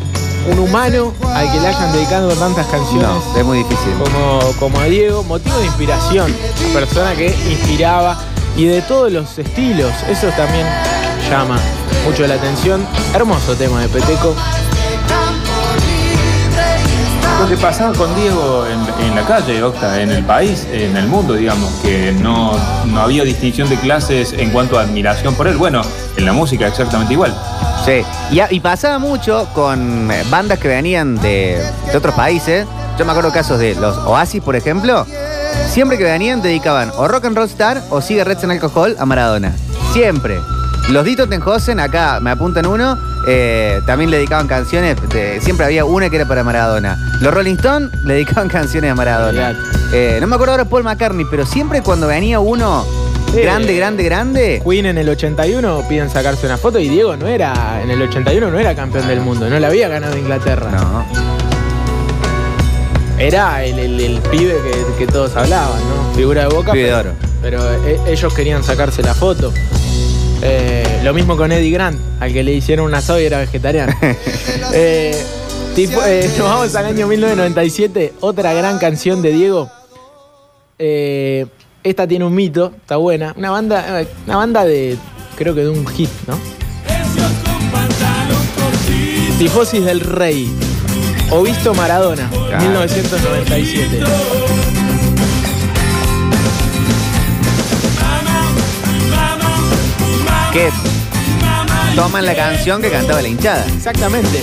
un 0.51 0.59
humano 0.61 1.12
al 1.35 1.51
que 1.51 1.61
le 1.61 1.68
hayan 1.68 1.92
dedicado 1.92 2.31
tantas 2.35 2.66
canciones. 2.66 3.09
No, 3.09 3.37
es 3.37 3.45
muy 3.45 3.59
difícil. 3.59 3.92
Como, 3.99 4.40
como 4.61 4.81
a 4.81 4.85
Diego, 4.85 5.25
motivo 5.25 5.57
de 5.59 5.66
inspiración. 5.66 6.33
Persona 6.73 7.14
que 7.14 7.35
inspiraba 7.51 8.18
y 8.57 8.66
de 8.66 8.83
todos 8.83 9.11
los 9.11 9.38
estilos. 9.38 9.92
Eso 10.09 10.29
también 10.37 10.66
llama 11.29 11.59
mucho 12.07 12.27
la 12.27 12.35
atención. 12.35 12.87
Hermoso 13.14 13.55
tema 13.57 13.81
de 13.83 13.88
Peteco. 13.88 14.35
Lo 17.42 17.48
que 17.48 17.57
pasaba 17.57 17.92
con 17.94 18.14
Diego 18.14 18.64
en, 18.68 19.16
la 19.16 19.22
calle, 19.22 19.61
Octa, 19.64 20.00
en 20.00 20.12
el 20.12 20.24
país, 20.24 20.64
en 20.70 20.96
el 20.96 21.09
mundo, 21.09 21.35
digamos, 21.35 21.72
que 21.83 22.12
no, 22.12 22.52
no 22.87 23.00
había 23.00 23.24
distinción 23.24 23.68
de 23.68 23.76
clases 23.78 24.33
en 24.33 24.50
cuanto 24.50 24.78
a 24.78 24.83
admiración 24.83 25.35
por 25.35 25.48
él. 25.48 25.57
Bueno, 25.57 25.83
en 26.16 26.24
la 26.24 26.33
música 26.33 26.68
exactamente 26.68 27.14
igual. 27.14 27.37
Sí, 27.85 28.05
y, 28.31 28.61
pasaba 28.61 29.00
mucho 29.00 29.48
con 29.55 30.09
eh, 30.12 30.22
bandas 30.31 30.61
que 30.61 30.68
venían 30.68 31.16
de, 31.16 31.61
de 31.90 31.96
otros 31.96 32.14
países. 32.14 32.64
Yo 32.96 33.05
me 33.05 33.11
acuerdo 33.11 33.33
casos 33.33 33.59
de 33.59 33.74
los 33.74 33.96
Oasis, 34.07 34.40
por 34.40 34.55
ejemplo. 34.55 35.05
Siempre 35.66 35.98
que 35.98 36.05
venían 36.05 36.42
dedicaban 36.42 36.92
o 36.94 37.09
Rock 37.09 37.24
and 37.24 37.37
Roll 37.37 37.48
Star 37.48 37.83
o 37.90 38.00
Cigarettes 38.00 38.44
en 38.44 38.52
Alcohol 38.52 38.94
a 39.00 39.05
Maradona. 39.05 39.52
Siempre. 39.92 40.38
Los 40.90 41.05
Dito 41.05 41.28
Tenjosen, 41.28 41.81
acá 41.81 42.20
me 42.20 42.31
apuntan 42.31 42.66
uno, 42.66 42.96
eh, 43.26 43.80
también 43.87 44.11
le 44.11 44.16
dedicaban 44.18 44.46
canciones, 44.48 44.96
de- 45.11 45.40
siempre 45.40 45.66
había 45.66 45.85
una 45.85 46.11
que 46.11 46.16
era 46.16 46.26
para 46.26 46.42
Maradona. 46.44 46.98
Los 47.20 47.32
Rolling 47.32 47.54
Stones 47.56 47.90
le 48.04 48.14
dedicaban 48.14 48.48
canciones 48.48 48.90
a 48.90 48.94
Maradona. 48.94 49.56
Eh, 49.92 50.18
no 50.20 50.26
me 50.26 50.35
acuerdo 50.35 50.52
ahora 50.52 50.64
Paul 50.64 50.85
McCartney, 50.85 51.26
pero 51.30 51.44
siempre 51.46 51.82
cuando 51.82 52.06
venía 52.06 52.40
uno 52.40 52.85
Eh, 53.35 53.42
grande, 53.42 53.74
grande, 53.76 54.02
grande, 54.04 54.62
Queen 54.66 54.87
en 54.87 54.98
el 54.98 55.08
81 55.08 55.85
piden 55.88 56.11
sacarse 56.11 56.44
una 56.46 56.56
foto 56.58 56.78
y 56.78 56.88
Diego 56.88 57.16
no 57.16 57.26
era, 57.26 57.80
en 57.82 57.90
el 57.90 58.00
81 58.02 58.50
no 58.50 58.58
era 58.58 58.74
campeón 58.74 59.06
del 59.08 59.20
mundo, 59.20 59.48
no 59.48 59.58
la 59.58 59.68
había 59.68 59.88
ganado 59.88 60.16
Inglaterra. 60.18 60.70
No. 60.70 61.06
Era 63.18 63.64
el, 63.64 63.78
el- 63.78 64.00
el 64.00 64.20
pibe 64.22 64.54
que, 64.64 65.04
que 65.06 65.12
todos 65.12 65.37
hablaban, 65.37 65.78
¿no? 65.88 66.14
Figura 66.14 66.42
de 66.42 66.48
boca. 66.54 66.72
Pibe 66.72 66.90
de 66.90 66.90
pero, 66.94 67.11
oro. 67.11 67.12
pero, 67.40 67.87
eh, 67.87 68.00
ellos 68.08 68.35
querían 68.35 68.64
sacarse 68.64 69.02
la 69.02 69.14
foto. 69.14 69.52
Eh, 70.44 71.00
lo 71.05 71.14
mismo 71.14 71.37
con 71.37 71.52
Eddie 71.52 71.70
Grant, 71.70 71.98
al 72.20 72.33
que 72.33 72.42
le 72.42 72.52
hicieron 72.52 72.87
un 72.87 72.94
asado 72.94 73.20
y 73.20 73.24
era 73.24 73.38
vegetariano. 73.38 73.92
Eh, 74.74 75.14
tipo, 75.74 76.02
eh, 76.05 76.31
nos 76.38 76.48
vamos 76.48 76.74
al 76.74 76.87
año 76.87 77.07
1997, 77.07 78.14
otra 78.20 78.55
gran 78.55 78.78
canción 78.78 79.20
de 79.20 79.33
Diego. 79.33 79.70
Esta 80.78 82.07
tiene 82.07 82.24
un 82.24 82.35
mito, 82.35 82.72
está 82.81 82.96
buena. 82.96 83.35
Una 83.37 83.50
banda, 83.50 84.05
una 84.26 84.37
banda 84.37 84.64
de, 84.64 84.96
creo 85.37 85.55
que 85.55 85.62
de 85.62 85.68
un 85.68 85.87
hit, 85.87 86.09
¿no? 86.26 86.38
Tifosis 89.38 89.85
del 89.85 90.00
Rey. 90.00 90.50
O 91.31 91.42
Visto 91.42 91.74
Maradona, 91.74 92.28
1997. 92.61 94.00
Que 100.52 100.70
toman 101.96 102.26
la 102.26 102.34
canción 102.34 102.82
que 102.82 102.90
cantaba 102.90 103.22
la 103.22 103.28
hinchada. 103.28 103.64
Exactamente. 103.74 104.42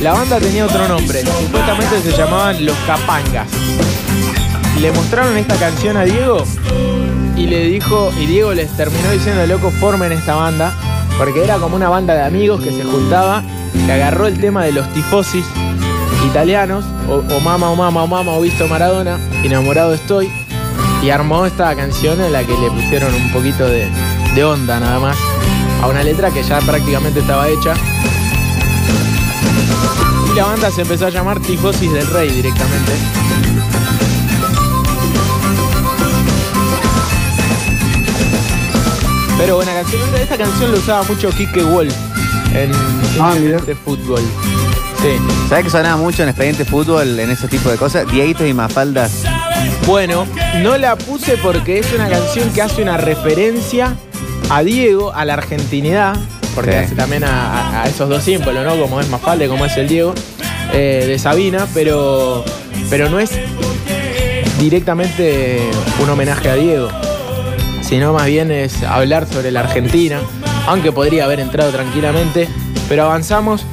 La 0.00 0.12
banda 0.12 0.38
tenía 0.38 0.64
otro 0.64 0.86
nombre. 0.86 1.22
Supuestamente 1.22 2.00
se 2.02 2.16
llamaban 2.16 2.64
Los 2.64 2.76
Capangas. 2.86 3.48
Le 4.80 4.92
mostraron 4.92 5.36
esta 5.36 5.56
canción 5.56 5.96
a 5.96 6.04
Diego 6.04 6.44
y 7.36 7.46
le 7.46 7.64
dijo, 7.64 8.12
y 8.20 8.26
Diego 8.26 8.54
les 8.54 8.70
terminó 8.76 9.10
diciendo, 9.10 9.46
loco, 9.46 9.72
formen 9.80 10.12
esta 10.12 10.36
banda, 10.36 10.72
porque 11.18 11.42
era 11.42 11.56
como 11.56 11.74
una 11.74 11.88
banda 11.88 12.14
de 12.14 12.22
amigos 12.22 12.62
que 12.62 12.70
se 12.70 12.84
juntaba, 12.84 13.42
que 13.86 13.92
agarró 13.92 14.26
el 14.26 14.38
tema 14.40 14.64
de 14.64 14.72
los 14.72 14.92
tifosis 14.92 15.44
italianos, 16.28 16.84
o, 17.08 17.16
o 17.16 17.40
Mama, 17.40 17.70
o 17.70 17.76
Mama, 17.76 18.02
o 18.02 18.06
Mama, 18.06 18.32
o 18.32 18.40
Visto 18.40 18.68
Maradona, 18.68 19.18
enamorado 19.42 19.94
estoy, 19.94 20.30
y 21.02 21.10
armó 21.10 21.46
esta 21.46 21.74
canción 21.74 22.20
en 22.20 22.32
la 22.32 22.44
que 22.44 22.56
le 22.56 22.70
pusieron 22.70 23.14
un 23.14 23.32
poquito 23.32 23.66
de, 23.66 23.88
de 24.34 24.44
onda 24.44 24.80
nada 24.80 24.98
más, 24.98 25.16
a 25.82 25.86
una 25.86 26.02
letra 26.02 26.30
que 26.30 26.42
ya 26.42 26.58
prácticamente 26.60 27.20
estaba 27.20 27.48
hecha. 27.48 27.74
Y 30.30 30.36
la 30.36 30.44
banda 30.44 30.70
se 30.70 30.82
empezó 30.82 31.06
a 31.06 31.10
llamar 31.10 31.40
Tifosis 31.40 31.92
del 31.92 32.06
Rey 32.08 32.30
directamente. 32.30 32.92
Pero 39.38 39.56
buena 39.56 39.72
canción. 39.72 40.02
Esta 40.20 40.36
canción 40.36 40.72
la 40.72 40.78
usaba 40.78 41.02
mucho 41.04 41.30
Kike 41.30 41.62
Wolf 41.62 41.94
en 42.54 42.70
Expediente 42.70 43.74
Fútbol. 43.76 44.22
Sí. 45.00 45.16
¿Sabes 45.48 45.64
que 45.64 45.70
sonaba 45.70 45.96
mucho 45.96 46.24
en 46.24 46.30
Expediente 46.30 46.64
Fútbol 46.64 47.18
en 47.20 47.30
ese 47.30 47.46
tipo 47.46 47.70
de 47.70 47.76
cosas? 47.76 48.10
Dieguitos 48.10 48.48
y 48.48 48.52
Mafaldas. 48.52 49.22
Bueno, 49.86 50.26
no 50.60 50.76
la 50.76 50.96
puse 50.96 51.36
porque 51.36 51.78
es 51.78 51.92
una 51.92 52.08
canción 52.08 52.50
que 52.50 52.62
hace 52.62 52.82
una 52.82 52.96
referencia 52.96 53.96
a 54.50 54.62
Diego, 54.62 55.12
a 55.14 55.24
la 55.24 55.34
argentinidad, 55.34 56.16
porque 56.54 56.72
Sí. 56.72 56.76
hace 56.78 56.94
también 56.94 57.24
a, 57.24 57.80
a- 57.80 57.82
a 57.84 57.88
esos 57.88 58.08
dos 58.08 58.22
símbolos, 58.22 58.64
¿no? 58.64 58.80
Como 58.80 59.00
es 59.00 59.08
Mafalde, 59.08 59.48
como 59.48 59.64
es 59.66 59.76
el 59.76 59.88
Diego, 59.88 60.14
eh, 60.72 61.04
de 61.06 61.18
Sabina, 61.18 61.66
pero, 61.74 62.44
pero 62.90 63.08
no 63.08 63.18
es 63.20 63.30
directamente 64.58 65.60
un 66.02 66.10
homenaje 66.10 66.50
a 66.50 66.54
Diego, 66.54 66.88
sino 67.82 68.12
más 68.12 68.26
bien 68.26 68.50
es 68.50 68.82
hablar 68.82 69.26
sobre 69.26 69.50
la 69.50 69.60
Argentina, 69.60 70.20
aunque 70.66 70.92
podría 70.92 71.24
haber 71.24 71.40
entrado 71.40 71.70
tranquilamente, 71.70 72.48
pero 72.88 73.04
avanzamos. 73.04 73.64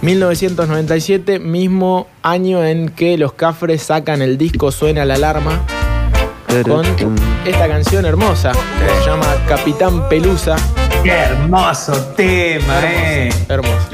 1997, 0.00 1.40
mismo 1.40 2.06
año 2.22 2.64
en 2.64 2.88
que 2.88 3.18
los 3.18 3.32
Cafres 3.32 3.82
sacan 3.82 4.22
el 4.22 4.38
disco 4.38 4.70
Suena 4.70 5.04
la 5.04 5.14
alarma 5.14 5.62
con 6.48 6.84
esta 7.44 7.68
canción 7.68 8.06
hermosa 8.06 8.52
que 8.52 9.02
se 9.02 9.10
llama 9.10 9.26
Capitán 9.46 10.08
Pelusa. 10.08 10.56
Qué 11.02 11.10
hermoso 11.10 11.92
tema, 12.16 12.80
eh. 12.82 13.28
Hermoso. 13.48 13.88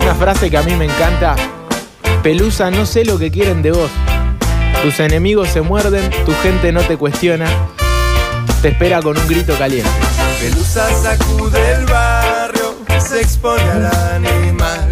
Una 0.00 0.14
frase 0.14 0.50
que 0.50 0.56
a 0.56 0.62
mí 0.62 0.74
me 0.74 0.86
encanta. 0.86 1.36
Pelusa, 2.22 2.70
no 2.70 2.86
sé 2.86 3.04
lo 3.04 3.18
que 3.18 3.30
quieren 3.30 3.62
de 3.62 3.72
vos. 3.72 3.90
Tus 4.82 4.98
enemigos 5.00 5.50
se 5.50 5.60
muerden, 5.60 6.10
tu 6.24 6.32
gente 6.42 6.72
no 6.72 6.80
te 6.80 6.96
cuestiona. 6.96 7.46
Te 8.62 8.68
espera 8.68 9.02
con 9.02 9.18
un 9.18 9.28
grito 9.28 9.56
caliente. 9.58 9.90
Pelusa 10.40 10.88
sacude 11.02 11.74
el 11.74 11.84
barrio, 11.86 12.74
se 12.98 13.20
expone 13.20 13.62
al 13.62 14.24
animal. 14.24 14.90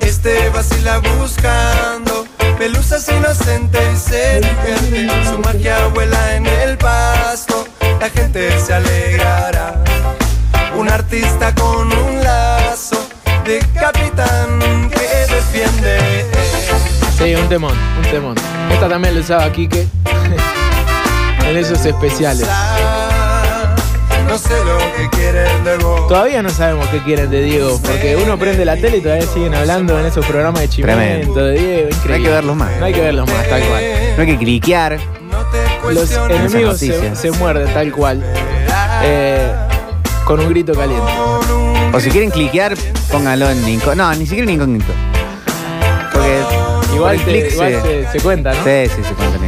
Este 0.00 0.48
vacila 0.50 1.00
buscando 1.18 2.15
pelusas 2.58 3.08
inocentes 3.08 3.82
y 3.92 4.10
seducentes. 4.10 5.28
Su 5.28 5.38
magia 5.38 5.86
vuela 5.88 6.36
en 6.36 6.46
el 6.46 6.76
pasto, 6.78 7.66
la 8.00 8.08
gente 8.10 8.58
se 8.60 8.74
alegrará. 8.74 9.82
Un 10.76 10.88
artista 10.88 11.54
con 11.54 11.92
un 11.92 12.22
lazo 12.22 12.96
de 13.44 13.58
capitán 13.74 14.90
que 14.90 15.34
defiende. 15.34 16.26
Sí, 17.16 17.34
un 17.34 17.48
temón, 17.48 17.76
un 17.98 18.10
temón. 18.10 18.34
Esta 18.70 18.88
también 18.88 19.14
la 19.14 19.20
usaba 19.20 19.50
Quique 19.52 19.86
en 21.46 21.56
esos 21.56 21.84
especiales. 21.84 22.46
No 24.28 24.38
sé 24.38 24.54
lo 24.64 24.78
que 24.96 25.16
quieren 25.16 25.64
de 25.64 25.76
vos. 25.78 26.08
Todavía 26.08 26.42
no 26.42 26.50
sabemos 26.50 26.86
qué 26.88 26.98
quieren 27.02 27.30
de 27.30 27.42
Diego, 27.42 27.80
porque 27.82 28.16
uno 28.16 28.36
prende 28.38 28.64
la 28.64 28.76
tele 28.76 28.98
y 28.98 29.00
todavía 29.00 29.26
siguen 29.26 29.54
hablando 29.54 29.98
en 29.98 30.06
esos 30.06 30.24
programas 30.26 30.60
de 30.62 30.68
chimento, 30.68 30.98
Tremendo. 30.98 31.44
de 31.44 31.52
Diego, 31.58 31.88
increíble. 31.88 32.08
No 32.08 32.14
hay 32.14 32.22
que 32.22 32.30
verlos 32.30 32.56
más. 32.56 32.70
No 32.78 32.84
hay 32.86 32.92
que 32.92 33.00
verlos 33.00 33.30
más, 33.30 33.48
tal 33.48 33.62
cual. 33.62 33.82
No 34.16 34.22
hay 34.22 34.26
que 34.28 34.38
cliquear. 34.38 34.98
Los 35.90 36.10
enemigos 36.12 36.78
se, 36.78 37.14
se 37.16 37.30
muerden, 37.32 37.72
tal 37.72 37.92
cual. 37.92 38.22
Eh, 39.02 39.46
con 40.24 40.40
un 40.40 40.48
grito 40.48 40.74
caliente. 40.74 41.10
O 41.92 42.00
si 42.00 42.10
quieren 42.10 42.30
cliquear, 42.30 42.74
pónganlo 43.10 43.48
en 43.48 43.58
incógnito. 43.68 43.94
No, 43.94 44.12
ni 44.14 44.26
siquiera 44.26 44.44
en 44.50 44.54
incógnito. 44.56 44.92
Porque 46.12 46.40
Igual, 46.94 47.20
te- 47.24 47.48
igual 47.52 47.82
se, 47.82 48.08
se 48.10 48.20
cuenta, 48.20 48.54
¿no? 48.54 48.64
Sí, 48.64 48.90
sí, 48.96 49.02
se 49.06 49.14
cuenta. 49.14 49.38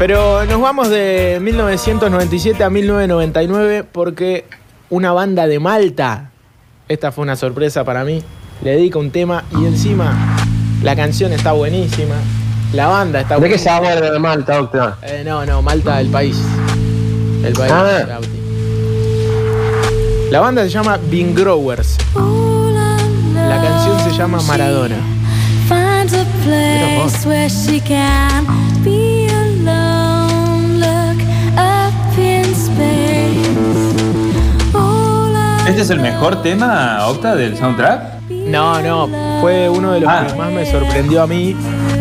Pero 0.00 0.44
nos 0.46 0.60
vamos 0.62 0.88
de 0.88 1.38
1997 1.42 2.64
a 2.64 2.70
1999 2.70 3.84
porque 3.84 4.46
una 4.88 5.12
banda 5.12 5.46
de 5.46 5.60
Malta, 5.60 6.30
esta 6.88 7.12
fue 7.12 7.20
una 7.20 7.36
sorpresa 7.36 7.84
para 7.84 8.02
mí, 8.02 8.22
le 8.62 8.70
dedica 8.70 8.98
un 8.98 9.10
tema 9.10 9.44
y 9.52 9.66
encima 9.66 10.38
la 10.82 10.96
canción 10.96 11.34
está 11.34 11.52
buenísima, 11.52 12.14
la 12.72 12.86
banda 12.86 13.20
está 13.20 13.34
¿De 13.34 13.42
qué 13.42 13.48
buenísima. 13.48 13.74
sabor 13.74 14.10
de 14.10 14.18
Malta, 14.18 14.56
doctor? 14.56 14.94
Eh, 15.02 15.22
no, 15.22 15.44
no, 15.44 15.60
Malta, 15.60 16.00
el 16.00 16.08
país. 16.08 16.40
El 17.44 17.52
país. 17.52 17.70
Ah. 17.70 18.20
La 20.30 20.40
banda 20.40 20.62
se 20.62 20.70
llama 20.70 20.98
Bean 21.10 21.34
Growers. 21.34 21.98
La 23.34 23.62
canción 23.62 24.10
se 24.10 24.16
llama 24.16 24.40
Maradona. 24.44 24.96
A 25.68 26.04
¿Este 35.70 35.82
es 35.82 35.90
el 35.90 36.00
mejor 36.00 36.42
tema, 36.42 37.06
Octa, 37.06 37.34
del 37.36 37.56
soundtrack? 37.56 38.28
No, 38.30 38.80
no, 38.82 39.08
fue 39.40 39.68
uno 39.68 39.92
de 39.92 40.00
los 40.00 40.08
Ah. 40.10 40.26
que 40.28 40.34
más 40.36 40.50
me 40.52 40.66
sorprendió 40.66 41.22
a 41.22 41.26
mí 41.26 41.56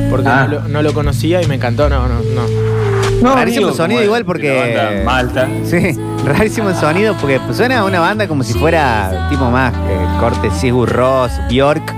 porque 0.09 0.27
Ah. 0.27 0.47
no, 0.49 0.53
lo, 0.55 0.67
no 0.67 0.81
lo 0.81 0.93
conocía 0.93 1.41
y 1.41 1.47
me 1.47 1.55
encantó. 1.55 1.87
No, 1.89 2.07
no, 2.07 2.15
no. 2.19 3.35
Rarísimo 3.35 3.67
digo, 3.67 3.69
el 3.69 3.75
sonido 3.75 4.03
igual 4.03 4.25
porque. 4.25 4.73
la 4.75 4.83
banda 4.85 5.03
Malta. 5.05 5.47
Sí, 5.65 5.97
rarísimo 6.25 6.69
el 6.69 6.75
sonido 6.75 7.15
porque 7.19 7.39
suena 7.51 7.79
a 7.79 7.83
una 7.85 7.99
banda 7.99 8.27
como 8.27 8.43
si 8.43 8.53
fuera 8.53 9.27
tipo 9.29 9.49
más 9.51 9.73
eh, 9.73 9.77
corte 10.19 10.49
Sigur 10.51 10.89
Ross, 10.89 11.31
Bjork, 11.49 11.93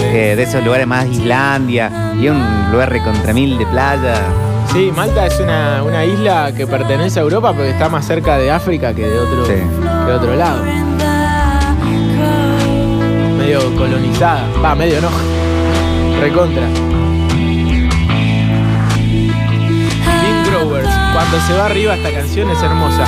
eh, 0.00 0.34
de 0.36 0.42
esos 0.42 0.64
lugares 0.64 0.86
más 0.86 1.06
Islandia 1.06 1.90
y 2.20 2.28
un 2.28 2.42
lugar 2.72 2.90
recontra 2.90 3.32
mil 3.34 3.58
de 3.58 3.66
playa. 3.66 4.14
Sí, 4.72 4.90
Malta 4.94 5.26
es 5.26 5.38
una, 5.40 5.82
una 5.82 6.04
isla 6.04 6.52
que 6.56 6.66
pertenece 6.66 7.18
a 7.18 7.22
Europa 7.24 7.48
porque 7.52 7.70
está 7.70 7.88
más 7.88 8.06
cerca 8.06 8.38
de 8.38 8.50
África 8.52 8.94
que 8.94 9.06
de 9.06 9.18
otro, 9.18 9.44
Sí. 9.44 9.52
que 9.54 10.10
de 10.10 10.12
otro 10.16 10.36
lado. 10.36 10.62
Colonizada. 13.58 14.46
Va, 14.64 14.74
medio 14.76 15.00
no. 15.00 15.10
Recontra. 16.20 16.62
Bean 20.22 20.44
Growers, 20.46 20.88
cuando 21.12 21.40
se 21.46 21.54
va 21.54 21.66
arriba 21.66 21.96
esta 21.96 22.12
canción 22.12 22.48
es 22.50 22.62
hermosa. 22.62 23.06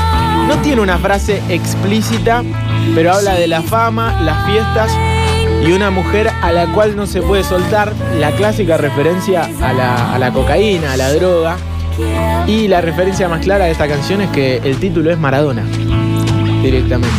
No 0.48 0.56
tiene 0.56 0.80
una 0.82 0.98
frase 0.98 1.40
explícita, 1.48 2.42
pero 2.94 3.12
habla 3.12 3.34
de 3.34 3.46
la 3.46 3.62
fama, 3.62 4.20
las 4.22 4.44
fiestas 4.46 4.90
y 5.64 5.70
una 5.70 5.90
mujer 5.90 6.28
a 6.42 6.50
la 6.50 6.66
cual 6.72 6.96
no 6.96 7.06
se 7.06 7.22
puede 7.22 7.44
soltar. 7.44 7.92
La 8.18 8.32
clásica 8.32 8.76
referencia 8.76 9.48
a 9.62 9.72
la, 9.72 10.12
a 10.12 10.18
la 10.18 10.32
cocaína, 10.32 10.94
a 10.94 10.96
la 10.96 11.12
droga. 11.12 11.56
Y 12.48 12.66
la 12.66 12.80
referencia 12.80 13.28
más 13.28 13.42
clara 13.42 13.66
de 13.66 13.70
esta 13.70 13.86
canción 13.86 14.22
es 14.22 14.30
que 14.30 14.56
el 14.56 14.78
título 14.78 15.12
es 15.12 15.18
Maradona, 15.18 15.62
directamente. 16.62 17.14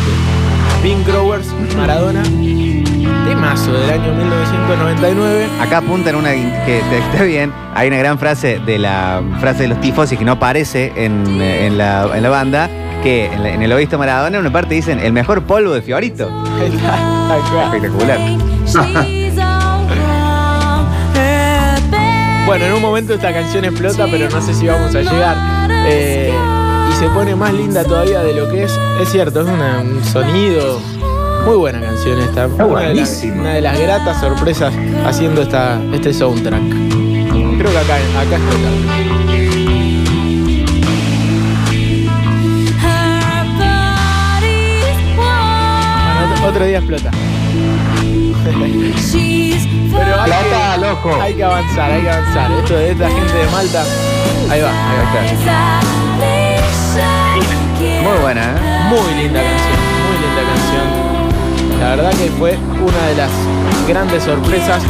Pink 0.82 1.06
Growers, 1.06 1.46
Maradona, 1.78 2.22
temazo 3.44 3.72
del 3.72 3.90
año 3.90 4.12
1999. 4.14 5.46
Acá 5.60 5.78
apuntan 5.78 6.14
una 6.16 6.30
que 6.32 6.82
te- 6.90 6.98
está 6.98 7.22
bien. 7.24 7.52
Hay 7.74 7.88
una 7.88 7.98
gran 7.98 8.18
frase 8.18 8.58
de 8.64 8.78
la 8.78 9.22
frase 9.40 9.62
de 9.62 9.68
los 9.68 9.80
tifosi 9.80 10.16
que 10.16 10.24
no 10.24 10.32
aparece 10.32 10.92
en, 10.96 11.40
eh, 11.40 11.66
en 11.66 11.76
la, 11.78 12.08
en 12.14 12.22
la 12.22 12.28
banda. 12.30 12.68
Que 13.02 13.26
en, 13.26 13.42
la- 13.42 13.50
en 13.50 13.62
el 13.62 13.72
oísto 13.72 13.98
Maradona, 13.98 14.36
en 14.36 14.40
una 14.40 14.52
parte 14.52 14.74
dicen 14.74 14.98
el 14.98 15.12
mejor 15.12 15.42
polvo 15.42 15.72
de 15.74 15.82
Fiorito. 15.82 16.30
Espectacular. 17.66 18.18
Bueno, 22.46 22.66
en 22.66 22.74
un 22.74 22.82
momento 22.82 23.14
esta 23.14 23.32
canción 23.32 23.64
explota, 23.64 24.06
pero 24.10 24.28
no 24.28 24.38
sé 24.42 24.52
si 24.52 24.66
vamos 24.66 24.94
a 24.94 25.00
llegar. 25.00 25.34
Eh, 25.86 26.30
y 26.90 26.94
se 26.96 27.06
pone 27.08 27.34
más 27.34 27.54
linda 27.54 27.82
todavía 27.84 28.20
de 28.20 28.34
lo 28.34 28.50
que 28.50 28.64
es. 28.64 28.78
Es 29.00 29.08
cierto, 29.10 29.40
es 29.40 29.46
una- 29.48 29.78
un 29.80 30.04
sonido. 30.04 30.78
Muy 31.44 31.56
buena 31.56 31.80
canción 31.80 32.18
esta. 32.20 32.46
Una 32.46 32.56
de, 32.56 32.66
las, 32.66 32.68
buenísima. 32.70 33.40
una 33.42 33.54
de 33.54 33.60
las 33.60 33.78
gratas 33.78 34.20
sorpresas 34.20 34.72
haciendo 35.04 35.42
esta, 35.42 35.78
este 35.92 36.14
soundtrack. 36.14 36.62
Creo 37.58 37.70
que 37.70 37.78
acá, 37.78 37.96
acá. 38.18 38.38
Bueno, 46.28 46.46
otro, 46.48 46.64
día 46.64 46.78
explota. 46.78 47.10
Pero 48.44 48.58
hay 48.64 50.30
Plata, 50.30 50.74
que, 50.74 50.80
loco. 50.80 51.20
hay 51.20 51.34
que 51.34 51.44
avanzar, 51.44 51.90
hay 51.90 52.02
que 52.02 52.10
avanzar. 52.10 52.52
Esto 52.52 52.74
de 52.74 52.90
esta 52.92 53.08
gente 53.08 53.32
de 53.34 53.46
Malta. 53.50 53.84
Ahí 54.50 54.60
va, 54.62 54.70
ahí 54.70 55.28
está. 55.28 55.80
Muy 58.02 58.18
buena, 58.22 58.42
¿eh? 58.42 58.88
Muy 58.88 59.22
linda 59.22 59.42
canción. 59.42 59.83
La 61.84 61.96
verdad 61.96 62.10
que 62.12 62.30
fue 62.38 62.56
una 62.56 63.06
de 63.08 63.14
las 63.14 63.30
grandes 63.86 64.22
sorpresas. 64.22 64.82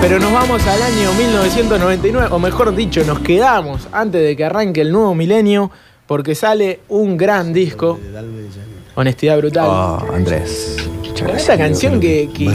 Pero 0.00 0.18
nos 0.18 0.32
vamos 0.32 0.66
al 0.66 0.80
año 0.82 1.12
1999, 1.12 2.28
o 2.30 2.38
mejor 2.38 2.74
dicho, 2.74 3.04
nos 3.04 3.18
quedamos 3.20 3.86
antes 3.92 4.22
de 4.22 4.34
que 4.34 4.44
arranque 4.46 4.80
el 4.80 4.90
nuevo 4.90 5.14
milenio, 5.14 5.70
porque 6.06 6.34
sale 6.34 6.80
un 6.88 7.18
gran 7.18 7.52
disco. 7.52 8.00
Honestidad 8.94 9.36
brutal. 9.36 9.66
Oh, 9.68 10.06
Andrés. 10.14 10.76
Con 11.24 11.36
esta 11.36 11.58
canción 11.58 12.00
que, 12.00 12.30
que- 12.32 12.46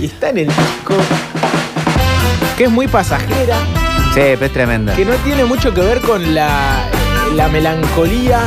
que 0.00 0.06
está 0.06 0.30
en 0.30 0.38
el 0.38 0.48
disco, 0.48 0.94
que 2.56 2.64
es 2.64 2.70
muy 2.70 2.88
pasajera, 2.88 3.56
Sí, 4.12 4.20
pero 4.34 4.46
es 4.46 4.52
tremenda. 4.52 4.96
que 4.96 5.04
no 5.04 5.14
tiene 5.24 5.44
mucho 5.44 5.72
que 5.72 5.80
ver 5.80 6.00
con 6.00 6.34
la, 6.34 6.82
la 7.36 7.48
melancolía, 7.48 8.40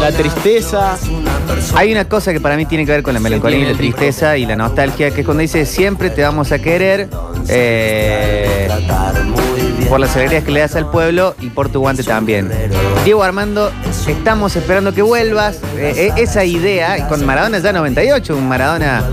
la 0.00 0.10
tristeza. 0.10 0.98
Hay 1.74 1.92
una 1.92 2.08
cosa 2.08 2.32
que 2.32 2.40
para 2.40 2.56
mí 2.56 2.66
tiene 2.66 2.84
que 2.84 2.92
ver 2.92 3.02
con 3.02 3.14
la 3.14 3.20
melancolía 3.20 3.58
y 3.58 3.64
la 3.64 3.76
tristeza 3.76 4.36
y 4.36 4.46
la 4.46 4.56
nostalgia, 4.56 5.10
que 5.10 5.20
es 5.20 5.26
cuando 5.26 5.42
dice 5.42 5.66
siempre 5.66 6.10
te 6.10 6.22
vamos 6.22 6.52
a 6.52 6.58
querer 6.58 7.08
eh, 7.48 8.68
por 9.88 10.00
las 10.00 10.14
alegrías 10.16 10.44
que 10.44 10.50
le 10.50 10.60
das 10.60 10.76
al 10.76 10.90
pueblo 10.90 11.34
y 11.40 11.50
por 11.50 11.68
tu 11.68 11.80
guante 11.80 12.02
también. 12.02 12.50
Diego 13.04 13.22
Armando, 13.22 13.70
estamos 14.06 14.54
esperando 14.56 14.92
que 14.92 15.02
vuelvas. 15.02 15.56
Eh, 15.76 15.94
eh, 15.96 16.12
esa 16.16 16.44
idea, 16.44 17.08
con 17.08 17.24
Maradona 17.24 17.58
ya 17.58 17.72
98, 17.72 18.36
un 18.36 18.48
Maradona 18.48 19.04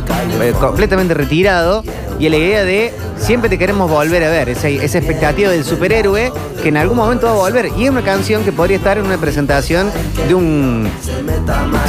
eh, 0.42 0.54
completamente 0.60 1.14
retirado, 1.14 1.84
y 2.20 2.30
la 2.30 2.38
idea 2.38 2.66
de 2.66 2.94
siempre 3.18 3.50
te 3.50 3.58
queremos 3.58 3.90
volver 3.90 4.24
a 4.24 4.30
ver, 4.30 4.50
esa, 4.50 4.70
esa 4.70 4.98
expectativa 4.98 5.50
del 5.52 5.64
superhéroe 5.64 6.32
que 6.62 6.70
en 6.70 6.78
algún 6.78 6.98
momento 6.98 7.28
va 7.28 7.34
a 7.34 7.36
volver. 7.36 7.70
Y 7.78 7.86
es 7.86 7.90
una 7.90 8.02
canción 8.02 8.44
que 8.44 8.52
podría 8.52 8.78
estar 8.78 8.98
en 8.98 9.06
una 9.06 9.18
presentación 9.18 9.92
de 10.28 10.34
un, 10.34 10.90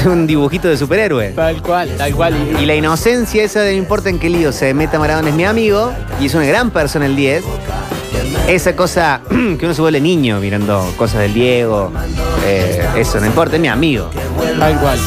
de 0.02 0.08
un 0.08 0.26
dibujito 0.26 0.68
de 0.68 0.76
superhéroe. 0.76 1.30
Tal 1.30 1.62
cual, 1.62 1.90
tal 1.96 2.14
cual. 2.14 2.34
Y 2.60 2.66
la 2.66 2.74
inocencia 2.74 3.42
esa 3.42 3.60
de 3.60 3.72
no 3.72 3.78
importa 3.78 4.10
en 4.10 4.18
qué 4.18 4.28
lío 4.28 4.52
se 4.52 4.74
meta 4.74 4.98
Maradona 4.98 5.30
es 5.30 5.34
mi 5.34 5.44
amigo 5.44 5.92
y 6.20 6.26
es 6.26 6.34
una 6.34 6.44
gran 6.44 6.70
persona 6.70 7.06
el 7.06 7.16
10. 7.16 7.44
Esa 8.46 8.74
cosa 8.74 9.20
que 9.28 9.58
uno 9.62 9.74
se 9.74 9.80
vuelve 9.80 10.00
niño 10.00 10.40
mirando 10.40 10.92
cosas 10.96 11.20
del 11.20 11.34
Diego. 11.34 11.92
eh, 12.46 12.86
eso, 12.96 13.20
no 13.20 13.26
importa, 13.26 13.56
es 13.56 13.62
mi 13.62 13.68
amigo. 13.68 14.10
Tal 14.58 14.78
cual. 14.80 14.98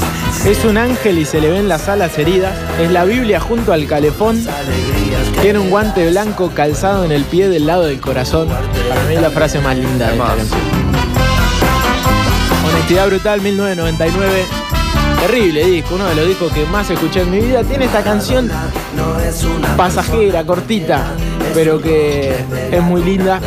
Es 0.46 0.64
un 0.66 0.78
ángel 0.78 1.18
y 1.18 1.26
se 1.26 1.42
le 1.42 1.50
ven 1.50 1.68
las 1.68 1.90
alas 1.90 2.18
heridas. 2.18 2.54
Es 2.80 2.92
la 2.92 3.04
Biblia 3.04 3.40
junto 3.40 3.74
al 3.74 3.88
calefón. 3.88 4.46
Tiene 5.42 5.60
un 5.60 5.70
guante 5.70 6.10
blanco 6.10 6.52
calzado 6.54 7.04
en 7.04 7.12
el 7.12 7.24
pie 7.24 7.50
del 7.50 7.66
lado 7.66 7.84
del 7.84 8.00
corazón. 8.00 8.48
Para 8.48 9.04
mí 9.06 9.16
es 9.16 9.22
la 9.22 9.32
frase 9.32 9.60
más 9.60 9.76
linda 9.76 10.08
de 10.08 10.14
esta 10.14 10.36
canción. 10.36 10.62
Honestidad 12.72 13.08
Brutal 13.08 13.42
1999. 13.42 14.46
Terrible 15.22 15.66
disco, 15.66 15.96
uno 15.96 16.06
de 16.06 16.16
los 16.16 16.28
discos 16.28 16.52
que 16.52 16.66
más 16.66 16.90
escuché 16.90 17.22
en 17.22 17.32
mi 17.32 17.40
vida. 17.40 17.64
Tiene 17.64 17.86
esta 17.86 18.04
canción 18.04 18.50
pasajera, 19.78 20.44
cortita, 20.44 21.14
pero 21.54 21.82
que 21.82 22.36
es 22.72 22.82
muy 22.82 23.04
linda 23.04 23.40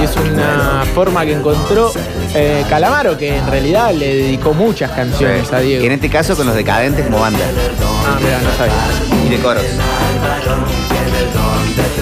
y 0.00 0.04
es 0.04 0.16
una 0.16 0.84
forma 0.94 1.24
que 1.24 1.32
encontró 1.32 1.92
eh, 2.34 2.64
Calamaro, 2.68 3.16
que 3.16 3.36
en 3.36 3.46
realidad 3.46 3.92
le 3.92 4.14
dedicó 4.16 4.54
muchas 4.54 4.90
canciones 4.92 5.52
a 5.52 5.60
Diego. 5.60 5.82
Y 5.82 5.86
en 5.86 5.92
este 5.92 6.08
caso 6.08 6.36
con 6.36 6.46
los 6.46 6.54
decadentes 6.54 7.04
como 7.06 7.20
banda. 7.20 7.40
Ah, 8.06 8.18
mira, 8.20 8.40
no 8.40 8.50
sabía. 8.56 9.26
Y 9.26 9.30
de 9.30 9.38
coros. 9.38 9.62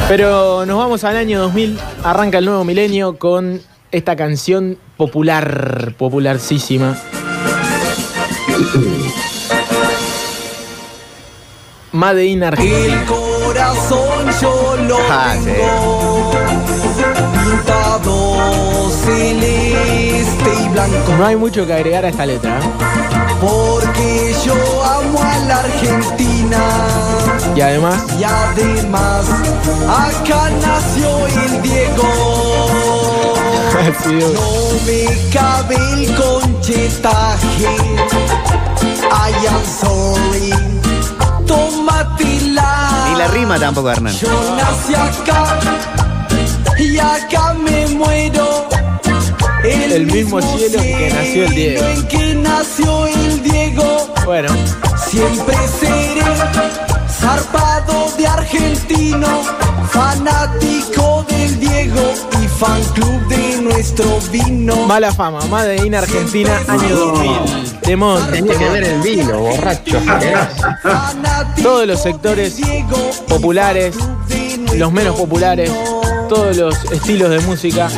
Pero 0.08 0.66
nos 0.66 0.78
vamos 0.78 1.02
al 1.04 1.16
año 1.16 1.40
2000, 1.40 1.78
arranca 2.04 2.38
el 2.38 2.44
nuevo 2.44 2.64
milenio 2.64 3.18
con 3.18 3.60
esta 3.90 4.14
canción 4.14 4.78
popular, 4.96 5.94
popularísima. 5.98 6.96
Made 11.92 12.26
in 12.26 12.44
Argentina. 12.44 13.35
Corazón 13.66 14.30
yo 14.40 14.76
lo 14.88 14.98
Ah, 15.10 15.34
sí. 15.42 15.50
pintado 17.32 18.90
celeste 19.04 20.50
y 20.64 20.68
blanco 20.68 21.12
No 21.18 21.26
hay 21.26 21.36
mucho 21.36 21.66
que 21.66 21.72
agregar 21.74 22.04
a 22.04 22.08
esta 22.08 22.26
letra. 22.26 22.58
¿eh? 22.58 22.62
porque 23.40 24.34
yo 24.44 24.54
amo 24.84 25.20
a 25.22 25.38
la 25.46 25.58
Argentina 25.60 26.58
Y 27.54 27.60
además, 27.60 28.02
y 28.18 28.24
además 28.24 29.26
acá 29.88 30.50
nació 30.62 31.26
el 31.26 31.62
Diego 31.62 32.08
no 34.06 34.86
me 34.86 35.30
cabe 35.32 35.76
el 35.76 36.14
conchetaje 36.14 37.76
I 39.10 39.46
am 39.46 39.64
sorry 39.64 40.54
tómatela 41.46 43.08
Ni 43.10 43.18
la 43.18 43.26
rima 43.28 43.58
tampoco, 43.58 43.90
Hernán. 43.90 44.14
yo 44.14 44.28
nací 44.56 44.94
acá 44.94 45.58
y 46.78 46.98
acá 46.98 47.54
me 47.54 47.86
muero. 47.88 48.68
El 49.64 50.06
mismo 50.06 50.40
cielo 50.42 50.78
en 50.80 50.98
que 50.98 51.10
nació 51.14 51.44
el 51.44 51.54
Diego. 51.54 51.86
En 51.86 52.08
que 52.08 52.34
nació 52.34 53.06
el 53.06 53.42
Diego. 53.42 54.14
bueno, 54.24 54.48
Siempre 55.08 55.56
seré 55.80 56.22
zarpado 57.08 57.75
argentino, 58.66 59.26
fanático 59.90 61.24
del 61.28 61.60
Diego 61.60 62.14
y 62.42 62.48
fan 62.48 62.82
club 62.94 63.26
de 63.28 63.62
nuestro 63.62 64.18
vino. 64.32 64.86
mala 64.86 65.12
fama, 65.12 65.40
Made 65.46 65.86
in 65.86 65.94
Argentina, 65.94 66.60
año 66.66 66.96
2000. 66.96 67.80
Temón, 67.80 68.30
Tenía 68.30 68.58
que 68.58 68.68
ver 68.68 68.84
el 68.84 69.00
vino, 69.02 69.38
borracho. 69.38 70.00
Todos 71.62 71.86
los 71.86 72.02
sectores 72.02 72.60
populares, 73.28 73.94
los 74.74 74.92
menos 74.92 75.16
populares, 75.16 75.70
todos 76.28 76.56
los 76.56 76.84
estilos 76.90 77.30
de 77.30 77.38
música, 77.40 77.88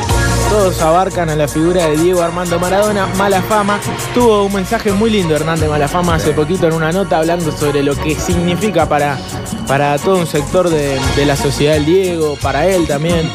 todos 0.49 0.81
abarcan 0.81 1.29
a 1.29 1.35
la 1.35 1.47
figura 1.47 1.85
de 1.87 1.97
Diego 1.97 2.21
Armando 2.21 2.59
Maradona. 2.59 3.07
Mala 3.17 3.41
fama. 3.43 3.79
Tuvo 4.13 4.45
un 4.45 4.53
mensaje 4.53 4.91
muy 4.91 5.09
lindo 5.11 5.35
Hernán 5.35 5.59
de 5.59 5.67
Mala 5.67 5.87
Fama 5.87 6.15
hace 6.15 6.31
poquito 6.31 6.67
en 6.67 6.73
una 6.73 6.91
nota 6.91 7.17
hablando 7.17 7.51
sobre 7.51 7.83
lo 7.83 7.95
que 7.95 8.15
significa 8.15 8.89
para, 8.89 9.17
para 9.69 9.97
todo 9.99 10.17
un 10.17 10.27
sector 10.27 10.69
de, 10.69 10.99
de 11.15 11.25
la 11.25 11.35
sociedad 11.37 11.75
del 11.75 11.85
Diego, 11.85 12.35
para 12.41 12.65
él 12.67 12.85
también. 12.87 13.29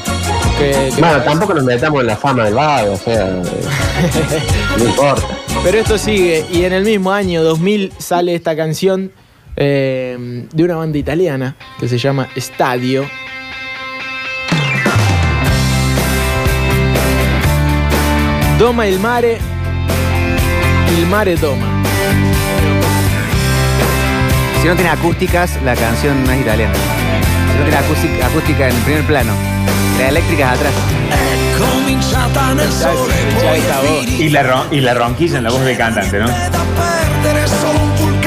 Que, 0.58 0.90
que- 0.94 1.00
Bueno, 1.00 1.22
tampoco 1.22 1.54
nos 1.54 1.64
metamos 1.64 2.00
en 2.02 2.08
la 2.08 2.16
fama 2.16 2.44
del 2.44 2.54
vago, 2.54 2.92
o 2.92 2.96
sea. 2.96 3.24
no 4.78 4.84
importa. 4.84 5.22
Pero 5.62 5.78
esto 5.78 5.96
sigue 5.96 6.44
y 6.52 6.64
en 6.64 6.72
el 6.72 6.84
mismo 6.84 7.12
año 7.12 7.42
2000 7.42 7.92
sale 7.98 8.34
esta 8.34 8.54
canción 8.56 9.12
eh, 9.56 10.44
de 10.52 10.62
una 10.64 10.74
banda 10.76 10.98
italiana 10.98 11.56
que 11.80 11.88
se 11.88 11.96
llama 11.98 12.28
Stadio. 12.36 13.04
Doma 18.58 18.86
il 18.86 18.98
mare, 19.00 19.38
il 20.96 21.06
mare 21.06 21.36
doma. 21.36 21.66
Si 24.64 24.68
no 24.70 24.76
tiene 24.76 24.90
acústicas, 24.92 25.58
la 25.62 25.74
canción 25.76 26.24
no 26.24 26.32
es 26.32 26.40
italiana. 26.40 26.72
Si 27.52 27.58
no 27.58 27.64
tiene 27.64 27.76
acústica, 27.76 28.26
acústica 28.26 28.68
en 28.70 28.76
primer 28.76 29.02
plano. 29.06 29.32
Las 29.98 30.08
eléctricas 30.08 30.54
atrás. 30.56 30.72
Y 34.24 34.30
la, 34.30 34.42
ron- 34.42 34.66
y 34.72 34.80
la 34.80 34.94
ronquilla 34.94 35.36
en 35.36 35.44
la 35.44 35.50
voz 35.50 35.60
del 35.66 35.76
cantante, 35.76 36.18
¿no? 36.18 36.26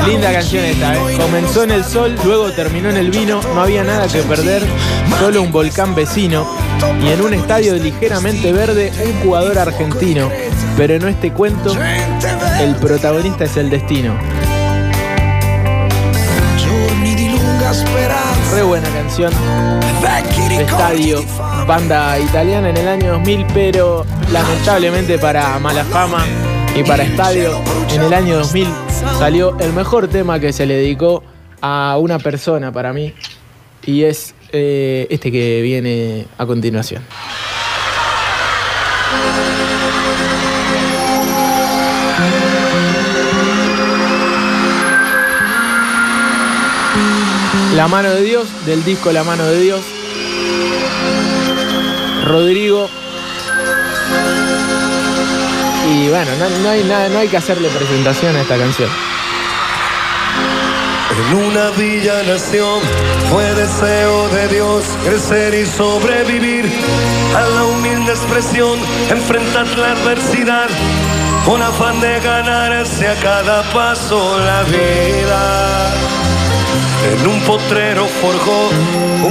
Linda 0.06 0.32
canción 0.32 0.64
esta, 0.64 0.94
¿eh? 0.94 1.18
Comenzó 1.18 1.64
en 1.64 1.72
el 1.72 1.84
sol, 1.84 2.16
luego 2.24 2.52
terminó 2.52 2.90
en 2.92 2.98
el 2.98 3.10
vino, 3.10 3.42
no 3.56 3.62
había 3.64 3.84
nada 3.84 4.08
que 4.08 4.22
perder, 4.22 4.64
solo 5.20 5.42
un 5.42 5.52
volcán 5.52 5.96
vecino. 5.96 6.46
Y 7.04 7.08
en 7.10 7.22
un 7.22 7.34
estadio 7.34 7.74
ligeramente 7.74 8.54
verde, 8.54 8.94
un 9.04 9.14
jugador 9.24 9.58
argentino. 9.58 10.30
Pero 10.78 10.94
en 10.94 11.08
este 11.08 11.32
cuento, 11.34 11.76
el 12.62 12.76
protagonista 12.76 13.46
es 13.46 13.58
el 13.58 13.72
destino. 13.72 14.14
Re 18.54 18.64
buena 18.64 18.88
canción. 18.92 19.34
De 20.48 20.64
estadio, 20.64 21.22
banda 21.68 22.18
italiana 22.18 22.70
en 22.70 22.78
el 22.78 22.88
año 22.88 23.12
2000, 23.14 23.46
pero 23.54 24.06
lamentablemente 24.32 25.20
para 25.20 25.60
mala 25.60 25.84
fama 25.84 26.26
y 26.74 26.84
para 26.84 27.04
estadio, 27.04 27.62
en 27.94 28.04
el 28.04 28.14
año 28.14 28.38
2000 28.38 28.70
salió 29.20 29.60
el 29.60 29.74
mejor 29.74 30.08
tema 30.08 30.40
que 30.40 30.54
se 30.54 30.66
le 30.66 30.76
dedicó 30.76 31.24
a 31.60 31.98
una 32.00 32.20
persona 32.20 32.72
para 32.72 32.94
mí 32.94 33.14
y 33.86 34.04
es 34.04 34.34
eh, 34.54 35.06
este 35.10 35.30
que 35.30 35.62
viene 35.62 36.26
a 36.38 36.46
continuación. 36.46 37.04
La 47.78 47.88
mano 47.88 48.10
de 48.10 48.24
Dios, 48.24 48.48
del 48.66 48.84
disco 48.84 49.12
La 49.12 49.24
mano 49.24 49.46
de 49.46 49.60
Dios. 49.62 49.82
Rodrigo. 52.26 52.90
Y 55.88 56.10
bueno, 56.10 56.32
no, 56.40 56.50
no 56.64 56.70
hay 56.70 56.84
nada, 56.86 57.08
no 57.10 57.20
hay 57.20 57.28
que 57.28 57.38
hacerle 57.38 57.70
presentación 57.70 58.36
a 58.36 58.42
esta 58.42 58.58
canción. 58.58 58.90
En 61.12 61.38
una 61.38 61.70
villa 61.78 62.24
nación 62.24 62.80
fue 63.30 63.44
deseo 63.54 64.28
de 64.30 64.48
Dios 64.48 64.84
crecer 65.04 65.54
y 65.54 65.68
sobrevivir 65.68 66.66
a 67.36 67.42
la 67.42 67.64
humilde 67.64 68.12
expresión, 68.12 68.80
enfrentar 69.12 69.68
la 69.78 69.92
adversidad 69.92 70.68
con 71.46 71.62
afán 71.62 72.02
de 72.02 72.20
ganarse 72.22 73.08
a 73.08 73.16
cada 73.20 73.62
paso 73.72 74.40
la 74.40 74.64
vida. 74.64 76.07
En 77.06 77.28
un 77.28 77.40
potrero 77.42 78.06
forjó 78.06 78.70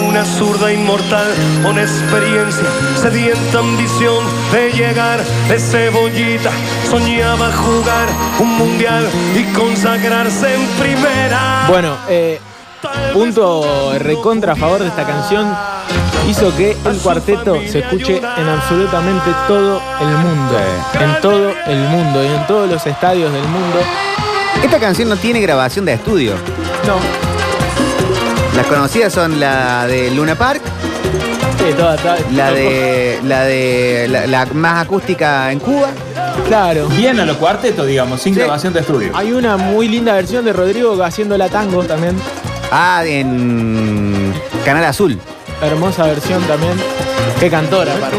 una 0.06 0.24
zurda 0.24 0.72
inmortal 0.72 1.26
con 1.62 1.78
experiencia, 1.78 2.66
sedienta 3.00 3.58
ambición 3.58 4.24
de 4.52 4.72
llegar 4.72 5.22
de 5.48 5.58
cebollita. 5.58 6.50
Soñaba 6.88 7.52
jugar 7.52 8.08
un 8.38 8.56
mundial 8.56 9.08
y 9.34 9.44
consagrarse 9.52 10.54
en 10.54 10.66
primera. 10.78 11.66
Bueno, 11.68 11.96
eh, 12.08 12.40
punto 13.12 13.92
recontra 13.98 14.52
a 14.52 14.56
favor 14.56 14.80
de 14.80 14.88
esta 14.88 15.04
canción 15.04 15.54
hizo 16.28 16.54
que 16.56 16.76
el 16.84 16.98
cuarteto 16.98 17.56
se 17.66 17.80
escuche 17.80 18.18
en 18.18 18.48
absolutamente 18.48 19.30
todo 19.46 19.80
el 20.00 20.08
mundo. 20.08 20.58
En 21.00 21.20
todo 21.20 21.52
el 21.66 21.78
mundo 21.88 22.24
y 22.24 22.28
en 22.28 22.46
todos 22.46 22.68
los 22.68 22.86
estadios 22.86 23.32
del 23.32 23.44
mundo. 23.44 23.78
Esta 24.62 24.80
canción 24.80 25.08
no 25.08 25.16
tiene 25.16 25.40
grabación 25.40 25.84
de 25.84 25.92
estudio. 25.92 26.34
No. 26.86 27.25
Las 28.56 28.66
conocidas 28.66 29.12
son 29.12 29.38
la 29.38 29.86
de 29.86 30.10
Luna 30.10 30.34
Park, 30.34 30.62
Sí, 31.58 31.72
toda, 31.76 31.96
toda- 31.96 32.16
la 32.32 32.50
de 32.52 33.18
la 33.24 33.42
de 33.44 34.06
la, 34.08 34.26
la 34.26 34.46
más 34.46 34.84
acústica 34.84 35.50
en 35.52 35.58
Cuba. 35.58 35.88
Claro. 36.46 36.86
Bien 36.88 37.18
a 37.18 37.24
los 37.24 37.36
cuartetos, 37.38 37.86
digamos, 37.86 38.20
sin 38.22 38.34
Sí. 38.34 38.40
grabación 38.40 38.72
de 38.72 38.80
estudio. 38.80 39.10
Hay 39.14 39.32
una 39.32 39.56
muy 39.56 39.88
linda 39.88 40.12
versión 40.14 40.44
de 40.44 40.52
Rodrigo 40.52 41.02
haciendo 41.02 41.36
la 41.36 41.48
tango 41.48 41.82
también. 41.84 42.16
Ah, 42.70 43.02
en 43.06 44.32
Canal 44.64 44.84
Azul. 44.84 45.18
Hermosa 45.62 46.04
versión 46.04 46.42
también. 46.44 46.74
Qué 47.38 47.50
cantora, 47.50 47.94
aparte. 47.94 48.16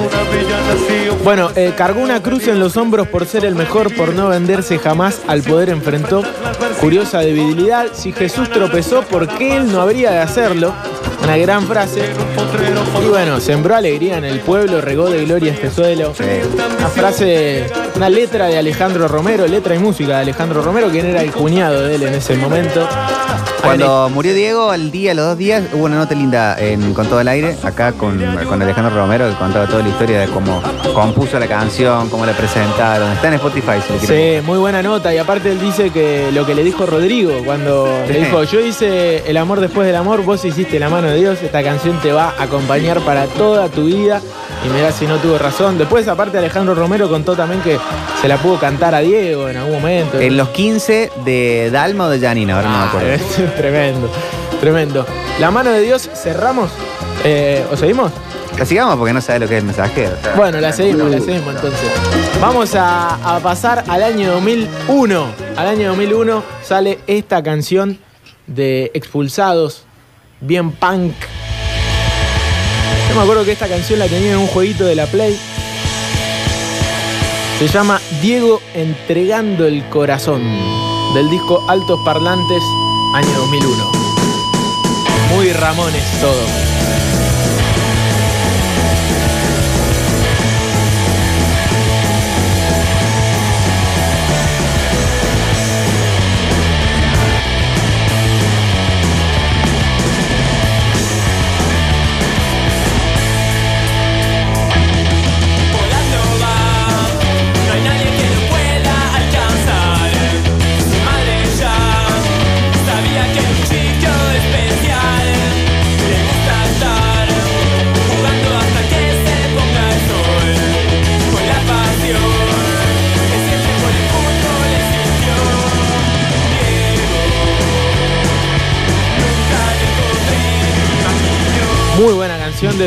Bueno, 1.24 1.50
eh, 1.56 1.74
cargó 1.76 2.02
una 2.02 2.22
cruz 2.22 2.48
en 2.48 2.60
los 2.60 2.78
hombros 2.78 3.08
por 3.08 3.26
ser 3.26 3.46
el 3.46 3.56
mejor, 3.56 3.94
por 3.96 4.14
no 4.14 4.30
venderse 4.30 4.78
jamás 4.78 5.22
al 5.28 5.42
poder 5.42 5.70
enfrentó. 5.70 6.24
Curiosa 6.80 7.20
debilidad, 7.20 7.88
si 7.94 8.12
Jesús 8.12 8.50
tropezó, 8.50 9.02
¿por 9.02 9.28
qué 9.28 9.58
él 9.58 9.72
no 9.72 9.82
habría 9.82 10.12
de 10.12 10.20
hacerlo? 10.20 10.74
Una 11.24 11.36
gran 11.38 11.66
frase. 11.68 12.14
Y 13.04 13.08
bueno, 13.08 13.40
sembró 13.40 13.76
alegría 13.76 14.20
en 14.20 14.26
el 14.26 14.40
pueblo, 14.40 14.82
regó 14.82 15.10
de 15.10 15.26
gloria 15.26 15.52
este 15.54 15.72
suelo. 15.72 16.14
Una 16.78 16.88
frase, 16.88 17.66
una 17.98 18.10
letra 18.12 18.46
de 18.46 18.60
Alejandro 18.60 19.08
Romero, 19.08 19.48
letra 19.48 19.74
y 19.74 19.80
música 19.80 20.18
de 20.18 20.22
Alejandro 20.22 20.62
Romero, 20.62 20.90
quien 20.90 21.08
era 21.08 21.24
el 21.24 21.32
cuñado 21.32 21.82
de 21.82 21.96
él 21.96 22.04
en 22.04 22.14
ese 22.14 22.36
momento. 22.36 22.88
Cuando 23.64 24.10
murió 24.14 24.36
Diego, 24.36 24.70
al 24.70 24.92
día, 24.92 25.12
a 25.12 25.14
los 25.16 25.26
dos 25.26 25.38
días, 25.38 25.64
hubo 25.74 25.86
una 25.86 25.96
nota 25.98 26.14
linda 26.14 26.56
en 26.60 26.94
Con 26.94 27.08
todo 27.08 27.20
el 27.20 27.28
aire, 27.28 27.58
acá 27.64 27.94
con, 27.94 28.24
con 28.48 28.62
Alejandro 28.62 28.96
Romero, 28.96 29.28
que 29.28 29.36
contaba 29.36 29.66
toda 29.66 29.82
la 29.82 29.90
historia 29.90 30.20
de 30.20 30.28
cómo 30.28 30.62
compuso 30.94 31.40
la 31.40 31.48
canción, 31.48 32.08
cómo 32.10 32.26
la 32.26 32.34
presentaron. 32.34 33.12
Está 33.14 33.30
en 33.30 33.34
Spotify, 33.34 33.82
si 33.82 34.06
quieren. 34.06 34.42
Sí, 34.42 34.46
muy 34.46 34.60
buena 34.60 34.84
nota. 34.84 35.12
Y 35.14 35.18
aparte 35.18 35.52
él 35.52 35.60
dice 35.60 35.90
que 35.90 36.32
lo 36.32 36.46
que 36.46 36.54
le 36.54 36.64
dijo 36.64 36.86
Rodrigo 36.86 37.42
cuando 37.46 37.88
le 38.08 38.20
dijo, 38.20 38.44
yo 38.44 38.60
hice 38.60 39.24
el 39.28 39.38
amor 39.38 39.60
después 39.60 39.88
del 39.88 39.96
amor, 39.96 40.24
vos 40.24 40.46
hiciste 40.46 40.80
la 40.80 40.90
mano 40.90 41.08
de 41.08 41.18
Dios, 41.18 41.40
esta 41.42 41.64
canción 41.64 42.00
te 42.00 42.12
va 42.12 42.36
a 42.38 42.44
acompañar 42.44 43.02
para 43.02 43.26
toda 43.26 43.70
tu 43.70 43.86
vida. 43.86 44.22
Y 44.66 44.70
mirá 44.70 44.92
si 44.92 45.06
no 45.06 45.18
tuvo 45.18 45.38
razón. 45.38 45.78
Después, 45.78 46.08
aparte, 46.08 46.38
Alejandro 46.38 46.74
Romero 46.74 47.10
contó 47.10 47.36
también 47.36 47.62
que 47.62 47.78
se 48.22 48.28
la 48.28 48.38
pudo 48.38 48.60
cantar 48.60 48.96
a 48.96 49.00
Diego 49.00 49.48
en 49.50 49.58
algún 49.58 49.74
momento. 49.74 50.20
En 50.20 50.38
los 50.38 50.50
15 50.50 51.12
de 51.26 51.70
Dalma 51.72 52.06
o 52.06 52.10
de 52.10 52.20
Janina, 52.20 52.56
ahora 52.56 52.70
no 52.70 52.78
me 52.78 52.84
Ah, 52.84 52.88
acuerdo. 52.88 53.10
es 53.10 53.56
tremendo, 53.56 54.12
tremendo. 54.60 55.06
La 55.40 55.52
mano 55.52 55.70
de 55.72 55.82
Dios, 55.82 56.10
cerramos. 56.16 56.70
Eh, 57.24 57.66
¿O 57.72 57.78
seguimos? 57.78 58.12
La 58.58 58.66
sigamos 58.66 58.96
porque 58.98 59.14
no 59.14 59.22
sabe 59.22 59.40
lo 59.40 59.48
que 59.48 59.58
es 59.58 59.64
el 59.64 59.70
o 59.70 59.74
sea. 59.74 59.92
Bueno, 60.36 60.60
la 60.60 60.72
seguimos, 60.74 61.12
la 61.12 61.20
seguimos 61.20 61.54
entonces. 61.56 61.90
Vamos 62.42 62.74
a, 62.74 63.36
a 63.36 63.40
pasar 63.40 63.84
al 63.88 64.02
año 64.02 64.32
2001. 64.32 65.26
Al 65.56 65.68
año 65.68 65.90
2001 65.90 66.44
sale 66.64 66.98
esta 67.06 67.44
canción 67.44 68.00
de 68.48 68.90
Expulsados, 68.96 69.84
bien 70.42 70.72
punk. 70.72 71.14
Yo 73.10 73.16
me 73.16 73.22
acuerdo 73.22 73.46
que 73.46 73.52
esta 73.52 73.68
canción 73.68 74.00
la 74.00 74.08
tenía 74.08 74.32
en 74.32 74.38
un 74.38 74.48
jueguito 74.48 74.86
de 74.86 74.96
la 74.96 75.06
Play. 75.06 75.38
Se 77.60 77.68
llama 77.68 78.00
Diego 78.22 78.62
entregando 78.76 79.66
el 79.66 79.84
corazón, 79.90 80.44
del 81.16 81.28
disco 81.28 81.64
Altos 81.68 82.00
Parlantes, 82.06 82.62
año 83.16 83.34
2001. 83.36 83.92
Muy 85.34 85.52
Ramones 85.54 86.04
todo. 86.22 86.67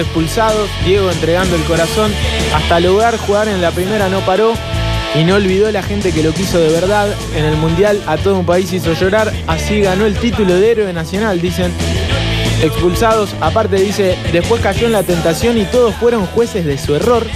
Expulsados, 0.00 0.70
Diego 0.84 1.10
entregando 1.10 1.56
el 1.56 1.62
corazón. 1.64 2.10
Hasta 2.54 2.80
lograr 2.80 3.18
jugar 3.18 3.48
en 3.48 3.60
la 3.60 3.70
primera 3.70 4.08
no 4.08 4.20
paró 4.20 4.54
y 5.14 5.24
no 5.24 5.34
olvidó 5.34 5.70
la 5.70 5.82
gente 5.82 6.12
que 6.12 6.22
lo 6.22 6.32
quiso 6.32 6.58
de 6.58 6.70
verdad. 6.70 7.08
En 7.36 7.44
el 7.44 7.56
Mundial 7.56 8.02
a 8.06 8.16
todo 8.16 8.38
un 8.38 8.46
país 8.46 8.72
hizo 8.72 8.94
llorar, 8.94 9.30
así 9.46 9.80
ganó 9.80 10.06
el 10.06 10.16
título 10.16 10.54
de 10.54 10.70
héroe 10.70 10.92
nacional, 10.92 11.40
dicen. 11.40 11.72
Expulsados, 12.62 13.30
aparte 13.40 13.76
dice, 13.76 14.18
después 14.32 14.60
cayó 14.60 14.86
en 14.86 14.92
la 14.92 15.02
tentación 15.02 15.56
y 15.56 15.64
todos 15.64 15.94
fueron 15.94 16.26
jueces 16.26 16.64
de 16.64 16.76
su 16.76 16.94
error. 16.94 17.26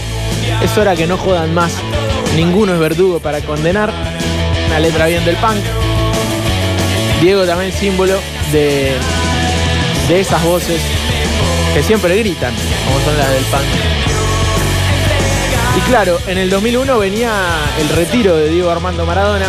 Es 0.62 0.76
hora 0.76 0.96
que 0.96 1.06
no 1.06 1.16
jodan 1.16 1.54
más. 1.54 1.72
Ninguno 2.36 2.74
es 2.74 2.78
verdugo 2.78 3.20
para 3.20 3.40
condenar. 3.40 3.92
Una 4.66 4.80
letra 4.80 5.06
bien 5.06 5.24
del 5.24 5.36
punk. 5.36 5.62
Diego 7.22 7.44
también 7.44 7.72
símbolo 7.72 8.14
de, 8.52 8.92
de 10.08 10.20
esas 10.20 10.42
voces 10.44 10.80
que 11.74 11.82
siempre 11.82 12.16
gritan, 12.18 12.54
como 12.86 13.00
son 13.04 13.18
las 13.18 13.30
del 13.30 13.44
punk. 13.44 13.62
Y 15.76 15.80
claro, 15.88 16.18
en 16.28 16.38
el 16.38 16.48
2001 16.50 16.98
venía 16.98 17.30
el 17.80 17.88
retiro 17.88 18.36
de 18.36 18.48
Diego 18.48 18.70
Armando 18.70 19.04
Maradona 19.04 19.46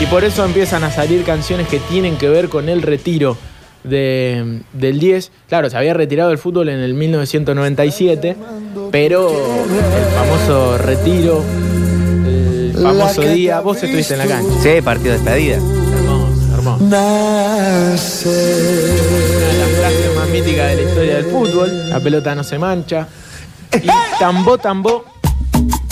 y 0.00 0.06
por 0.06 0.22
eso 0.24 0.44
empiezan 0.44 0.84
a 0.84 0.92
salir 0.92 1.24
canciones 1.24 1.66
que 1.68 1.80
tienen 1.80 2.16
que 2.16 2.28
ver 2.28 2.48
con 2.48 2.68
el 2.68 2.82
retiro 2.82 3.36
de- 3.82 4.60
del 4.72 5.00
10. 5.00 5.32
Claro, 5.48 5.68
se 5.68 5.76
había 5.76 5.92
retirado 5.94 6.28
del 6.30 6.38
fútbol 6.38 6.68
en 6.68 6.78
el 6.78 6.94
1997, 6.94 8.36
pero 8.92 9.28
el 9.30 10.14
famoso 10.14 10.78
retiro, 10.78 11.42
el 12.26 12.72
famoso 12.80 13.22
día, 13.22 13.60
vos 13.60 13.82
estuviste 13.82 14.14
en 14.14 14.18
la 14.20 14.26
cancha. 14.26 14.50
Sí, 14.62 14.80
partido 14.82 15.12
de 15.14 15.18
despedida. 15.18 15.56
Hermoso, 15.56 16.54
hermoso. 16.54 16.84
De 20.36 20.54
la 20.54 20.82
historia 20.82 21.14
del 21.16 21.24
fútbol. 21.24 21.88
La 21.88 21.98
pelota 21.98 22.34
no 22.34 22.44
se 22.44 22.58
mancha. 22.58 23.08
Y 23.72 23.88
Tambo 24.18 24.58
Tambo 24.58 25.06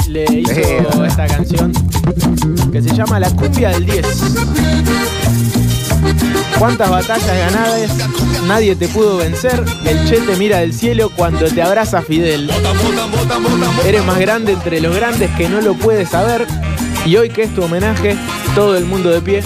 le 0.07 0.26
hizo 0.30 1.03
esta 1.03 1.26
canción 1.26 1.72
que 2.70 2.82
se 2.82 2.95
llama 2.95 3.18
La 3.18 3.30
cumbia 3.30 3.70
del 3.70 3.86
10. 3.86 4.07
¿Cuántas 6.59 6.90
batallas 6.90 7.26
ganadas? 7.26 7.90
Nadie 8.47 8.76
te 8.76 8.86
pudo 8.88 9.16
vencer. 9.16 9.64
El 9.86 10.07
Che 10.07 10.18
te 10.18 10.36
mira 10.36 10.59
del 10.59 10.74
cielo 10.74 11.11
cuando 11.16 11.47
te 11.47 11.62
abraza 11.62 12.03
Fidel. 12.03 12.51
Eres 13.86 14.05
más 14.05 14.18
grande 14.18 14.53
entre 14.53 14.82
los 14.82 14.95
grandes 14.95 15.30
que 15.38 15.49
no 15.49 15.62
lo 15.62 15.72
puedes 15.72 16.11
saber. 16.11 16.47
Y 17.07 17.16
hoy 17.16 17.30
que 17.30 17.45
es 17.45 17.55
tu 17.55 17.62
homenaje, 17.62 18.14
todo 18.55 18.76
el 18.76 18.84
mundo 18.84 19.09
de 19.09 19.22
pie. 19.22 19.42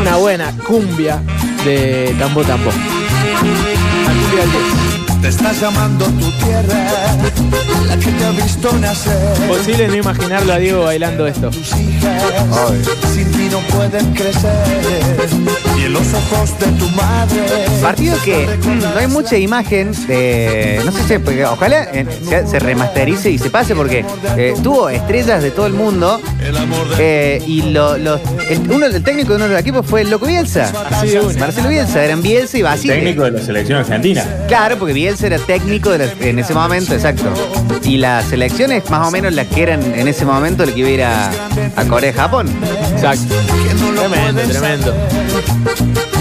Una 0.00 0.16
buena 0.16 0.50
cumbia 0.66 1.20
de 1.66 2.16
Tambo 2.18 2.42
Tambo. 2.42 2.70
10. 3.42 4.75
Te 5.22 5.28
estás 5.28 5.60
llamando 5.60 6.04
tu 6.06 6.30
tierra, 6.44 7.16
la 7.88 7.96
que 7.96 8.10
te 8.12 8.24
ha 8.24 8.30
visto 8.30 8.72
nacer. 8.78 9.16
Posible 9.48 9.88
no 9.88 9.96
imaginarlo 9.96 10.52
a 10.52 10.58
Diego 10.58 10.84
bailando 10.84 11.26
esto. 11.26 11.50
Sin 11.52 13.32
ti 13.32 13.48
no 13.50 13.58
pueden 13.76 14.12
crecer. 14.14 14.52
Y 15.78 15.84
en 15.86 15.92
los 15.92 16.06
ojos 16.14 16.58
de 16.60 16.66
tu 16.78 16.88
madre. 16.90 17.42
Partido 17.82 18.16
que 18.24 18.46
mm, 18.46 18.78
no 18.78 18.98
hay 18.98 19.06
mucha 19.08 19.36
imagen 19.36 19.92
de. 20.06 20.80
No 20.84 20.92
sé 20.92 21.02
si. 21.08 21.18
porque 21.18 21.44
ojalá 21.44 21.84
eh, 21.92 22.06
se, 22.28 22.46
se 22.46 22.58
remasterice 22.58 23.30
y 23.30 23.38
se 23.38 23.50
pase 23.50 23.74
porque 23.74 24.04
eh, 24.36 24.54
tuvo 24.62 24.88
estrellas 24.90 25.42
de 25.42 25.50
todo 25.50 25.66
el 25.66 25.72
mundo. 25.72 26.20
eh, 26.98 27.42
y 27.46 27.62
lo- 27.62 27.98
los- 27.98 28.20
el, 28.48 28.60
uno, 28.70 28.86
el 28.86 29.02
técnico 29.02 29.30
de 29.30 29.36
uno 29.36 29.44
de 29.46 29.50
los 29.52 29.60
equipos 29.60 29.84
fue 29.86 30.02
el 30.02 30.10
Loco 30.10 30.26
Bielsa. 30.26 30.70
Una. 31.24 31.38
Marcelo 31.38 31.68
Bielsa, 31.68 32.04
eran 32.04 32.22
Bielsa 32.22 32.58
y 32.58 32.62
Basile. 32.62 32.94
Técnico 32.94 33.24
de 33.24 33.30
la 33.32 33.42
selección 33.42 33.78
argentina. 33.78 34.24
Claro, 34.46 34.78
porque 34.78 34.92
Bielsa 34.92 35.05
era 35.06 35.38
técnico 35.38 35.90
de 35.90 35.98
la- 35.98 36.12
en 36.28 36.38
ese 36.38 36.52
momento, 36.54 36.92
exacto. 36.94 37.24
Y 37.84 37.96
las 37.98 38.24
selecciones 38.26 38.88
más 38.90 39.06
o 39.06 39.10
menos 39.10 39.32
las 39.32 39.46
que 39.46 39.62
eran 39.62 39.80
en 39.94 40.08
ese 40.08 40.24
momento 40.24 40.64
el 40.64 40.74
que 40.74 40.80
iba 40.80 40.88
a 40.88 40.92
ir 40.92 41.04
a, 41.04 41.30
a 41.76 41.84
Corea 41.86 42.10
y 42.10 42.12
Japón. 42.12 42.48
Exacto. 42.92 43.34
Tremendo, 43.96 44.42
tremendo. 44.42 44.94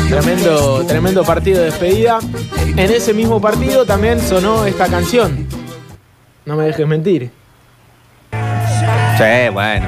Tremendo, 0.10 0.86
tremendo 0.88 1.24
partido 1.24 1.60
de 1.60 1.66
despedida. 1.66 2.20
En 2.78 2.92
ese 2.92 3.14
mismo 3.14 3.42
partido 3.42 3.86
también 3.86 4.22
sonó 4.22 4.66
esta 4.66 4.86
canción. 4.88 5.48
No 6.46 6.56
me 6.56 6.66
dejes 6.66 6.88
mentir. 6.88 7.32
Sí, 9.18 9.50
bueno. 9.52 9.86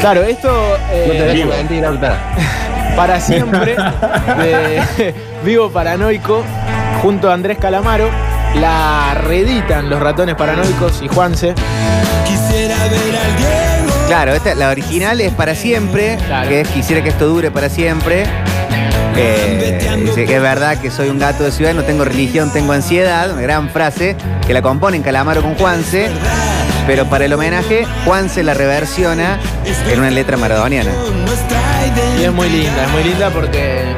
Claro, 0.00 0.22
esto. 0.22 0.76
eh, 0.92 1.04
No 1.08 1.12
te 1.12 1.22
dejes 1.24 1.46
mentir, 1.46 1.84
Alta. 1.84 2.18
para 2.96 3.20
siempre 3.20 3.74
de 4.38 5.14
Vivo 5.44 5.68
Paranoico 5.70 6.42
junto 7.04 7.30
a 7.30 7.34
Andrés 7.34 7.58
Calamaro. 7.58 8.08
La 8.54 9.12
reeditan 9.12 9.90
los 9.90 10.00
ratones 10.00 10.36
paranoicos 10.36 11.02
y 11.02 11.08
Juanse. 11.08 11.54
Quisiera 12.26 12.76
ver 12.84 13.16
al 13.16 13.36
Diego. 13.36 14.06
Claro, 14.06 14.32
esta, 14.32 14.54
la 14.54 14.70
original 14.70 15.20
es 15.20 15.34
para 15.34 15.54
siempre, 15.54 16.16
que 16.48 16.62
es 16.62 16.68
quisiera 16.68 17.02
que 17.02 17.10
esto 17.10 17.26
dure 17.26 17.50
para 17.50 17.68
siempre. 17.68 18.24
Eh, 19.16 19.78
dice 20.02 20.24
que 20.24 20.36
es 20.36 20.42
verdad 20.42 20.80
que 20.80 20.90
soy 20.90 21.10
un 21.10 21.18
gato 21.18 21.44
de 21.44 21.52
ciudad, 21.52 21.74
no 21.74 21.82
tengo 21.82 22.06
religión, 22.06 22.50
tengo 22.50 22.72
ansiedad. 22.72 23.30
Una 23.30 23.42
gran 23.42 23.68
frase 23.68 24.16
que 24.46 24.54
la 24.54 24.62
componen 24.62 25.02
Calamaro 25.02 25.42
con 25.42 25.56
Juanse. 25.56 26.08
Pero 26.86 27.04
para 27.10 27.26
el 27.26 27.34
homenaje, 27.34 27.86
Juanse 28.06 28.42
la 28.42 28.54
reversiona 28.54 29.38
en 29.90 29.98
una 29.98 30.10
letra 30.10 30.38
maradoniana. 30.38 30.90
Y 32.18 32.24
es 32.24 32.32
muy 32.32 32.48
linda, 32.48 32.84
es 32.84 32.90
muy 32.92 33.04
linda 33.04 33.28
porque 33.28 33.94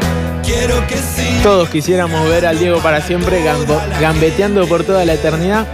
todos 1.42 1.68
quisiéramos 1.68 2.28
ver 2.28 2.46
al 2.46 2.58
Diego 2.58 2.78
para 2.80 3.00
siempre 3.00 3.42
gambeteando 4.00 4.66
por 4.66 4.84
toda 4.84 5.04
la 5.04 5.14
eternidad. 5.14 5.66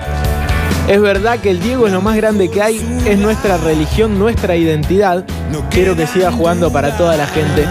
Es 0.89 1.01
verdad 1.01 1.39
que 1.39 1.51
el 1.51 1.61
Diego 1.61 1.87
es 1.87 1.93
lo 1.93 2.01
más 2.01 2.17
grande 2.17 2.51
que 2.51 2.61
hay, 2.63 2.77
es 3.07 3.19
nuestra 3.19 3.57
religión, 3.57 4.19
nuestra 4.19 4.57
identidad. 4.57 5.25
Quiero 5.71 5.97
que 5.97 6.07
siga 6.07 6.33
jugando 6.33 6.73
para 6.73 6.97
toda 6.97 7.17
la 7.17 7.27
gente. 7.27 7.65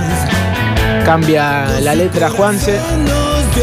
Cambia 1.05 1.65
la 1.81 1.93
letra 1.95 2.29
Juanse. 2.29 2.79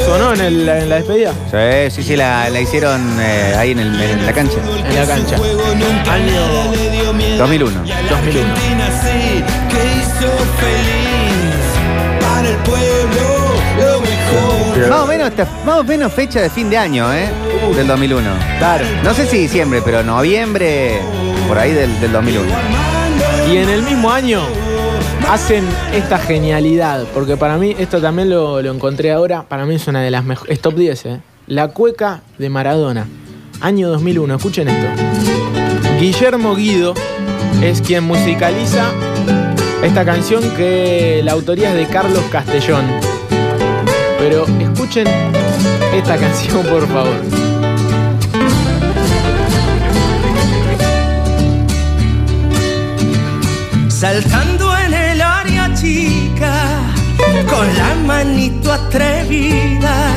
¿Sonó 0.04 0.34
en, 0.34 0.40
el- 0.40 0.68
en 0.68 0.88
la 0.88 0.96
despedida? 0.96 1.32
Sí, 1.50 1.90
sí, 1.90 2.02
sí, 2.08 2.16
la, 2.16 2.48
la 2.50 2.60
hicieron 2.60 3.00
eh, 3.20 3.54
ahí 3.56 3.70
en, 3.72 3.78
el- 3.80 4.00
en 4.00 4.26
la 4.26 4.32
cancha. 4.32 4.58
En 4.86 4.94
la 4.94 5.06
cancha. 5.06 5.36
Año 6.10 6.42
2001. 7.38 7.82
2001. 8.10 8.54
Pueblo 12.64 13.54
lo 13.78 14.00
mejor. 14.00 14.88
Más 14.90 15.00
o, 15.00 15.06
menos, 15.06 15.28
esta- 15.30 15.48
más 15.64 15.78
o 15.80 15.84
menos 15.84 16.12
fecha 16.12 16.40
de 16.40 16.50
fin 16.50 16.70
de 16.70 16.76
año, 16.78 17.12
¿eh? 17.12 17.28
Del 17.76 17.86
2001. 17.86 18.30
Claro. 18.58 18.84
No 19.02 19.12
sé 19.14 19.26
si 19.26 19.38
diciembre, 19.38 19.82
pero 19.84 20.02
noviembre, 20.02 20.98
por 21.48 21.58
ahí 21.58 21.72
del, 21.72 22.00
del 22.00 22.12
2001. 22.12 22.46
Y 23.52 23.56
en 23.56 23.68
el 23.68 23.82
mismo 23.82 24.10
año 24.10 24.40
hacen 25.28 25.64
esta 25.92 26.18
genialidad, 26.18 27.04
porque 27.14 27.36
para 27.36 27.56
mí, 27.58 27.74
esto 27.78 28.00
también 28.00 28.30
lo, 28.30 28.62
lo 28.62 28.72
encontré 28.72 29.10
ahora, 29.12 29.42
para 29.42 29.64
mí 29.66 29.74
es 29.74 29.86
una 29.88 30.00
de 30.02 30.10
las 30.10 30.24
mejores, 30.24 30.52
es 30.54 30.60
top 30.60 30.74
10, 30.74 31.06
¿eh? 31.06 31.20
La 31.46 31.68
cueca 31.68 32.20
de 32.38 32.48
Maradona, 32.50 33.06
año 33.60 33.88
2001, 33.88 34.34
escuchen 34.36 34.68
esto. 34.68 34.86
Guillermo 35.98 36.54
Guido 36.54 36.94
es 37.62 37.80
quien 37.82 38.04
musicaliza 38.04 38.84
esta 39.82 40.04
canción 40.04 40.42
que 40.56 41.20
la 41.24 41.32
autoría 41.32 41.70
es 41.70 41.76
de 41.76 41.86
Carlos 41.86 42.24
Castellón. 42.30 42.84
Pero 44.18 44.46
escuchen 44.60 45.06
esta 45.94 46.16
canción, 46.16 46.66
por 46.66 46.86
favor. 46.88 47.20
Saltando 53.88 54.76
en 54.78 54.94
el 54.94 55.20
área 55.20 55.74
chica, 55.74 56.80
con 57.48 57.66
la 57.76 57.94
manito 58.06 58.72
atrevida. 58.72 60.12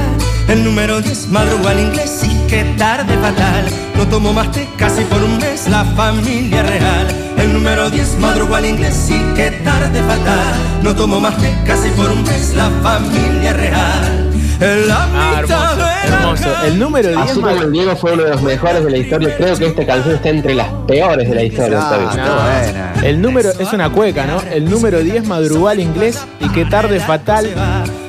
El 0.48 0.64
número 0.64 1.02
10 1.02 1.30
madruga 1.30 1.72
al 1.72 1.80
inglés 1.80 2.24
y 2.24 2.48
qué 2.48 2.64
tarde 2.78 3.18
fatal. 3.18 3.66
No 3.96 4.08
tomo 4.08 4.34
más 4.34 4.52
té 4.52 4.68
casi 4.78 5.04
por 5.06 5.24
un 5.24 5.38
mes, 5.38 5.68
la 5.68 5.86
familia 5.86 6.64
real. 6.64 7.31
El 7.42 7.54
número 7.54 7.90
10 7.90 8.20
madruga 8.20 8.58
al 8.58 8.66
inglés 8.66 9.10
y 9.10 9.20
qué 9.36 9.52
tarde 9.64 10.02
fatal. 10.04 10.54
No 10.84 10.96
tomo 10.96 11.20
más 11.20 11.36
té 11.38 11.54
casi 11.66 11.90
por 11.90 12.12
un 12.12 12.24
mes, 12.24 12.54
la 12.56 12.70
familia 12.84 13.54
real. 13.54 14.30
En 14.60 14.88
la 14.88 15.08
Ah, 15.12 15.40
hermoso, 15.40 15.76
de 15.76 15.82
la 15.82 16.04
hermoso. 16.04 16.64
El 16.66 16.80
número 16.80 17.10
10 17.10 17.20
Así 17.20 17.34
como 17.40 17.50
el 17.50 17.72
Diego 17.72 17.96
fue 17.96 18.12
uno 18.14 18.24
de 18.24 18.30
los 18.30 18.42
mejores 18.44 18.84
de 18.86 18.92
la 18.92 18.98
historia, 18.98 19.36
creo 19.36 19.58
que 19.58 19.66
esta 19.66 19.86
canción 19.88 20.16
está 20.16 20.30
entre 20.30 20.54
las 20.54 20.68
peores 20.88 21.28
de 21.30 21.36
la 21.36 21.44
historia. 21.44 21.80
Ah. 21.82 22.94
El 23.04 23.20
número 23.22 23.50
es 23.60 23.74
una 23.74 23.90
cueca, 23.90 24.26
¿no? 24.28 24.40
El 24.54 24.70
número 24.70 25.00
10 25.00 25.26
madrugó 25.26 25.68
al 25.68 25.80
inglés 25.80 26.20
y 26.40 26.48
qué 26.50 26.66
tarde 26.66 27.00
fatal 27.00 27.50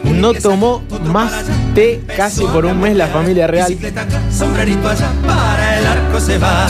no 0.05 0.35
tomó 0.35 0.83
más 1.07 1.33
té 1.75 2.03
casi 2.17 2.45
por 2.45 2.67
un 2.67 2.79
mes 2.81 2.97
la 2.97 3.07
familia 3.07 3.47
real. 3.47 3.69
bicicleta 3.69 4.03
acá, 4.03 4.21
sombrerito 4.31 4.89
allá, 4.89 5.09
para 5.27 5.79
el 5.79 5.87
arco 5.87 5.92
se 6.27 6.39
va. 6.39 6.67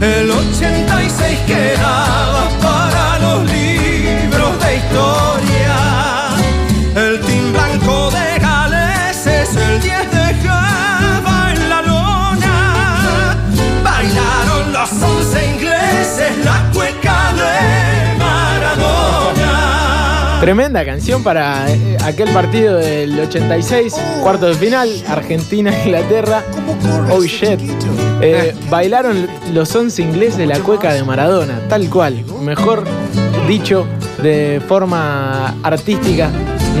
El 0.00 0.28
86 0.28 1.38
quedaba 1.46 2.48
para 2.60 3.18
los 3.20 3.50
libros 3.50 4.52
de 4.62 4.76
historia. 4.76 5.76
El 6.96 7.20
team 7.20 7.52
blanco 7.52 8.10
de 8.10 8.38
Gales 8.40 9.26
es 9.26 9.56
el 9.56 9.80
10 9.80 10.10
dejaba 10.10 11.52
en 11.52 11.68
la 11.68 11.82
lona. 11.82 13.36
Bailaron 13.84 14.72
los 14.72 14.90
11 14.90 15.47
Tremenda 20.48 20.82
canción 20.82 21.22
para 21.22 21.70
eh, 21.70 21.98
aquel 22.02 22.30
partido 22.30 22.78
del 22.78 23.20
86, 23.20 23.94
cuarto 24.22 24.46
de 24.46 24.54
final, 24.54 24.88
Argentina-Inglaterra. 25.06 26.42
Oh 27.10 27.22
shit. 27.22 27.60
Eh, 28.22 28.54
bailaron 28.70 29.26
los 29.52 29.74
11 29.74 30.00
ingleses 30.00 30.48
la 30.48 30.58
cueca 30.60 30.94
de 30.94 31.04
Maradona, 31.04 31.60
tal 31.68 31.90
cual. 31.90 32.24
Mejor 32.40 32.84
dicho 33.46 33.86
de 34.22 34.62
forma 34.66 35.54
artística. 35.62 36.30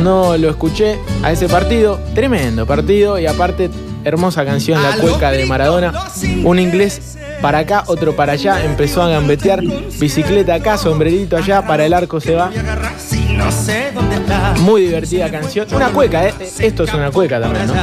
No 0.02 0.38
lo 0.38 0.48
escuché 0.48 0.98
a 1.22 1.32
ese 1.32 1.46
partido. 1.46 2.00
Tremendo 2.14 2.64
partido 2.66 3.18
y 3.18 3.26
aparte 3.26 3.68
hermosa 4.04 4.46
canción 4.46 4.82
La 4.82 4.96
cueca 4.96 5.30
de 5.30 5.44
Maradona. 5.44 5.92
Un 6.42 6.58
inglés 6.58 7.18
para 7.42 7.58
acá, 7.58 7.84
otro 7.86 8.16
para 8.16 8.32
allá. 8.32 8.64
Empezó 8.64 9.02
a 9.02 9.10
gambetear. 9.10 9.62
Bicicleta 9.98 10.54
acá, 10.54 10.78
sombrerito 10.78 11.36
allá, 11.36 11.66
para 11.66 11.84
el 11.84 11.92
arco 11.92 12.18
se 12.18 12.34
va. 12.34 12.50
No 13.38 13.52
sé 13.52 13.92
dónde 13.94 14.16
está. 14.16 14.54
Muy 14.60 14.82
divertida 14.82 15.30
canción. 15.30 15.66
Una 15.72 15.90
cueca, 15.90 16.28
¿eh? 16.28 16.34
Esto 16.58 16.82
es 16.82 16.92
una 16.92 17.10
cueca 17.10 17.40
también, 17.40 17.68
¿no? 17.68 17.74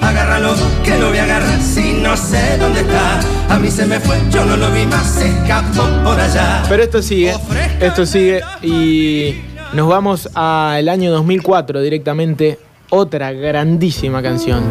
Agárralo, 0.00 0.54
que 0.84 0.96
lo 0.98 1.08
voy 1.08 1.18
a 1.18 1.24
agarrar 1.24 1.60
si 1.60 1.94
no 1.94 2.16
sé 2.16 2.56
dónde 2.58 2.80
está. 2.80 3.20
A 3.48 3.58
mí 3.58 3.70
se 3.70 3.86
me 3.86 3.98
fue, 3.98 4.16
yo 4.30 4.44
no 4.44 4.56
lo 4.56 4.70
vi 4.70 4.86
más, 4.86 5.06
se 5.10 5.28
escapó 5.28 5.82
por 6.04 6.18
allá. 6.18 6.62
Pero 6.68 6.84
esto 6.84 7.02
sigue, 7.02 7.34
esto 7.80 8.06
sigue 8.06 8.40
y 8.62 9.42
nos 9.72 9.88
vamos 9.88 10.28
al 10.34 10.88
año 10.88 11.10
2004 11.10 11.80
directamente. 11.80 12.58
Otra 12.90 13.32
grandísima 13.32 14.22
canción. 14.22 14.62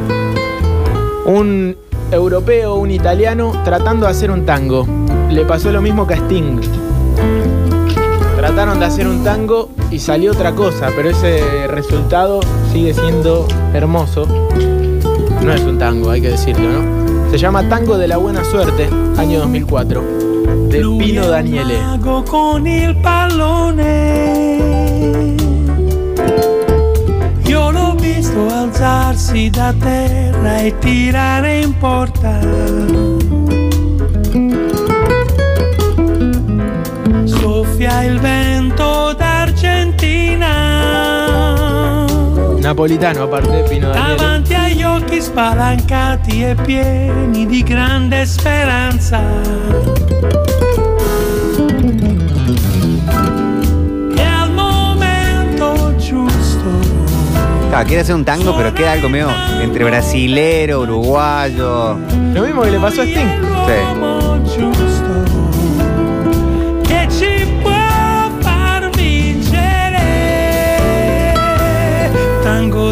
Un 1.25 1.77
europeo, 2.11 2.75
un 2.75 2.91
italiano 2.91 3.61
tratando 3.63 4.05
de 4.05 4.11
hacer 4.11 4.31
un 4.31 4.45
tango. 4.45 4.87
Le 5.29 5.45
pasó 5.45 5.71
lo 5.71 5.81
mismo 5.81 6.07
que 6.07 6.15
a 6.15 6.17
Sting. 6.17 6.88
Trataron 8.49 8.79
de 8.79 8.85
hacer 8.87 9.07
un 9.07 9.23
tango 9.23 9.69
y 9.91 9.99
salió 9.99 10.31
otra 10.31 10.55
cosa, 10.55 10.89
pero 10.95 11.11
ese 11.11 11.67
resultado 11.67 12.39
sigue 12.73 12.95
siendo 12.95 13.47
hermoso. 13.75 14.25
No 15.43 15.53
es 15.53 15.61
un 15.61 15.77
tango, 15.77 16.09
hay 16.09 16.19
que 16.19 16.29
decirlo, 16.29 16.67
¿no? 16.67 17.29
Se 17.29 17.37
llama 17.37 17.69
Tango 17.69 17.99
de 17.99 18.07
la 18.07 18.17
Buena 18.17 18.43
Suerte, 18.43 18.89
año 19.17 19.37
2004, 19.41 20.03
de 20.67 20.79
Pino 20.79 21.27
Daniele. 21.27 21.77
Pallone. 23.03 24.15
Io 27.45 27.69
l'ho 27.69 27.93
visto 27.99 28.47
alzarsi 28.51 29.51
da 29.51 29.75
terra 29.79 30.57
e 30.57 30.75
tirare 30.79 31.59
in 31.59 31.77
porta. 31.77 33.38
Soffia 37.79 38.03
il 38.03 38.19
vento 38.19 39.13
d'Argentina. 39.13 40.47
Napolitano 42.59 43.23
aparte, 43.23 43.63
Pino 43.69 43.89
Daniele. 43.89 44.15
Davanti 44.17 44.53
agli 44.53 44.83
occhi 44.83 45.21
spalancati 45.21 46.43
e 46.43 46.55
pieni 46.55 47.45
di 47.45 47.63
grande 47.63 48.25
speranza. 48.25 49.21
E 54.13 54.21
al 54.21 54.51
momento 54.51 55.95
giusto 55.95 56.97
Claro, 57.69 57.85
quiere 57.85 58.01
hacer 58.01 58.15
un 58.15 58.25
tango, 58.25 58.53
pero 58.57 58.73
queda 58.73 58.91
algo 58.91 59.07
medio 59.07 59.29
entre 59.61 59.85
brasilero, 59.85 60.81
uruguayo. 60.81 61.97
Lo 62.33 62.41
mismo 62.41 62.61
que 62.61 62.71
le 62.71 62.79
pasó 62.79 63.03
a 63.03 63.05
Sting. 63.05 63.29
Sí. 63.67 64.88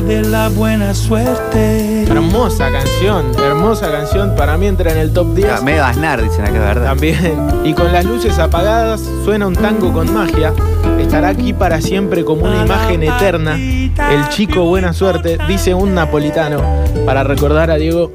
Della 0.01 0.29
la 0.29 0.49
buena 0.49 0.93
suerte. 0.93 2.03
Hermosa 2.03 2.71
canción, 2.71 3.31
hermosa 3.37 3.91
canción. 3.91 4.35
Para 4.35 4.57
mí 4.57 4.67
entra 4.67 4.91
en 4.91 4.97
el 4.97 5.13
top 5.13 5.33
10. 5.33 5.49
Ah, 5.49 5.61
Medio 5.61 5.83
Aznar, 5.83 6.21
dicen 6.21 6.45
acá, 6.45 6.59
¿verdad? 6.59 6.85
También. 6.85 7.37
Y 7.63 7.73
con 7.73 7.91
las 7.91 8.05
luces 8.05 8.37
apagadas 8.39 9.01
suena 9.23 9.47
un 9.47 9.55
tango 9.55 9.91
con 9.91 10.13
magia. 10.13 10.53
Estará 10.99 11.29
aquí 11.29 11.53
para 11.53 11.81
siempre 11.81 12.23
como 12.23 12.45
una 12.45 12.65
imagen 12.65 13.03
eterna. 13.03 13.55
El 13.55 14.29
chico 14.29 14.65
buena 14.65 14.93
suerte, 14.93 15.37
dice 15.47 15.73
un 15.73 15.93
napolitano, 15.93 16.61
para 17.05 17.23
recordar 17.23 17.71
a 17.71 17.75
Diego 17.75 18.11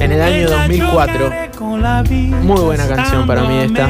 en 0.00 0.12
el 0.12 0.22
año 0.22 0.48
2004. 0.50 1.30
Muy 2.42 2.60
buena 2.60 2.86
canción 2.88 3.26
para 3.26 3.42
mí 3.42 3.58
esta. 3.58 3.88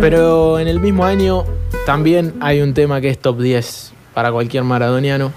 Pero 0.00 0.58
en 0.58 0.68
el 0.68 0.80
mismo 0.80 1.04
año 1.04 1.44
también 1.84 2.34
hay 2.40 2.60
un 2.60 2.74
tema 2.74 3.00
que 3.00 3.10
es 3.10 3.18
top 3.18 3.40
10 3.40 3.95
para 4.16 4.32
cualquier 4.32 4.64
maradoniano. 4.64 5.30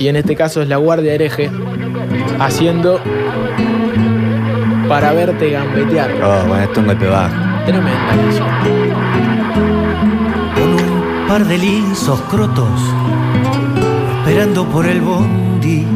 Y 0.00 0.08
en 0.08 0.16
este 0.16 0.34
caso 0.34 0.60
es 0.60 0.68
La 0.68 0.78
Guardia 0.78 1.14
Hereje 1.14 1.48
haciendo 2.40 2.98
para 4.88 5.12
verte 5.12 5.50
gambetear. 5.50 6.10
Oh, 6.20 6.48
bueno, 6.48 6.64
esto 6.64 6.72
es 6.72 6.78
un 6.78 6.86
golpe 6.86 7.06
bajo. 7.06 7.34
Tremenda 7.66 8.16
canción. 8.16 8.48
con 10.56 10.70
un 10.74 11.28
par 11.28 11.44
de 11.44 11.56
lisos 11.56 12.20
crotos, 12.22 12.80
esperando 14.18 14.64
por 14.64 14.84
el 14.84 15.00
bondi. 15.00 15.86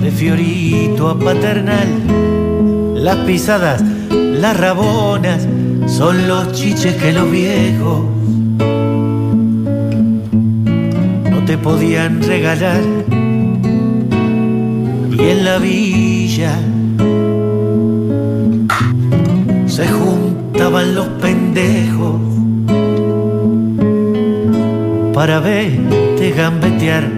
De 0.00 0.10
Fiorito 0.10 1.08
a 1.08 1.16
Paternal, 1.16 2.94
las 2.96 3.16
pisadas, 3.18 3.80
las 4.10 4.58
rabonas, 4.58 5.46
son 5.86 6.26
los 6.26 6.50
chiches 6.50 6.96
que 6.96 7.12
los 7.12 7.30
viejos 7.30 8.13
podían 11.64 12.22
regalar. 12.22 12.82
Y 15.10 15.22
en 15.30 15.44
la 15.44 15.56
villa 15.56 16.58
se 19.66 19.86
juntaban 19.88 20.94
los 20.94 21.08
pendejos 21.22 22.20
para 25.14 25.40
verte 25.40 26.32
gambetear 26.36 27.08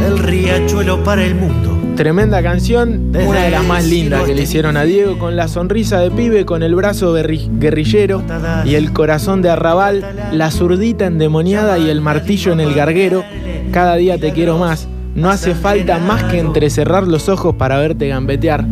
del 0.00 0.18
riachuelo 0.18 1.04
para 1.04 1.22
el 1.24 1.34
mundo. 1.34 1.68
Tremenda 1.94 2.42
canción, 2.44 3.10
una 3.12 3.42
de 3.42 3.50
las 3.50 3.66
más 3.66 3.84
lindas 3.84 4.22
que 4.22 4.32
le 4.32 4.42
hicieron 4.42 4.76
a 4.76 4.84
Diego, 4.84 5.18
con 5.18 5.34
la 5.34 5.48
sonrisa 5.48 5.98
de 5.98 6.12
pibe, 6.12 6.46
con 6.46 6.62
el 6.62 6.76
brazo 6.76 7.12
guerrillero 7.12 8.22
y 8.64 8.76
el 8.76 8.92
corazón 8.92 9.42
de 9.42 9.50
arrabal, 9.50 10.06
la 10.32 10.52
zurdita 10.52 11.06
endemoniada 11.06 11.76
y 11.76 11.90
el 11.90 12.00
martillo 12.00 12.52
en 12.52 12.60
el 12.60 12.72
garguero. 12.72 13.24
Cada 13.72 13.96
día 13.96 14.18
te 14.18 14.32
quiero 14.32 14.58
más. 14.58 14.88
No 15.14 15.30
hace 15.30 15.54
falta 15.54 15.98
más 15.98 16.24
que 16.24 16.38
entrecerrar 16.38 17.06
los 17.06 17.28
ojos 17.28 17.54
para 17.56 17.78
verte 17.78 18.08
gambetear. 18.08 18.64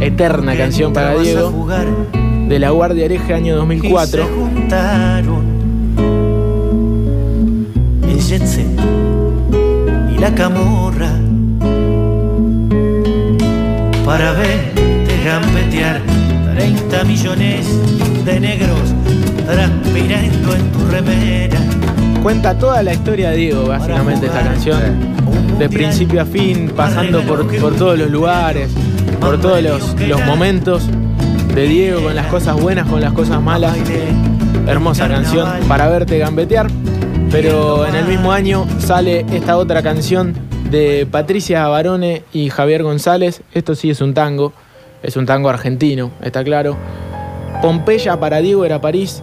Eterna 0.00 0.56
canción 0.56 0.92
para 0.92 1.14
Diego, 1.14 1.68
de 2.48 2.58
la 2.58 2.70
Guardia 2.70 3.04
Hereje, 3.04 3.32
año 3.32 3.56
2004. 3.56 4.24
juntaron 4.26 5.52
el 8.02 8.20
y 10.14 10.18
la 10.18 10.34
camorra 10.34 11.10
para 14.04 14.32
verte 14.32 15.24
gambetear 15.24 16.00
30 16.54 17.04
millones 17.04 17.66
de 18.24 18.40
negros 18.40 18.94
transpirando 19.46 20.54
en 20.54 20.72
tu 20.72 20.86
remera. 20.90 21.71
Cuenta 22.22 22.56
toda 22.56 22.82
la 22.84 22.92
historia 22.92 23.30
de 23.30 23.36
Diego, 23.36 23.66
básicamente, 23.66 24.26
esta 24.26 24.42
canción. 24.42 24.80
De 25.58 25.68
principio 25.68 26.22
a 26.22 26.24
fin, 26.24 26.70
pasando 26.74 27.20
por, 27.22 27.46
por 27.58 27.74
todos 27.74 27.98
los 27.98 28.10
lugares, 28.10 28.70
por 29.20 29.40
todos 29.40 29.60
los, 29.60 30.00
los 30.00 30.24
momentos 30.24 30.84
de 31.54 31.66
Diego, 31.66 32.02
con 32.02 32.14
las 32.14 32.26
cosas 32.28 32.60
buenas, 32.60 32.86
con 32.88 33.00
las 33.00 33.12
cosas 33.12 33.42
malas. 33.42 33.76
Hermosa 34.66 35.08
canción 35.08 35.48
para 35.66 35.88
verte 35.88 36.18
gambetear. 36.18 36.68
Pero 37.32 37.86
en 37.86 37.94
el 37.96 38.04
mismo 38.04 38.30
año 38.30 38.66
sale 38.78 39.26
esta 39.32 39.56
otra 39.56 39.82
canción 39.82 40.34
de 40.70 41.08
Patricia 41.10 41.66
Barone 41.66 42.22
y 42.32 42.50
Javier 42.50 42.84
González. 42.84 43.42
Esto 43.52 43.74
sí 43.74 43.90
es 43.90 44.00
un 44.00 44.14
tango, 44.14 44.52
es 45.02 45.16
un 45.16 45.26
tango 45.26 45.48
argentino, 45.48 46.12
está 46.22 46.44
claro. 46.44 46.76
Pompeya 47.60 48.20
para 48.20 48.38
Diego 48.38 48.64
era 48.64 48.80
París, 48.80 49.22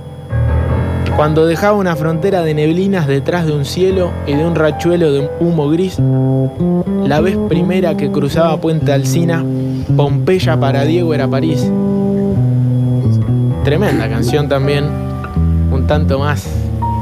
cuando 1.19 1.45
dejaba 1.45 1.75
una 1.75 1.97
frontera 1.97 2.43
de 2.43 2.53
neblinas 2.53 3.05
detrás 3.05 3.45
de 3.45 3.51
un 3.51 3.65
cielo 3.65 4.13
y 4.25 4.35
de 4.35 4.45
un 4.45 4.55
rachuelo 4.55 5.11
de 5.11 5.29
humo 5.41 5.67
gris, 5.67 5.99
la 5.99 7.19
vez 7.19 7.35
primera 7.49 7.97
que 7.97 8.09
cruzaba 8.09 8.55
Puente 8.61 8.93
Alsina, 8.93 9.43
Pompeya 9.97 10.57
para 10.57 10.85
Diego 10.85 11.13
era 11.13 11.27
París. 11.27 11.69
Tremenda 13.65 14.07
canción 14.07 14.47
también, 14.47 14.85
un 15.69 15.85
tanto 15.87 16.19
más 16.19 16.47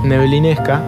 neblinesca. 0.03 0.81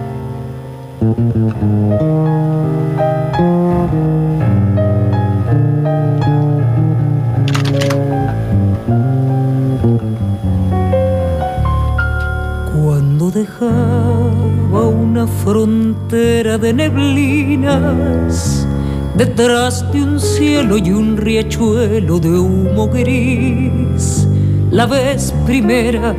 Dejaba 13.39 14.81
una 14.89 15.25
frontera 15.25 16.57
de 16.57 16.73
neblinas 16.73 18.67
detrás 19.15 19.89
de 19.93 20.03
un 20.03 20.19
cielo 20.19 20.77
y 20.77 20.91
un 20.91 21.15
riachuelo 21.15 22.19
de 22.19 22.31
humo 22.31 22.89
gris, 22.89 24.27
la 24.71 24.85
vez 24.85 25.33
primera 25.45 26.13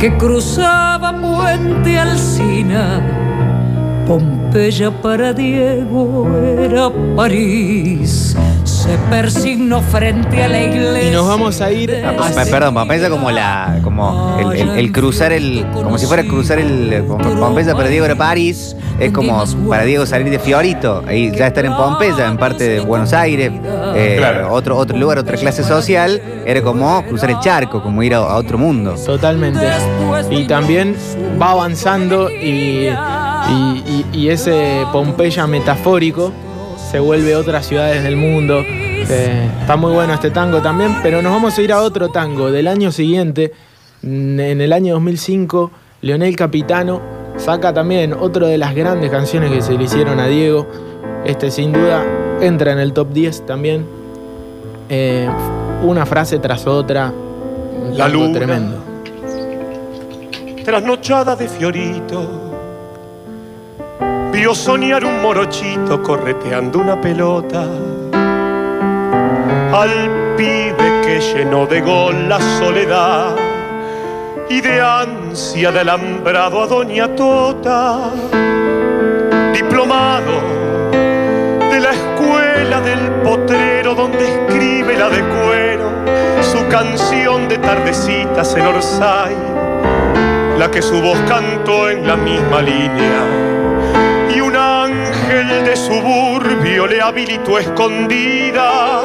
que 0.00 0.16
cruzaba 0.18 1.10
Puente 1.20 1.96
Alsina, 1.96 2.84
Pompeya 4.08 4.90
para 4.90 5.32
Diego 5.32 6.28
era 6.66 6.90
París. 7.14 8.34
Se 8.82 8.96
persignó 9.10 9.80
frente 9.82 10.42
a 10.42 10.48
la 10.48 10.62
iglesia. 10.62 11.08
Y 11.10 11.12
nos 11.12 11.26
vamos 11.26 11.60
a 11.60 11.70
ir 11.70 12.02
Ah, 12.04 12.10
a... 12.10 12.34
pe- 12.44 12.50
Perdón, 12.50 12.74
Pompeya 12.74 13.10
como 13.10 13.30
la. 13.30 13.78
como 13.82 14.38
el, 14.40 14.52
el- 14.58 14.70
el 14.78 14.92
cruzar 14.92 15.32
el. 15.32 15.66
como 15.72 15.98
si 15.98 16.06
fuera 16.06 16.22
cruzar 16.24 16.58
el. 16.58 17.04
Pompeya 17.06 17.74
para 17.74 17.88
Diego 17.88 18.06
era 18.06 18.14
París. 18.16 18.74
Es 18.98 19.12
como 19.12 19.44
para 19.68 19.84
Diego 19.84 20.04
salir 20.06 20.30
de 20.30 20.38
Fiorito. 20.38 21.02
Ahí 21.06 21.30
ya 21.34 21.46
estar 21.48 21.64
en 21.64 21.74
Pompeya, 21.74 22.26
en 22.26 22.36
parte 22.36 22.64
de 22.68 22.80
Buenos 22.80 23.12
Aires. 23.12 23.50
eh, 23.94 24.16
Claro. 24.18 24.52
otro, 24.52 24.76
otro 24.76 24.96
lugar, 24.96 25.18
otra 25.18 25.36
clase 25.36 25.62
social. 25.62 26.20
Era 26.46 26.62
como 26.62 27.02
cruzar 27.06 27.30
el 27.30 27.38
charco, 27.40 27.82
como 27.82 28.02
ir 28.02 28.14
a, 28.14 28.18
a 28.18 28.36
otro 28.36 28.56
mundo. 28.58 28.94
Totalmente. 29.04 29.66
Y 30.30 30.44
también 30.46 30.96
va 31.40 31.50
avanzando 31.52 32.30
y, 32.30 32.88
y- 32.88 33.82
y- 33.86 34.06
y 34.12 34.28
ese 34.28 34.84
Pompeya 34.92 35.46
metafórico 35.46 36.32
se 36.90 36.98
vuelve 37.00 37.36
otras 37.36 37.66
ciudades 37.66 38.02
del 38.02 38.16
mundo. 38.16 38.62
Eh, 38.66 39.48
está 39.60 39.76
muy 39.76 39.92
bueno 39.92 40.12
este 40.14 40.30
tango 40.30 40.60
también, 40.60 40.96
pero 41.02 41.22
nos 41.22 41.32
vamos 41.32 41.56
a 41.56 41.62
ir 41.62 41.72
a 41.72 41.80
otro 41.82 42.08
tango 42.10 42.50
del 42.50 42.66
año 42.68 42.90
siguiente. 42.92 43.52
Mm, 44.02 44.40
En 44.40 44.60
el 44.60 44.72
año 44.72 44.94
2005, 44.94 45.70
Leonel 46.02 46.34
Capitano 46.36 47.00
saca 47.36 47.72
también 47.72 48.12
otra 48.12 48.46
de 48.48 48.58
las 48.58 48.74
grandes 48.74 49.10
canciones 49.10 49.50
que 49.52 49.60
se 49.62 49.74
le 49.74 49.84
hicieron 49.84 50.18
a 50.20 50.26
Diego. 50.26 50.66
Este 51.24 51.50
sin 51.50 51.72
duda 51.72 52.02
entra 52.40 52.72
en 52.72 52.78
el 52.78 52.92
top 52.92 53.12
10 53.12 53.46
también. 53.46 53.84
Eh, 54.88 55.28
una 55.82 56.06
frase 56.06 56.38
tras 56.38 56.66
otra. 56.66 57.12
un 57.12 57.96
La 57.96 58.08
luna. 58.08 58.32
tremendo. 58.34 58.76
trasnochada 60.64 61.36
de 61.36 61.48
Fiorito. 61.48 62.39
Vio 64.40 64.54
soñar 64.54 65.04
un 65.04 65.20
morochito 65.20 66.02
correteando 66.02 66.78
una 66.78 66.98
pelota. 66.98 67.62
Al 69.70 70.34
pibe 70.34 71.02
que 71.04 71.20
llenó 71.20 71.66
de 71.66 71.82
gol 71.82 72.26
la 72.26 72.40
soledad 72.58 73.36
y 74.48 74.62
de 74.62 74.80
ansia 74.80 75.70
de 75.70 75.80
alambrado 75.80 76.62
a 76.62 76.66
Doña 76.66 77.14
Tota. 77.14 78.12
Diplomado 79.52 80.40
de 81.70 81.78
la 81.78 81.90
escuela 81.90 82.80
del 82.80 83.10
potrero 83.22 83.94
donde 83.94 84.26
escribe 84.26 84.96
la 84.96 85.10
de 85.10 85.22
cuero 85.22 85.90
su 86.40 86.66
canción 86.68 87.46
de 87.46 87.58
tardecitas 87.58 88.56
en 88.56 88.66
Orsay 88.66 89.36
la 90.58 90.70
que 90.70 90.80
su 90.80 90.98
voz 91.00 91.18
cantó 91.28 91.90
en 91.90 92.06
la 92.06 92.16
misma 92.16 92.62
línea. 92.62 93.59
Suburbio 96.00 96.86
le 96.86 97.00
habilitó 97.00 97.58
escondida. 97.58 99.00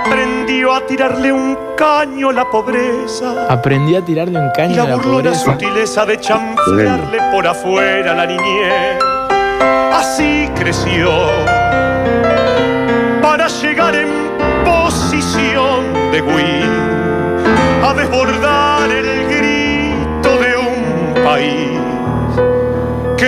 Aprendió 0.00 0.74
a 0.74 0.86
tirarle 0.86 1.32
un 1.32 1.56
caño 1.76 2.30
a 2.30 2.32
la 2.32 2.48
pobreza. 2.50 3.46
Aprendí 3.48 3.96
a 3.96 4.04
tirarle 4.04 4.38
un 4.38 4.48
Y 4.48 4.52
caño 4.56 4.76
la 4.76 4.82
a 4.84 4.88
la 4.88 4.98
pobreza. 4.98 5.44
sutileza 5.44 6.06
de 6.06 6.18
chanflearle 6.20 7.18
por 7.32 7.46
afuera 7.46 8.14
la 8.14 8.26
niñez. 8.26 8.96
Así 9.92 10.48
creció. 10.54 11.10
Para 13.22 13.48
llegar 13.48 13.94
en 13.94 14.08
posición 14.64 15.92
de 16.12 16.22
Win 16.22 16.70
a 17.84 17.94
desbordar 17.94 18.69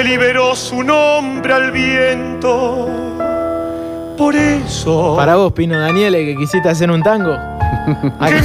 que 0.03 0.09
liberó 0.09 0.57
su 0.57 0.83
nombre 0.83 1.53
al 1.53 1.71
viento. 1.71 2.89
Por 4.17 4.35
eso. 4.35 5.15
Para 5.17 5.37
vos, 5.37 5.53
Pino 5.53 5.79
Daniele, 5.79 6.25
que 6.25 6.37
quisiste 6.37 6.69
hacer 6.69 6.91
un 6.91 7.03
tango. 7.03 7.33
Acá, 8.21 8.37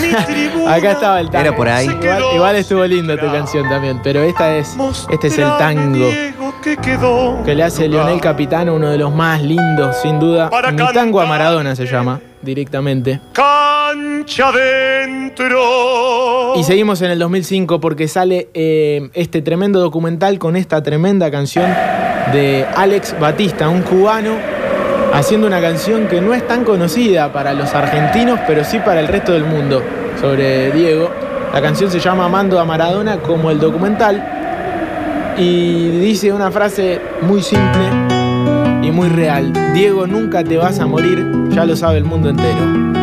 acá 0.68 0.92
estaba 0.92 1.20
el 1.20 1.30
tango. 1.30 1.48
Era 1.48 1.56
por 1.56 1.68
ahí. 1.68 1.88
Igual, 1.88 2.24
igual 2.36 2.56
estuvo 2.56 2.86
linda 2.86 3.18
tu 3.18 3.32
canción 3.32 3.68
también, 3.70 4.00
pero 4.04 4.22
esta 4.22 4.56
es, 4.56 4.76
este 5.12 5.28
es 5.28 5.38
el 5.38 5.50
tango 5.58 6.08
que 6.64 6.78
quedó. 6.78 7.44
que 7.44 7.56
le 7.56 7.64
hace 7.64 7.88
Leonel 7.88 8.20
Capitano, 8.20 8.76
uno 8.76 8.90
de 8.90 8.98
los 8.98 9.14
más 9.14 9.42
lindos, 9.42 9.98
sin 10.02 10.20
duda. 10.20 10.50
Para 10.50 10.72
Mi 10.72 10.84
tango 10.94 11.22
a 11.22 11.26
Maradona 11.26 11.76
se 11.76 11.86
llama, 11.86 12.20
directamente. 12.42 13.20
Cancha 14.28 14.52
dentro. 14.52 16.54
Y 16.58 16.64
seguimos 16.66 17.02
en 17.02 17.12
el 17.12 17.20
2005 17.20 17.80
porque 17.80 18.10
sale 18.10 18.50
eh, 18.54 19.10
este 19.14 19.42
tremendo 19.42 19.80
documental 19.80 20.38
con 20.38 20.58
esta 20.58 20.84
tremenda 20.84 21.32
canción 21.32 21.72
de 22.34 22.66
Alex 22.76 23.16
Batista, 23.22 23.70
un 23.70 23.84
cubano, 23.84 24.34
haciendo 25.14 25.48
una 25.48 25.62
canción 25.62 26.10
que 26.10 26.20
no 26.20 26.34
es 26.34 26.46
tan 26.46 26.66
conocida 26.66 27.32
para 27.32 27.54
los 27.54 27.74
argentinos, 27.74 28.42
pero 28.46 28.66
sí 28.66 28.80
para 28.80 29.00
el 29.00 29.08
resto 29.08 29.32
del 29.32 29.46
mundo, 29.46 29.82
sobre 30.20 30.72
Diego. 30.72 31.10
La 31.54 31.62
canción 31.62 31.90
se 31.90 32.02
llama 32.02 32.26
Amando 32.26 32.60
a 32.60 32.66
Maradona 32.66 33.20
como 33.20 33.50
el 33.50 33.60
documental 33.60 35.36
y 35.38 35.88
dice 36.02 36.34
una 36.34 36.52
frase 36.52 37.00
muy 37.22 37.42
simple 37.42 37.88
y 38.82 38.92
muy 38.92 39.08
real. 39.08 39.54
Diego, 39.74 40.06
nunca 40.06 40.44
te 40.44 40.58
vas 40.58 40.82
a 40.82 40.86
morir, 40.86 41.26
ya 41.48 41.64
lo 41.64 41.78
sabe 41.78 42.00
el 42.00 42.04
mundo 42.04 42.30
entero. 42.30 42.97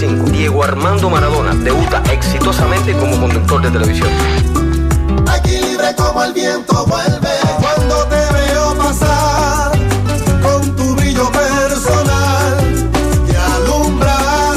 2005, 0.00 0.30
Diego 0.30 0.62
Armando 0.62 1.10
Maradona 1.10 1.54
debuta 1.54 2.00
exitosamente 2.12 2.92
como 2.92 3.18
conductor 3.18 3.60
de 3.62 3.70
televisión. 3.70 4.08
Aquí 5.26 5.60
libre 5.60 5.92
como 5.96 6.22
el 6.22 6.32
viento 6.32 6.86
vuelve 6.86 7.28
cuando 7.60 8.04
te 8.04 8.32
veo 8.32 8.74
pasar 8.76 9.72
con 10.40 10.76
tu 10.76 10.94
brillo 10.94 11.28
personal 11.32 12.58
y 13.28 13.34
alumbrar 13.34 14.54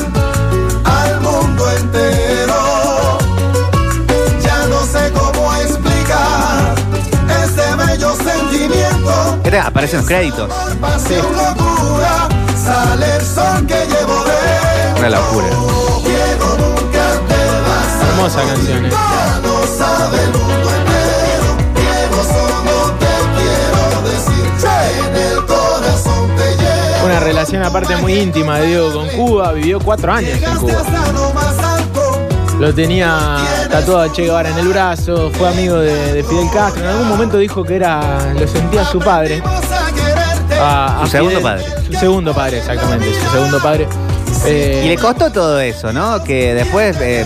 al 0.83 1.21
mundo 1.21 1.71
entero. 1.71 3.17
Ya 4.43 4.67
no 4.67 4.83
sé 4.83 5.11
cómo 5.11 5.55
explicar 5.55 6.75
ese 7.43 7.75
bello 7.77 8.15
sentimiento. 8.15 9.39
Era, 9.43 9.65
aparecen 9.65 10.01
los 10.01 10.07
créditos. 10.07 10.53
Pasión, 10.79 11.25
locura, 11.35 12.29
sale 12.63 13.15
el 13.15 13.25
sol 13.25 13.65
que 13.65 13.87
llevo 13.87 14.23
de 14.25 14.30
Una 15.01 15.09
locura. 15.09 15.47
Diego, 15.47 16.57
nunca 16.59 17.05
te 17.27 17.61
vas 17.65 18.03
a 18.03 18.07
Hermosa 18.09 18.41
canción. 18.43 18.85
eh. 18.85 18.89
Una 27.03 27.19
relación 27.19 27.63
aparte 27.63 27.95
muy 27.97 28.13
íntima 28.13 28.59
de 28.59 28.67
Diego 28.67 28.93
con 28.93 29.07
Cuba, 29.09 29.51
vivió 29.53 29.79
cuatro 29.79 30.13
años 30.13 30.37
en 30.41 30.55
Cuba. 30.57 30.83
Lo 32.59 32.73
tenía 32.75 33.37
tatuado 33.71 34.01
a 34.01 34.11
Che 34.11 34.23
Guevara 34.23 34.49
en 34.49 34.57
el 34.59 34.67
brazo, 34.67 35.31
fue 35.33 35.49
amigo 35.49 35.77
de, 35.77 36.13
de 36.13 36.23
Fidel 36.23 36.47
Castro. 36.53 36.83
En 36.83 36.89
algún 36.89 37.09
momento 37.09 37.37
dijo 37.37 37.63
que 37.63 37.75
era, 37.77 38.33
lo 38.39 38.47
sentía 38.47 38.85
su 38.85 38.99
padre. 38.99 39.41
A- 40.61 41.01
a 41.01 41.05
Su 41.05 41.11
segundo 41.11 41.39
Fidel. 41.39 41.43
padre. 41.43 41.65
Su 41.87 41.93
segundo 41.93 42.33
padre, 42.35 42.57
exactamente, 42.59 43.07
su 43.19 43.29
segundo 43.31 43.59
padre. 43.59 43.87
Eh, 44.45 44.81
Y 44.85 44.89
le 44.89 44.97
costó 44.97 45.31
todo 45.31 45.59
eso, 45.59 45.93
¿no? 45.93 46.23
Que 46.23 46.53
después 46.53 46.97
eh, 46.99 47.25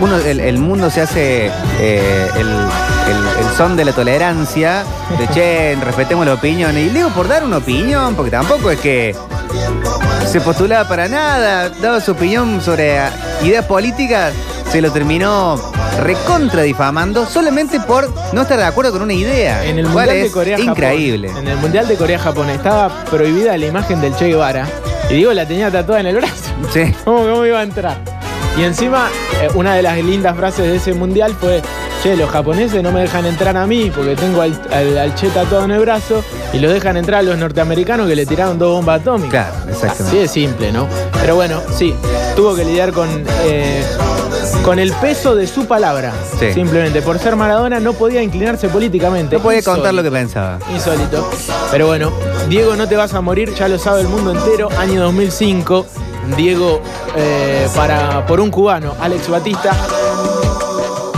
uno, 0.00 0.16
el, 0.16 0.40
el 0.40 0.58
mundo 0.58 0.90
se 0.90 1.02
hace 1.02 1.46
eh, 1.80 2.28
el, 2.34 2.40
el- 2.48 3.46
el 3.46 3.56
son 3.56 3.76
de 3.76 3.84
la 3.84 3.92
tolerancia, 3.92 4.84
de 5.18 5.28
che, 5.34 5.76
respetemos 5.84 6.26
la 6.26 6.34
opinión. 6.34 6.76
Y 6.76 6.88
digo 6.88 7.10
por 7.10 7.28
dar 7.28 7.44
una 7.44 7.58
opinión, 7.58 8.14
porque 8.16 8.30
tampoco 8.30 8.70
es 8.70 8.80
que 8.80 9.14
se 10.26 10.40
postulaba 10.40 10.88
para 10.88 11.08
nada, 11.08 11.68
daba 11.68 12.00
su 12.00 12.12
opinión 12.12 12.60
sobre 12.60 12.98
ideas 13.44 13.64
políticas, 13.66 14.32
se 14.70 14.80
lo 14.80 14.90
terminó 14.90 15.60
recontra 16.00 16.62
difamando 16.62 17.26
solamente 17.26 17.78
por 17.80 18.10
no 18.32 18.42
estar 18.42 18.56
de 18.58 18.64
acuerdo 18.64 18.92
con 18.92 19.02
una 19.02 19.12
idea. 19.12 19.62
en 19.64 19.78
el 19.78 19.86
cual 19.88 20.06
Mundial 20.06 20.22
de 20.26 20.30
Corea 20.32 20.58
increíble. 20.58 21.30
En 21.38 21.46
el 21.48 21.56
Mundial 21.58 21.86
de 21.86 21.96
Corea-Japón 21.96 22.48
estaba 22.50 23.04
prohibida 23.10 23.56
la 23.58 23.66
imagen 23.66 24.00
del 24.00 24.16
Che 24.16 24.28
Guevara. 24.28 24.66
Y 25.10 25.14
Diego 25.14 25.32
la 25.32 25.46
tenía 25.46 25.70
tatuada 25.70 26.00
en 26.00 26.06
el 26.08 26.16
brazo. 26.16 26.50
Sí. 26.72 26.94
¿Cómo, 27.04 27.18
cómo 27.22 27.44
iba 27.46 27.60
a 27.60 27.62
entrar? 27.62 27.96
Y 28.58 28.62
encima, 28.64 29.08
eh, 29.42 29.48
una 29.54 29.74
de 29.74 29.82
las 29.82 29.96
lindas 29.98 30.36
frases 30.36 30.66
de 30.70 30.76
ese 30.76 30.92
mundial 30.94 31.34
fue: 31.38 31.62
Che, 32.02 32.16
los 32.16 32.28
japoneses 32.30 32.82
no 32.82 32.92
me 32.92 33.00
dejan 33.00 33.24
entrar 33.26 33.56
a 33.56 33.66
mí 33.66 33.90
porque 33.94 34.14
tengo 34.16 34.42
al, 34.42 34.60
al, 34.72 34.98
al 34.98 35.14
Che 35.14 35.28
tatuado 35.28 35.64
en 35.64 35.70
el 35.70 35.80
brazo 35.80 36.22
y 36.52 36.58
los 36.58 36.72
dejan 36.72 36.96
entrar 36.96 37.20
a 37.20 37.22
los 37.22 37.38
norteamericanos 37.38 38.06
que 38.08 38.16
le 38.16 38.26
tiraron 38.26 38.58
dos 38.58 38.76
bombas 38.76 39.00
atómicas. 39.00 39.48
Claro, 39.48 39.70
exactamente. 39.70 40.02
Así 40.08 40.18
de 40.18 40.28
simple, 40.28 40.72
¿no? 40.72 40.86
Pero 41.20 41.34
bueno, 41.36 41.62
sí, 41.74 41.94
tuvo 42.34 42.54
que 42.54 42.64
lidiar 42.64 42.92
con, 42.92 43.08
eh, 43.44 43.84
con 44.64 44.78
el 44.78 44.92
peso 44.94 45.34
de 45.34 45.46
su 45.46 45.66
palabra. 45.66 46.12
Sí. 46.38 46.52
Simplemente 46.52 47.02
por 47.02 47.18
ser 47.18 47.36
Maradona 47.36 47.80
no 47.80 47.92
podía 47.92 48.22
inclinarse 48.22 48.68
políticamente. 48.68 49.36
No 49.36 49.42
podía 49.42 49.62
contar 49.62 49.94
lo 49.94 50.02
que 50.02 50.10
pensaba. 50.10 50.58
Insólito. 50.72 51.28
Pero 51.70 51.86
bueno, 51.86 52.12
Diego, 52.48 52.76
no 52.76 52.88
te 52.88 52.96
vas 52.96 53.14
a 53.14 53.20
morir, 53.20 53.52
ya 53.54 53.68
lo 53.68 53.78
sabe 53.78 54.02
el 54.02 54.08
mundo 54.08 54.32
entero. 54.32 54.68
Año 54.78 55.02
2005, 55.02 55.86
Diego 56.36 56.80
eh, 57.16 57.68
para, 57.74 58.26
por 58.26 58.40
un 58.40 58.50
cubano, 58.50 58.94
Alex 59.00 59.28
Batista. 59.28 59.76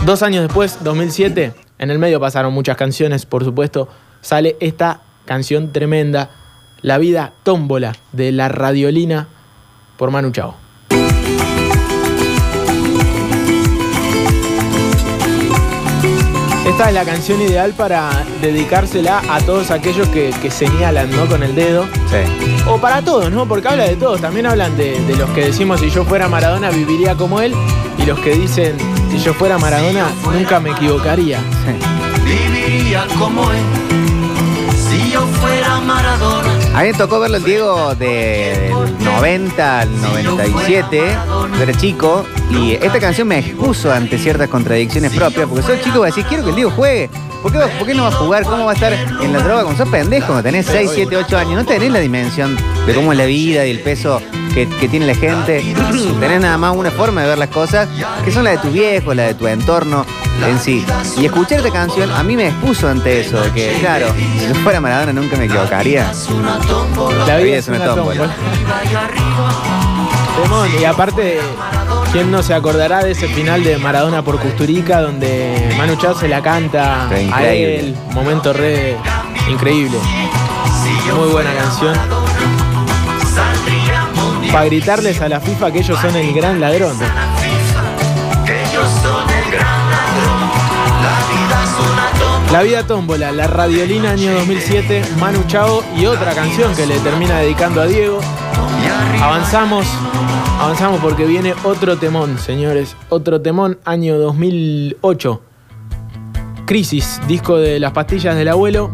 Dos 0.05 0.23
años 0.23 0.43
después, 0.43 0.79
2007, 0.83 1.55
en 1.79 1.91
el 1.91 1.99
medio 1.99 2.21
pasaron 2.21 2.53
muchas 2.53 2.77
canciones, 2.77 3.25
por 3.25 3.45
supuesto, 3.45 3.89
sale 4.21 4.57
esta 4.61 5.01
canción 5.25 5.73
tremenda, 5.73 6.31
La 6.83 6.99
vida 6.99 7.33
tómbola 7.45 7.95
de 8.13 8.31
la 8.31 8.51
radiolina 8.51 9.29
por 9.97 10.11
Manu 10.11 10.31
Chao. 10.33 10.64
Esta 16.75 16.89
es 16.89 16.95
la 16.95 17.05
canción 17.05 17.41
ideal 17.41 17.73
para 17.73 18.11
dedicársela 18.43 19.23
a 19.29 19.39
todos 19.39 19.71
aquellos 19.71 20.09
que, 20.09 20.35
que 20.43 20.51
señalan 20.51 21.09
¿no? 21.09 21.25
con 21.27 21.45
el 21.45 21.55
dedo. 21.55 21.85
Sí. 22.11 22.65
O 22.67 22.79
para 22.79 23.01
todos, 23.01 23.31
¿no? 23.31 23.47
Porque 23.47 23.69
habla 23.69 23.85
de 23.85 23.95
todos. 23.95 24.21
También 24.21 24.45
hablan 24.47 24.77
de, 24.77 25.01
de 25.05 25.15
los 25.15 25.31
que 25.31 25.47
decimos 25.47 25.79
si 25.79 25.89
yo 25.91 26.05
fuera 26.05 26.29
Maradona 26.29 26.71
viviría 26.71 27.15
como 27.15 27.41
él. 27.41 27.55
Y 27.97 28.07
los 28.07 28.19
que 28.19 28.35
dicen 28.35 28.77
si 29.13 29.21
yo 29.21 29.33
fuera 29.35 29.57
Maradona 29.57 30.09
nunca 30.33 30.59
me 30.59 30.71
equivocaría. 30.71 31.39
Viviría 32.25 33.07
como 33.21 33.49
él. 33.53 33.63
Si 34.77 35.13
yo 35.13 35.21
fuera 35.21 35.81
Maradona. 35.81 36.54
A 36.75 36.83
mí 36.83 36.89
me 36.91 36.95
tocó 36.95 37.21
verlo 37.21 37.37
el 37.37 37.45
Diego 37.45 37.95
de- 37.95 38.73
del 38.75 39.05
90 39.05 39.81
al 39.81 40.01
97, 40.03 41.01
yo 41.57 41.63
era 41.63 41.73
chico, 41.73 42.25
y 42.51 42.73
esta 42.73 42.99
canción 42.99 43.29
me 43.29 43.39
expuso 43.39 43.93
ante 43.93 44.19
ciertas 44.19 44.49
contradicciones 44.49 45.13
propias, 45.13 45.47
porque 45.49 45.63
soy 45.63 45.81
chico 45.81 46.03
y 46.03 46.07
decir, 46.07 46.25
quiero 46.27 46.43
que 46.43 46.51
el 46.51 46.57
Diego 46.57 46.71
juegue. 46.73 47.11
¿Por 47.43 47.53
qué, 47.53 47.93
no 47.95 48.05
va 48.05 48.09
a 48.09 48.13
jugar? 48.13 48.43
¿Cómo 48.45 48.65
va 48.65 48.71
a 48.73 48.75
estar 48.75 48.93
en 48.93 49.33
la 49.33 49.39
droga? 49.41 49.65
Cuando 49.65 49.85
sos 49.85 49.93
pendejo, 49.93 50.29
cuando 50.29 50.43
tenés 50.45 50.65
6, 50.67 50.91
7, 50.95 51.15
8 51.19 51.37
años, 51.37 51.55
no 51.57 51.65
tenés 51.67 51.93
la 51.93 52.01
dimensión 52.01 52.57
de 52.87 52.95
cómo 52.95 53.13
es 53.13 53.19
la 53.19 53.27
vida 53.27 53.67
y 53.67 53.71
el 53.71 53.81
peso 53.81 54.21
que, 54.55 54.67
que 54.67 54.89
tiene 54.89 55.07
la 55.07 55.15
gente. 55.15 55.63
tenés 56.21 56.41
nada 56.41 56.57
más 56.57 56.75
una 56.75 56.91
forma 56.91 57.21
de 57.21 57.29
ver 57.29 57.39
las 57.39 57.51
cosas, 57.51 57.87
que 58.25 58.33
son 58.33 58.45
la 58.45 58.53
de 58.53 58.59
tu 58.59 58.71
viejo, 58.71 59.13
la 59.13 59.25
de 59.25 59.35
tu 59.35 59.47
entorno 59.47 60.07
en 60.43 60.59
sí. 60.59 60.85
Y 61.19 61.27
escuchar 61.27 61.59
esta 61.59 61.71
canción 61.71 62.11
a 62.11 62.23
mí 62.23 62.37
me 62.37 62.49
expuso 62.49 62.89
ante 62.89 63.21
eso, 63.21 63.41
que 63.53 63.77
claro, 63.81 64.09
si 64.39 64.49
yo 64.49 64.55
fuera 64.57 64.81
Maradona 64.81 65.13
nunca 65.13 65.37
me 65.37 65.45
equivocaría. 65.45 66.13
La 67.27 67.39
vida 67.39 67.57
es 67.57 67.69
una 67.69 67.85
tómbola. 67.85 68.35
Y 70.81 70.85
aparte, 70.85 71.41
¿Quién 72.15 72.31
no 72.31 72.45
se 72.45 72.55
acordará 72.55 73.03
de 73.03 73.11
ese 73.11 73.27
final 73.27 73.65
de 73.65 73.77
Maradona 73.77 74.23
por 74.23 74.39
Custurica 74.39 75.01
donde 75.01 75.75
Manu 75.77 75.97
Chao 75.97 76.15
se 76.15 76.29
la 76.29 76.41
canta 76.41 77.09
a 77.09 77.49
él? 77.49 77.97
Momento 78.13 78.53
re 78.53 78.97
increíble. 79.51 79.99
Muy 81.17 81.29
buena 81.31 81.53
canción. 81.55 81.93
Para 84.53 84.65
gritarles 84.67 85.21
a 85.23 85.29
la 85.29 85.41
FIFA 85.41 85.73
que 85.73 85.81
ellos 85.81 85.99
son 86.01 86.15
el 86.15 86.33
gran 86.33 86.61
ladrón. 86.61 86.97
La 92.55 92.63
vida 92.63 92.87
tómbola, 92.87 93.33
la 93.33 93.49
radiolina 93.49 94.13
año 94.13 94.33
2007, 94.33 95.03
Manu 95.19 95.43
Chao 95.49 95.83
y 95.99 96.07
otra 96.07 96.37
canción 96.37 96.73
que 96.77 96.87
le 96.87 97.01
termina 97.01 97.41
dedicando 97.41 97.81
a 97.81 97.87
Diego. 97.87 98.21
Avanzamos, 99.21 99.85
avanzamos 100.61 101.01
porque 101.01 101.25
viene 101.25 101.53
otro 101.65 101.99
temón, 101.99 102.39
señores. 102.39 102.97
Otro 103.09 103.41
temón, 103.41 103.81
año 103.85 104.19
2008. 104.19 105.43
Crisis, 106.65 107.21
disco 107.27 107.57
de 107.57 107.81
las 107.81 107.91
pastillas 107.91 108.37
del 108.37 108.47
abuelo. 108.47 108.93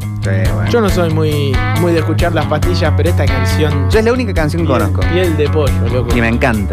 Yo 0.70 0.80
no 0.80 0.88
soy 0.88 1.12
muy, 1.12 1.54
muy 1.82 1.92
de 1.92 1.98
escuchar 1.98 2.34
las 2.34 2.46
pastillas, 2.46 2.94
pero 2.96 3.10
esta 3.10 3.26
canción. 3.26 3.90
Yo 3.90 3.98
es 3.98 4.04
la 4.06 4.12
única 4.14 4.32
canción 4.32 4.62
que 4.62 4.68
conozco. 4.68 5.02
Piel 5.12 5.36
de 5.36 5.50
pollo, 5.50 5.86
loco. 5.92 6.16
Y 6.16 6.20
me 6.22 6.28
encanta. 6.28 6.72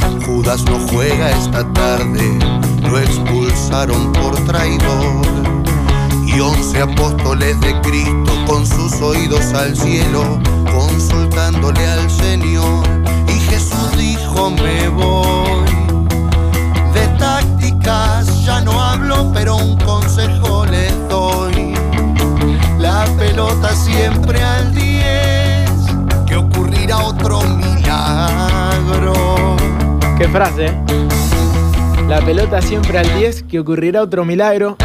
Judas 0.33 0.63
no 0.63 0.79
juega 0.89 1.29
esta 1.29 1.61
tarde, 1.73 2.39
lo 2.89 2.97
expulsaron 2.97 4.13
por 4.13 4.33
traidor. 4.45 5.21
Y 6.25 6.39
once 6.39 6.81
apóstoles 6.81 7.59
de 7.59 7.79
Cristo 7.81 8.31
con 8.47 8.65
sus 8.65 8.93
oídos 9.01 9.53
al 9.53 9.75
cielo, 9.75 10.39
consultándole 10.73 11.85
al 11.85 12.09
Señor. 12.09 12.87
Y 13.27 13.39
Jesús 13.51 13.97
dijo, 13.97 14.49
me 14.51 14.87
voy. 14.87 15.69
De 16.93 17.07
tácticas 17.19 18.45
ya 18.45 18.61
no 18.61 18.81
hablo, 18.81 19.31
pero 19.33 19.57
un 19.57 19.77
consejo 19.79 20.65
les 20.65 20.93
doy. 21.09 21.75
La 22.79 23.03
pelota 23.17 23.75
siempre 23.75 24.41
al 24.41 24.73
10, 24.73 25.71
que 26.25 26.37
ocurrirá 26.37 26.99
otro 26.99 27.41
milagro. 27.41 29.30
Qué 30.21 30.27
frase, 30.27 30.67
¿eh? 30.67 30.71
La 32.07 32.21
pelota 32.21 32.61
siempre 32.61 32.99
al 32.99 33.11
10, 33.17 33.41
que 33.41 33.59
ocurrirá 33.59 34.03
otro 34.03 34.23
milagro. 34.23 34.77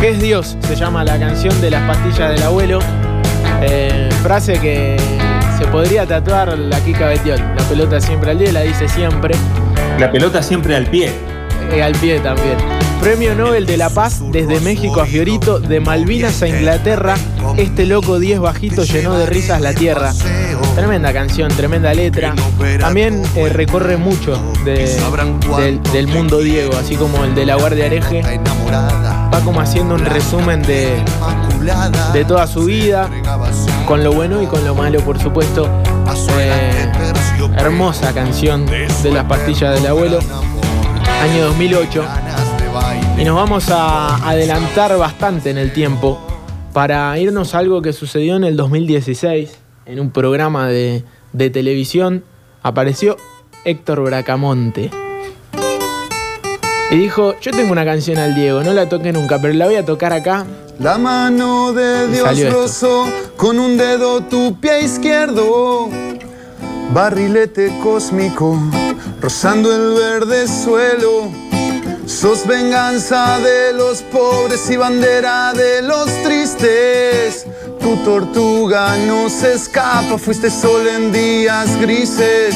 ¿Qué 0.00 0.08
es 0.08 0.20
Dios? 0.20 0.56
Se 0.62 0.74
llama 0.74 1.04
la 1.04 1.16
canción 1.16 1.60
de 1.60 1.70
las 1.70 1.82
pastillas 1.82 2.30
del 2.30 2.42
abuelo. 2.42 2.80
Eh, 3.62 4.08
frase 4.24 4.54
que 4.54 4.96
se 5.56 5.64
podría 5.68 6.06
tatuar 6.06 6.58
la 6.58 6.80
Kika 6.80 7.06
Betiol. 7.06 7.38
La 7.56 7.62
pelota 7.68 8.00
siempre 8.00 8.32
al 8.32 8.38
10, 8.40 8.52
la 8.52 8.62
dice 8.62 8.88
siempre. 8.88 9.36
La 10.00 10.10
pelota 10.10 10.42
siempre 10.42 10.74
al 10.74 10.86
pie. 10.86 11.12
Eh, 11.70 11.80
al 11.80 11.92
pie 11.92 12.18
también. 12.18 12.56
Premio 13.04 13.34
Nobel 13.34 13.66
de 13.66 13.76
la 13.76 13.90
Paz 13.90 14.22
desde 14.32 14.60
México 14.60 15.00
a 15.02 15.06
Fiorito, 15.06 15.60
de 15.60 15.78
Malvinas 15.78 16.40
a 16.42 16.48
Inglaterra. 16.48 17.14
Este 17.58 17.84
loco 17.84 18.18
10 18.18 18.40
bajito 18.40 18.82
llenó 18.84 19.18
de 19.18 19.26
risas 19.26 19.60
la 19.60 19.74
tierra. 19.74 20.12
Tremenda 20.74 21.12
canción, 21.12 21.48
tremenda 21.54 21.92
letra. 21.92 22.34
También 22.80 23.22
eh, 23.36 23.50
recorre 23.50 23.98
mucho 23.98 24.40
de- 24.64 24.86
del, 25.58 25.82
del 25.92 26.06
mundo 26.08 26.38
Diego, 26.38 26.72
así 26.78 26.96
como 26.96 27.22
el 27.24 27.34
de 27.34 27.44
la 27.44 27.56
Guardia 27.56 27.86
Areje. 27.86 28.22
Va 29.32 29.40
como 29.44 29.60
haciendo 29.60 29.94
un 29.96 30.04
resumen 30.06 30.62
de, 30.62 30.96
de 32.14 32.24
toda 32.24 32.46
su 32.46 32.64
vida, 32.64 33.10
con 33.86 34.02
lo 34.02 34.12
bueno 34.12 34.40
y 34.42 34.46
con 34.46 34.64
lo 34.64 34.74
malo, 34.74 35.00
por 35.00 35.20
supuesto. 35.20 35.68
Eh, 36.40 36.90
hermosa 37.58 38.12
canción 38.14 38.64
de 39.02 39.10
las 39.12 39.24
pastillas 39.26 39.74
del 39.74 39.86
abuelo, 39.88 40.20
año 41.22 41.44
2008. 41.44 42.04
Y 43.16 43.24
nos 43.24 43.36
vamos 43.36 43.70
a 43.70 44.28
adelantar 44.28 44.96
bastante 44.98 45.50
en 45.50 45.58
el 45.58 45.72
tiempo 45.72 46.18
para 46.72 47.16
irnos 47.18 47.54
a 47.54 47.58
algo 47.58 47.80
que 47.82 47.92
sucedió 47.92 48.36
en 48.36 48.44
el 48.44 48.56
2016, 48.56 49.50
en 49.86 50.00
un 50.00 50.10
programa 50.10 50.68
de, 50.68 51.04
de 51.32 51.50
televisión. 51.50 52.24
Apareció 52.62 53.16
Héctor 53.64 54.02
Bracamonte. 54.02 54.90
Y 56.90 56.96
dijo, 56.96 57.34
yo 57.40 57.52
tengo 57.52 57.70
una 57.70 57.84
canción 57.84 58.18
al 58.18 58.34
Diego, 58.34 58.62
no 58.62 58.72
la 58.72 58.88
toqué 58.88 59.12
nunca, 59.12 59.40
pero 59.40 59.54
la 59.54 59.66
voy 59.66 59.76
a 59.76 59.84
tocar 59.84 60.12
acá. 60.12 60.44
La 60.80 60.98
mano 60.98 61.72
de 61.72 62.08
Dios 62.08 62.52
rozó 62.52 63.06
con 63.36 63.60
un 63.60 63.76
dedo 63.76 64.22
tu 64.22 64.58
pie 64.60 64.82
izquierdo. 64.82 65.88
Barrilete 66.92 67.72
cósmico, 67.82 68.58
rozando 69.20 69.72
el 69.72 69.94
verde 69.94 70.48
suelo. 70.48 71.43
Sos 72.06 72.46
venganza 72.46 73.38
de 73.38 73.72
los 73.72 74.02
pobres 74.02 74.68
y 74.70 74.76
bandera 74.76 75.52
de 75.54 75.80
los 75.82 76.06
tristes. 76.22 77.46
Tu 77.80 77.96
tortuga 78.04 78.96
no 79.06 79.30
se 79.30 79.54
escapa, 79.54 80.18
fuiste 80.18 80.50
sol 80.50 80.86
en 80.86 81.12
días 81.12 81.80
grises. 81.80 82.54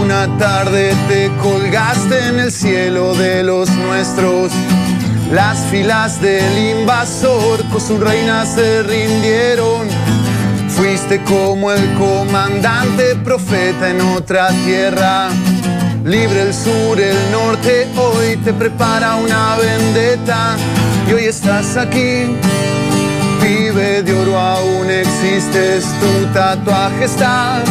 Una 0.00 0.26
tarde 0.38 0.94
te 1.08 1.30
colgaste 1.42 2.28
en 2.28 2.38
el 2.38 2.52
cielo 2.52 3.14
de 3.14 3.42
los 3.42 3.68
nuestros. 3.70 4.52
Las 5.32 5.58
filas 5.70 6.20
del 6.20 6.78
invasor 6.78 7.64
con 7.70 7.80
su 7.80 7.98
reina 7.98 8.46
se 8.46 8.84
rindieron. 8.84 9.88
Fuiste 10.68 11.22
como 11.24 11.72
el 11.72 11.94
comandante 11.94 13.16
profeta 13.16 13.90
en 13.90 14.00
otra 14.00 14.48
tierra. 14.64 15.30
Libre 16.04 16.42
el 16.42 16.52
sur, 16.52 17.00
el 17.00 17.16
norte, 17.32 17.88
hoy 17.96 18.36
te 18.36 18.52
prepara 18.52 19.16
una 19.16 19.56
vendetta. 19.56 20.54
Y 21.08 21.14
hoy 21.14 21.24
estás 21.24 21.78
aquí, 21.78 22.36
pibe 23.40 24.02
de 24.02 24.12
oro, 24.12 24.38
aún 24.38 24.90
existes, 24.90 25.86
tu 26.00 26.26
tatuaje 26.34 27.06
está. 27.06 27.62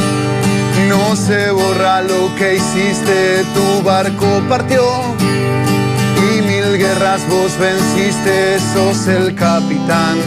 No 0.90 1.16
se 1.16 1.52
borra 1.52 2.02
lo 2.02 2.34
que 2.36 2.56
hiciste, 2.56 3.46
tu 3.54 3.84
barco 3.84 4.42
partió. 4.50 4.84
Y 6.18 6.42
mil 6.42 6.80
guerras 6.80 7.22
vos 7.30 7.56
venciste, 7.60 8.58
sos 8.74 9.06
el 9.10 9.36
capitán 9.36 10.18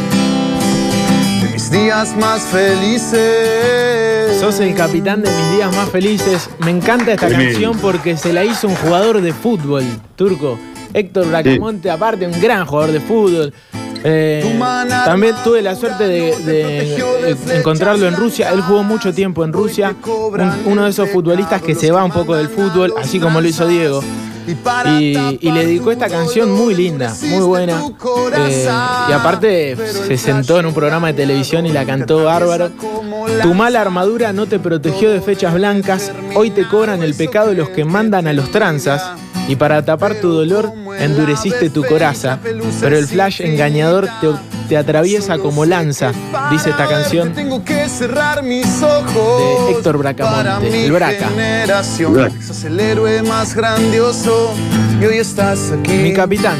de 1.42 1.48
mis 1.48 1.72
días 1.72 2.14
más 2.16 2.42
felices. 2.42 4.05
Sos 4.40 4.60
el 4.60 4.74
capitán 4.74 5.22
de 5.22 5.30
mis 5.30 5.52
días 5.56 5.74
más 5.74 5.88
felices. 5.88 6.50
Me 6.58 6.70
encanta 6.70 7.12
esta 7.12 7.26
Tremendo. 7.28 7.52
canción 7.52 7.78
porque 7.78 8.16
se 8.16 8.32
la 8.32 8.44
hizo 8.44 8.68
un 8.68 8.74
jugador 8.76 9.20
de 9.20 9.32
fútbol 9.32 9.82
turco. 10.14 10.58
Héctor 10.92 11.28
Bracamonte, 11.28 11.90
aparte, 11.90 12.26
un 12.26 12.40
gran 12.40 12.66
jugador 12.66 12.92
de 12.92 13.00
fútbol. 13.00 13.52
Eh, 14.04 14.56
también 15.04 15.34
tuve 15.42 15.62
la 15.62 15.74
suerte 15.74 16.04
de, 16.06 16.36
de, 16.44 16.94
eh, 17.30 17.36
encontrarlo 17.54 18.06
en 18.06 18.14
Rusia. 18.14 18.50
Él 18.52 18.60
jugó 18.60 18.82
mucho 18.84 19.12
tiempo 19.12 19.42
en 19.44 19.52
Rusia. 19.52 19.94
Un- 20.06 20.52
uno 20.72 20.84
de 20.84 20.90
esos 20.90 21.08
futbolistas 21.10 21.60
que 21.62 21.74
se 21.74 21.90
va 21.90 22.04
un 22.04 22.12
poco 22.12 22.36
del 22.36 22.48
fútbol, 22.48 22.94
así 23.00 23.18
como 23.18 23.40
lo 23.40 23.48
hizo 23.48 23.66
Diego. 23.66 24.02
Y, 25.00 25.38
y 25.40 25.50
le 25.52 25.66
dedicó 25.66 25.90
esta 25.90 26.08
canción 26.08 26.50
muy 26.52 26.74
linda, 26.74 27.14
muy 27.22 27.44
buena. 27.44 27.82
Eh, 28.36 28.68
y 29.08 29.12
aparte 29.12 29.76
se 29.76 30.16
sentó 30.16 30.58
en 30.60 30.66
un 30.66 30.74
programa 30.74 31.08
de 31.08 31.14
televisión 31.14 31.66
y 31.66 31.72
la 31.72 31.84
cantó 31.84 32.24
bárbaro. 32.24 32.70
Tu 33.42 33.54
mala 33.54 33.80
armadura 33.80 34.32
no 34.32 34.46
te 34.46 34.58
protegió 34.58 35.10
de 35.10 35.20
fechas 35.20 35.54
blancas. 35.54 36.12
Hoy 36.34 36.50
te 36.50 36.66
cobran 36.68 37.02
el 37.02 37.14
pecado 37.14 37.52
los 37.54 37.70
que 37.70 37.84
mandan 37.84 38.26
a 38.26 38.32
los 38.32 38.50
tranzas. 38.50 39.02
Y 39.48 39.56
para 39.56 39.84
tapar 39.84 40.16
tu 40.16 40.30
dolor, 40.32 40.72
endureciste 40.98 41.70
tu 41.70 41.84
coraza. 41.84 42.38
Pero 42.80 42.96
el 42.96 43.06
flash 43.06 43.40
engañador 43.42 44.08
te, 44.20 44.28
te 44.68 44.76
atraviesa 44.76 45.38
como 45.38 45.64
lanza, 45.64 46.12
dice 46.50 46.70
esta 46.70 46.86
canción 46.86 47.32
Tengo 47.32 47.64
que 47.64 47.88
cerrar 47.88 48.42
mis 48.42 48.82
ojos. 48.82 49.66
de 49.68 49.72
Héctor 49.72 49.98
Bracamonte, 49.98 50.84
el 50.86 50.92
Braca. 50.92 51.28
el 52.64 52.80
héroe 52.80 53.22
más 53.22 53.54
grandioso 53.54 54.54
y 55.00 55.04
hoy 55.04 55.18
estás 55.18 55.72
aquí. 55.72 55.92
Mi 55.92 56.12
capitán. 56.12 56.56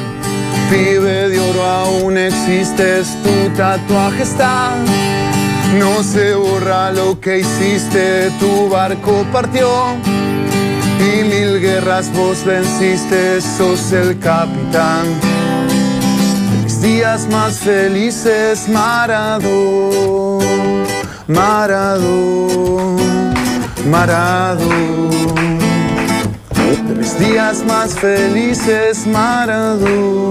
Pibe 0.71 1.29
de 1.29 1.39
oro, 1.39 1.63
aún 1.65 2.19
existes, 2.19 3.17
tu 3.23 3.57
tatuaje 3.57 4.23
está. 4.23 4.73
No 5.79 6.03
se 6.03 6.35
borra 6.35 6.91
lo 6.91 7.21
que 7.21 7.39
hiciste, 7.41 8.31
tu 8.41 8.69
barco 8.69 9.25
partió. 9.33 9.69
Y 11.01 11.25
mil 11.25 11.61
guerras 11.61 12.13
vos 12.13 12.45
venciste, 12.45 13.41
sos 13.41 13.93
el 13.93 14.19
capitán. 14.19 15.05
De 16.51 16.63
mis 16.63 16.81
días 16.83 17.27
más 17.31 17.59
felices, 17.59 18.69
Maradó, 18.69 20.39
Maradó, 21.27 22.97
Maradó. 23.91 24.69
De 26.89 26.95
mis 26.95 27.19
días 27.19 27.65
más 27.67 27.95
felices, 27.95 29.07
Maradó, 29.07 30.31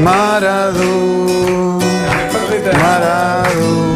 Maradó, 0.00 1.78
Maradó. 2.82 3.93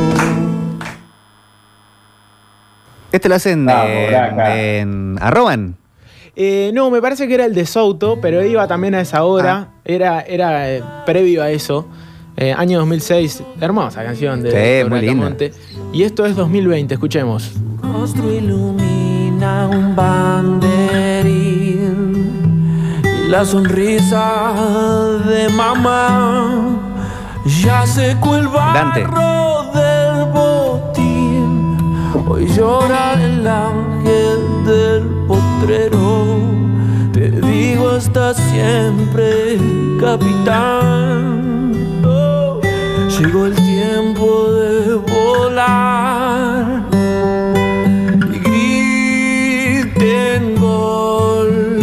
Este 3.13 3.29
lo 3.29 3.35
hacen 3.37 3.65
Vamos, 3.67 3.87
en, 3.91 4.41
en 4.41 5.19
Arroban. 5.21 5.77
Eh, 6.37 6.71
no, 6.73 6.91
me 6.91 7.01
parece 7.01 7.27
que 7.27 7.35
era 7.35 7.47
el 7.47 7.55
de 7.55 7.67
Souto, 7.67 8.21
pero 8.21 8.45
iba 8.45 8.67
también 8.69 8.95
a 8.95 9.01
esa 9.01 9.25
hora. 9.25 9.71
Era, 9.85 10.21
era 10.21 10.71
eh, 10.73 10.83
previo 11.05 11.43
a 11.43 11.51
eso. 11.51 11.89
Eh, 12.37 12.55
año 12.57 12.79
2006. 12.79 13.43
Hermosa 13.61 14.05
canción 14.05 14.43
de 14.43 14.83
Sí, 14.85 14.89
muy 14.89 15.01
linda. 15.01 15.35
Y 15.93 16.05
esto 16.05 16.25
es 16.27 16.37
2020, 16.37 16.95
escuchemos. 16.95 17.55
rostro 17.83 18.33
ilumina 18.33 19.67
un 19.69 19.97
banderín 19.97 20.69
y 23.27 23.29
la 23.29 23.45
sonrisa 23.45 24.53
de 25.27 25.49
mamá 25.49 26.79
ya 27.63 27.85
secó 27.87 28.37
el 28.37 28.45
Dante. 28.53 29.03
barro 29.03 29.21
del 29.21 29.48
llora 32.59 33.15
el 33.23 33.47
ángel 33.47 34.65
del 34.67 35.05
potrero. 35.29 36.41
Te 37.13 37.31
digo 37.31 37.91
hasta 37.91 38.35
siempre, 38.35 39.59
capitán. 40.01 41.73
Llegó 43.17 43.47
el 43.47 43.55
tiempo 43.55 44.53
de 44.53 44.95
volar 44.95 46.85
y 48.33 48.39
griten 49.89 50.57
gol 50.61 51.81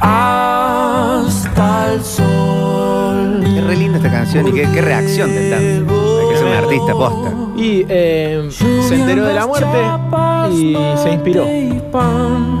hasta 0.00 1.66
el 1.94 2.02
sol. 2.02 3.44
Es 3.44 3.64
re 3.64 3.76
linda 3.76 3.98
esta 3.98 4.10
canción 4.10 4.48
y 4.48 4.52
qué, 4.52 4.68
qué 4.72 4.80
reacción 4.82 5.30
del 5.30 5.50
Dante. 5.50 5.94
Hay 6.20 6.28
que 6.30 6.36
ser 6.36 6.46
un 6.46 6.52
artista 6.52 6.92
posta. 6.92 7.47
Y 7.58 7.84
eh, 7.88 8.48
se 8.50 8.94
enteró 8.94 9.26
de 9.26 9.34
la 9.34 9.46
muerte 9.46 9.78
y 10.52 10.76
se 11.02 11.10
inspiró. 11.10 11.46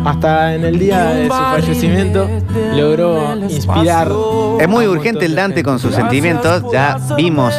Hasta 0.04 0.54
en 0.54 0.64
el 0.64 0.78
día 0.78 1.06
de 1.10 1.24
su 1.24 1.34
fallecimiento 1.34 2.28
logró 2.74 3.36
inspirar. 3.36 4.10
Es 4.60 4.68
muy 4.68 4.86
urgente 4.86 5.26
el 5.26 5.34
Dante 5.34 5.62
con 5.62 5.78
sus 5.78 5.94
sentimientos. 5.94 6.64
Ya 6.72 6.98
vimos 7.16 7.54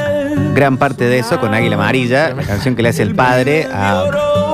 gran 0.53 0.77
parte 0.77 1.05
de 1.05 1.19
eso 1.19 1.39
con 1.39 1.53
Águila 1.53 1.75
Amarilla, 1.75 2.29
la 2.35 2.43
canción 2.43 2.75
que 2.75 2.83
le 2.83 2.89
hace 2.89 3.03
el 3.03 3.15
padre 3.15 3.67
a 3.71 4.48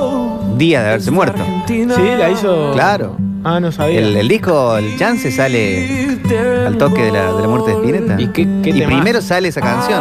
días 0.58 0.84
de 0.84 0.90
haberse 0.90 1.12
muerto. 1.12 1.44
Sí, 1.68 1.86
la 1.86 2.30
hizo. 2.30 2.72
Claro. 2.74 3.18
Ah, 3.44 3.60
no 3.60 3.72
sabía. 3.72 4.00
El, 4.00 4.16
el 4.18 4.28
disco, 4.28 4.76
el 4.78 4.98
chance 4.98 5.32
sale 5.32 6.18
al 6.66 6.78
toque 6.78 7.04
de 7.04 7.12
la, 7.12 7.32
de 7.34 7.42
la 7.44 7.48
muerte 7.48 7.72
de 7.72 7.78
Spinetta. 7.78 8.22
¿Y 8.22 8.28
qué, 8.28 8.48
qué 8.64 8.70
Y 8.72 8.82
primero 8.82 9.22
sale 9.22 9.50
esa 9.50 9.62
canción. 9.62 10.00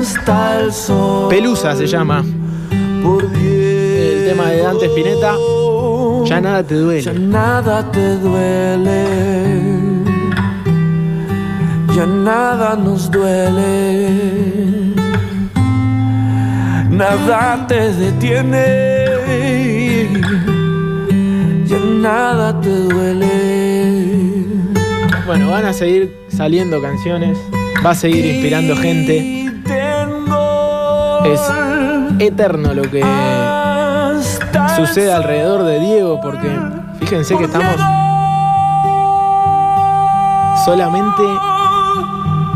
Hasta 0.00 0.60
el 0.60 0.72
sol. 0.72 1.28
Pelusa 1.28 1.76
se 1.76 1.86
llama. 1.86 2.24
El 3.04 4.24
tema 4.28 4.46
de 4.50 4.62
Dante 4.62 4.86
Spinetta. 4.86 5.34
Ya 6.24 6.40
nada 6.40 6.62
te 6.64 6.74
Ya 6.74 6.80
duele. 6.80 7.12
nada 7.20 7.90
te 7.92 8.16
duele. 8.16 9.04
Ya 11.94 12.06
nada 12.06 12.76
nos 12.76 13.10
duele. 13.10 14.10
Nada 16.90 17.64
te 17.68 17.92
detiene. 17.94 18.97
Nada 21.98 22.60
te 22.60 22.70
duele. 22.70 24.34
Bueno, 25.26 25.50
van 25.50 25.66
a 25.66 25.72
seguir 25.72 26.16
saliendo 26.28 26.80
canciones. 26.80 27.38
Va 27.84 27.90
a 27.90 27.94
seguir 27.94 28.24
inspirando 28.24 28.76
gente. 28.76 29.46
Es 31.24 31.40
eterno 32.18 32.74
lo 32.74 32.82
que 32.82 33.04
sucede 34.76 35.12
alrededor 35.12 35.64
de 35.64 35.80
Diego 35.80 36.20
porque 36.20 36.48
fíjense 37.00 37.36
que 37.36 37.44
estamos 37.44 37.76
solamente 40.64 41.22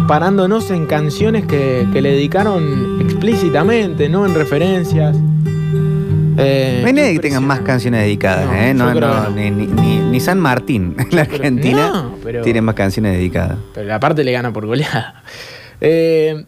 parándonos 0.06 0.70
en 0.70 0.86
canciones 0.86 1.46
que, 1.46 1.86
que 1.92 2.00
le 2.00 2.12
dedicaron 2.12 3.00
explícitamente, 3.00 4.08
no 4.08 4.24
en 4.26 4.34
referencias. 4.34 5.16
Eh, 6.38 6.80
No 6.84 6.92
nadie 6.92 7.12
que 7.14 7.18
tenga 7.20 7.40
más 7.40 7.60
canciones 7.60 8.02
dedicadas, 8.02 8.46
No, 8.46 8.54
¿eh? 8.54 8.74
No, 8.74 9.30
ni, 9.30 9.50
ni- 9.50 9.66
ni- 9.66 9.98
ni 9.98 10.20
San 10.20 10.38
Martín, 10.40 10.94
en 10.98 11.08
la 11.16 11.22
Argentina, 11.22 11.90
No, 11.92 12.16
pero- 12.22 12.42
tiene 12.42 12.60
más 12.62 12.74
canciones 12.74 13.12
dedicadas. 13.16 13.58
Pero 13.74 13.86
la 13.88 14.00
parte 14.00 14.24
le 14.24 14.32
gana 14.32 14.52
por 14.52 14.66
goleada. 14.66 15.22
Eh, 15.84 16.44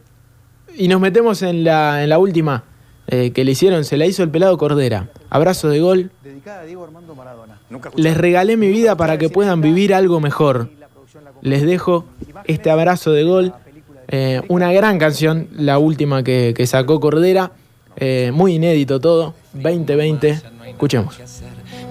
y 0.77 0.87
nos 0.87 1.01
metemos 1.01 1.43
en 1.43 1.65
la, 1.65 2.05
en 2.05 2.09
la 2.09 2.19
última 2.19 2.63
eh, 3.09 3.33
que 3.33 3.43
le 3.45 3.51
hicieron, 3.51 3.85
se 3.85 3.97
la 3.97 4.07
hizo 4.07 4.23
el 4.23 4.29
pelado 4.31 4.57
Cordera. 4.57 5.09
Abrazo 5.29 5.69
de 5.71 5.81
gol. 5.81 6.13
Les 7.97 8.17
regalé 8.17 8.57
mi 8.57 8.69
vida 8.69 8.97
para 8.97 9.19
que 9.19 9.29
puedan 9.29 9.61
vivir 9.61 9.93
algo 9.93 10.21
mejor. 10.21 10.71
Les 11.43 11.63
dejo 11.67 12.05
este 12.45 12.71
abrazo 12.71 13.11
de 13.11 13.25
gol. 13.25 13.55
Eh, 14.07 14.41
una 14.49 14.73
gran 14.73 15.01
canción, 15.01 15.49
la 15.53 15.79
última 15.79 16.23
que, 16.23 16.55
que 16.57 16.69
sacó 16.69 17.01
Cordera. 17.01 17.51
Eh, 17.97 18.31
muy 18.33 18.55
inédito 18.55 19.01
todo. 19.01 19.35
2020. 19.55 20.41
Escuchemos. 20.69 21.17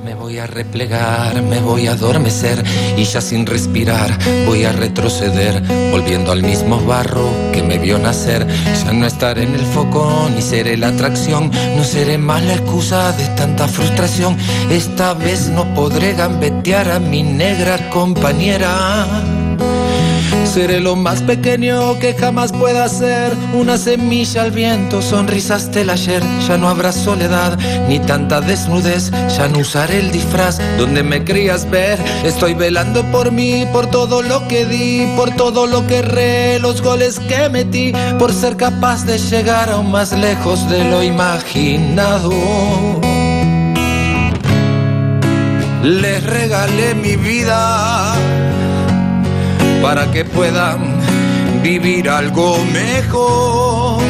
Me 0.03 0.15
voy 0.15 0.37
a 0.37 0.45
replegar, 0.47 1.41
me 1.41 1.61
voy 1.61 1.87
a 1.87 1.93
adormecer 1.93 2.61
y 2.97 3.05
ya 3.05 3.21
sin 3.21 3.45
respirar 3.45 4.17
voy 4.45 4.65
a 4.65 4.73
retroceder, 4.73 5.63
volviendo 5.91 6.33
al 6.33 6.43
mismo 6.43 6.81
barro 6.81 7.29
que 7.53 7.63
me 7.63 7.77
vio 7.77 7.97
nacer. 7.99 8.45
Ya 8.83 8.91
no 8.91 9.05
estaré 9.05 9.43
en 9.43 9.55
el 9.55 9.65
foco 9.65 10.29
ni 10.35 10.41
seré 10.41 10.75
la 10.75 10.89
atracción, 10.89 11.49
no 11.77 11.85
seré 11.85 12.17
más 12.17 12.43
la 12.43 12.55
excusa 12.55 13.13
de 13.13 13.27
tanta 13.37 13.67
frustración. 13.69 14.35
Esta 14.69 15.13
vez 15.13 15.49
no 15.49 15.73
podré 15.73 16.13
gambetear 16.13 16.91
a 16.91 16.99
mi 16.99 17.23
negra 17.23 17.89
compañera. 17.89 19.42
Seré 20.53 20.79
lo 20.79 20.95
más 20.95 21.23
pequeño 21.23 21.97
que 21.97 22.13
jamás 22.13 22.51
pueda 22.51 22.87
ser, 22.87 23.33
una 23.55 23.75
semilla 23.75 24.43
al 24.43 24.51
viento, 24.51 25.01
sonrisas 25.01 25.71
del 25.71 25.89
ayer. 25.89 26.21
Ya 26.47 26.59
no 26.59 26.69
habrá 26.69 26.91
soledad 26.91 27.57
ni 27.89 27.97
tanta 27.97 28.39
desnudez, 28.39 29.09
ya 29.35 29.47
no 29.47 29.57
usaré 29.57 29.97
el 30.01 30.11
disfraz 30.11 30.59
donde 30.77 31.01
me 31.01 31.25
querías 31.25 31.67
ver. 31.71 31.97
Estoy 32.23 32.53
velando 32.53 33.03
por 33.11 33.31
mí, 33.31 33.65
por 33.73 33.87
todo 33.87 34.21
lo 34.21 34.47
que 34.47 34.67
di, 34.67 35.11
por 35.15 35.31
todo 35.31 35.65
lo 35.65 35.87
que 35.87 35.97
erré, 35.97 36.59
los 36.59 36.83
goles 36.83 37.19
que 37.21 37.49
metí, 37.49 37.91
por 38.19 38.31
ser 38.31 38.55
capaz 38.55 39.05
de 39.05 39.17
llegar 39.17 39.71
aún 39.71 39.89
más 39.89 40.11
lejos 40.11 40.69
de 40.69 40.83
lo 40.87 41.01
imaginado. 41.01 42.31
Les 45.81 46.23
regalé 46.23 46.93
mi 46.93 47.15
vida 47.15 48.13
para 49.83 50.09
que 50.11 50.23
puedan 50.23 50.79
vivir 51.61 52.09
algo 52.09 52.57
mejor. 52.71 54.01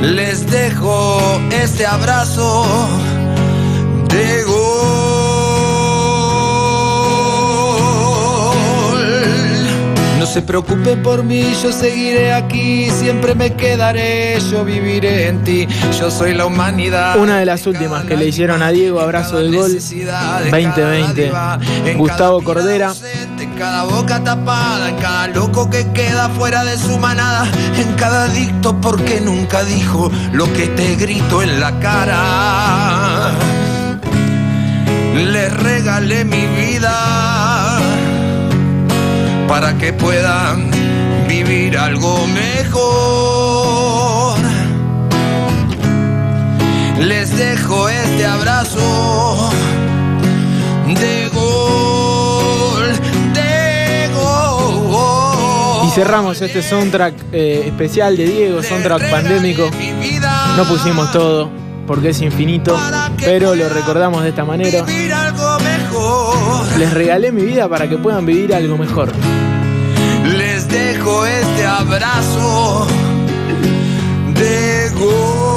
Les 0.00 0.46
dejo 0.48 1.40
este 1.50 1.84
abrazo 1.84 2.64
de 4.08 4.44
gol. 4.44 5.21
Se 10.32 10.40
preocupe 10.40 10.96
por 10.96 11.22
mí, 11.24 11.44
yo 11.62 11.70
seguiré 11.72 12.32
aquí, 12.32 12.88
siempre 12.88 13.34
me 13.34 13.52
quedaré, 13.54 14.40
yo 14.50 14.64
viviré 14.64 15.28
en 15.28 15.44
ti, 15.44 15.68
yo 15.98 16.10
soy 16.10 16.32
la 16.32 16.46
humanidad. 16.46 17.18
Una 17.18 17.38
de 17.38 17.44
las 17.44 17.66
últimas 17.66 18.04
que 18.04 18.16
le 18.16 18.28
hicieron 18.28 18.62
a 18.62 18.70
Diego, 18.70 19.00
abrazo 19.00 19.36
de 19.36 19.54
gol 19.54 19.74
2020. 19.74 21.32
Gustavo 21.96 22.42
Cordera. 22.42 22.94
En 23.38 23.50
cada 23.58 23.84
boca 23.84 24.24
tapada, 24.24 24.88
en 24.88 24.96
cada 24.96 25.26
loco 25.26 25.68
que 25.68 25.86
queda 25.92 26.30
fuera 26.30 26.64
de 26.64 26.78
su 26.78 26.96
manada, 26.98 27.46
en 27.76 27.92
cada 27.96 28.24
adicto 28.24 28.80
porque 28.80 29.20
nunca 29.20 29.62
dijo 29.64 30.10
lo 30.32 30.50
que 30.54 30.68
te 30.68 30.96
grito 30.96 31.42
en 31.42 31.60
la 31.60 31.78
cara. 31.78 33.32
Le 35.14 35.50
regalé 35.50 36.24
mi 36.24 36.46
vida 36.46 37.51
para 39.52 39.76
que 39.76 39.92
puedan 39.92 40.70
vivir 41.28 41.76
algo 41.76 42.26
mejor. 42.26 42.78
Les 46.98 47.36
dejo 47.36 47.86
este 47.90 48.24
abrazo 48.24 49.50
de 50.86 51.28
gol, 51.34 52.92
de 53.34 54.08
gol. 54.14 55.86
Y 55.86 55.90
cerramos 55.90 56.40
este 56.40 56.62
soundtrack 56.62 57.14
eh, 57.32 57.64
especial 57.66 58.16
de 58.16 58.24
Diego, 58.24 58.62
soundtrack 58.62 59.10
pandémico. 59.10 59.70
No 60.56 60.64
pusimos 60.64 61.12
todo 61.12 61.50
porque 61.86 62.08
es 62.08 62.22
infinito, 62.22 62.74
pero 63.22 63.54
lo 63.54 63.68
recordamos 63.68 64.22
de 64.22 64.30
esta 64.30 64.46
manera. 64.46 64.82
Les 66.78 66.92
regalé 66.92 67.32
mi 67.32 67.42
vida 67.42 67.68
para 67.68 67.88
que 67.88 67.96
puedan 67.96 68.26
vivir 68.26 68.54
algo 68.54 68.76
mejor. 68.76 69.12
Les 70.36 70.68
dejo 70.68 71.26
este 71.26 71.64
abrazo 71.64 72.86
de 74.34 74.90
gol. 74.98 75.52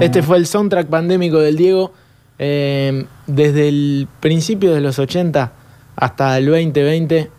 Este 0.00 0.22
fue 0.22 0.36
el 0.38 0.46
soundtrack 0.46 0.88
pandémico 0.88 1.38
del 1.38 1.56
Diego. 1.56 1.92
eh, 2.38 3.06
desde 3.26 3.68
el 3.68 4.08
principio 4.20 4.74
de 4.74 4.80
los 4.80 4.98
80 4.98 5.52
hasta 5.96 6.36
el 6.38 6.46
2020, 6.46 7.30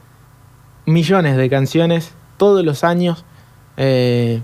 millones 0.85 1.37
de 1.37 1.49
canciones, 1.49 2.13
todos 2.37 2.65
los 2.65 2.83
años 2.83 3.25
eh, 3.77 4.41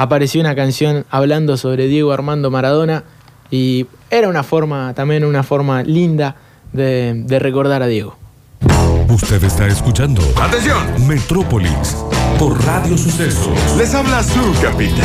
apareció 0.00 0.40
una 0.40 0.54
canción 0.54 1.04
hablando 1.10 1.58
sobre 1.58 1.86
Diego 1.86 2.12
Armando 2.12 2.50
Maradona 2.50 3.04
y 3.50 3.86
era 4.08 4.28
una 4.28 4.42
forma, 4.42 4.94
también 4.94 5.24
una 5.24 5.42
forma 5.42 5.82
linda 5.82 6.36
de, 6.72 7.12
de 7.26 7.38
recordar 7.38 7.82
a 7.82 7.86
Diego. 7.86 8.16
Usted 9.10 9.44
está 9.44 9.66
escuchando. 9.66 10.22
¡Atención! 10.40 11.06
Metrópolis 11.06 11.96
por 12.38 12.64
Radio 12.64 12.96
Sucesos. 12.96 13.76
Les 13.76 13.94
habla 13.94 14.22
su 14.22 14.40
capitán. 14.62 15.04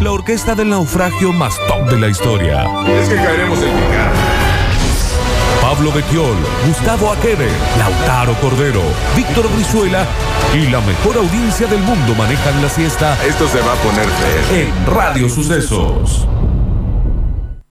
La 0.00 0.12
orquesta 0.12 0.54
del 0.54 0.70
naufragio 0.70 1.30
más 1.30 1.54
top 1.68 1.90
de 1.90 2.00
la 2.00 2.08
historia. 2.08 2.64
Es 2.86 3.10
que 3.10 3.16
caeremos 3.16 3.58
en 3.58 3.72
picada. 3.74 4.33
Pablo 5.74 5.90
Becchiol, 5.90 6.36
Gustavo 6.68 7.10
Aquere, 7.10 7.48
Lautaro 7.76 8.32
Cordero, 8.34 8.80
Víctor 9.16 9.48
Brizuela 9.52 10.06
y 10.54 10.68
la 10.70 10.80
mejor 10.80 11.16
audiencia 11.16 11.66
del 11.66 11.80
mundo 11.80 12.14
manejan 12.14 12.62
la 12.62 12.68
siesta 12.68 13.18
Esto 13.26 13.48
se 13.48 13.58
va 13.60 13.72
a 13.72 13.76
poner 13.76 14.06
feo. 14.06 14.56
en 14.56 14.86
Radio 14.86 15.28
Sucesos. 15.28 16.28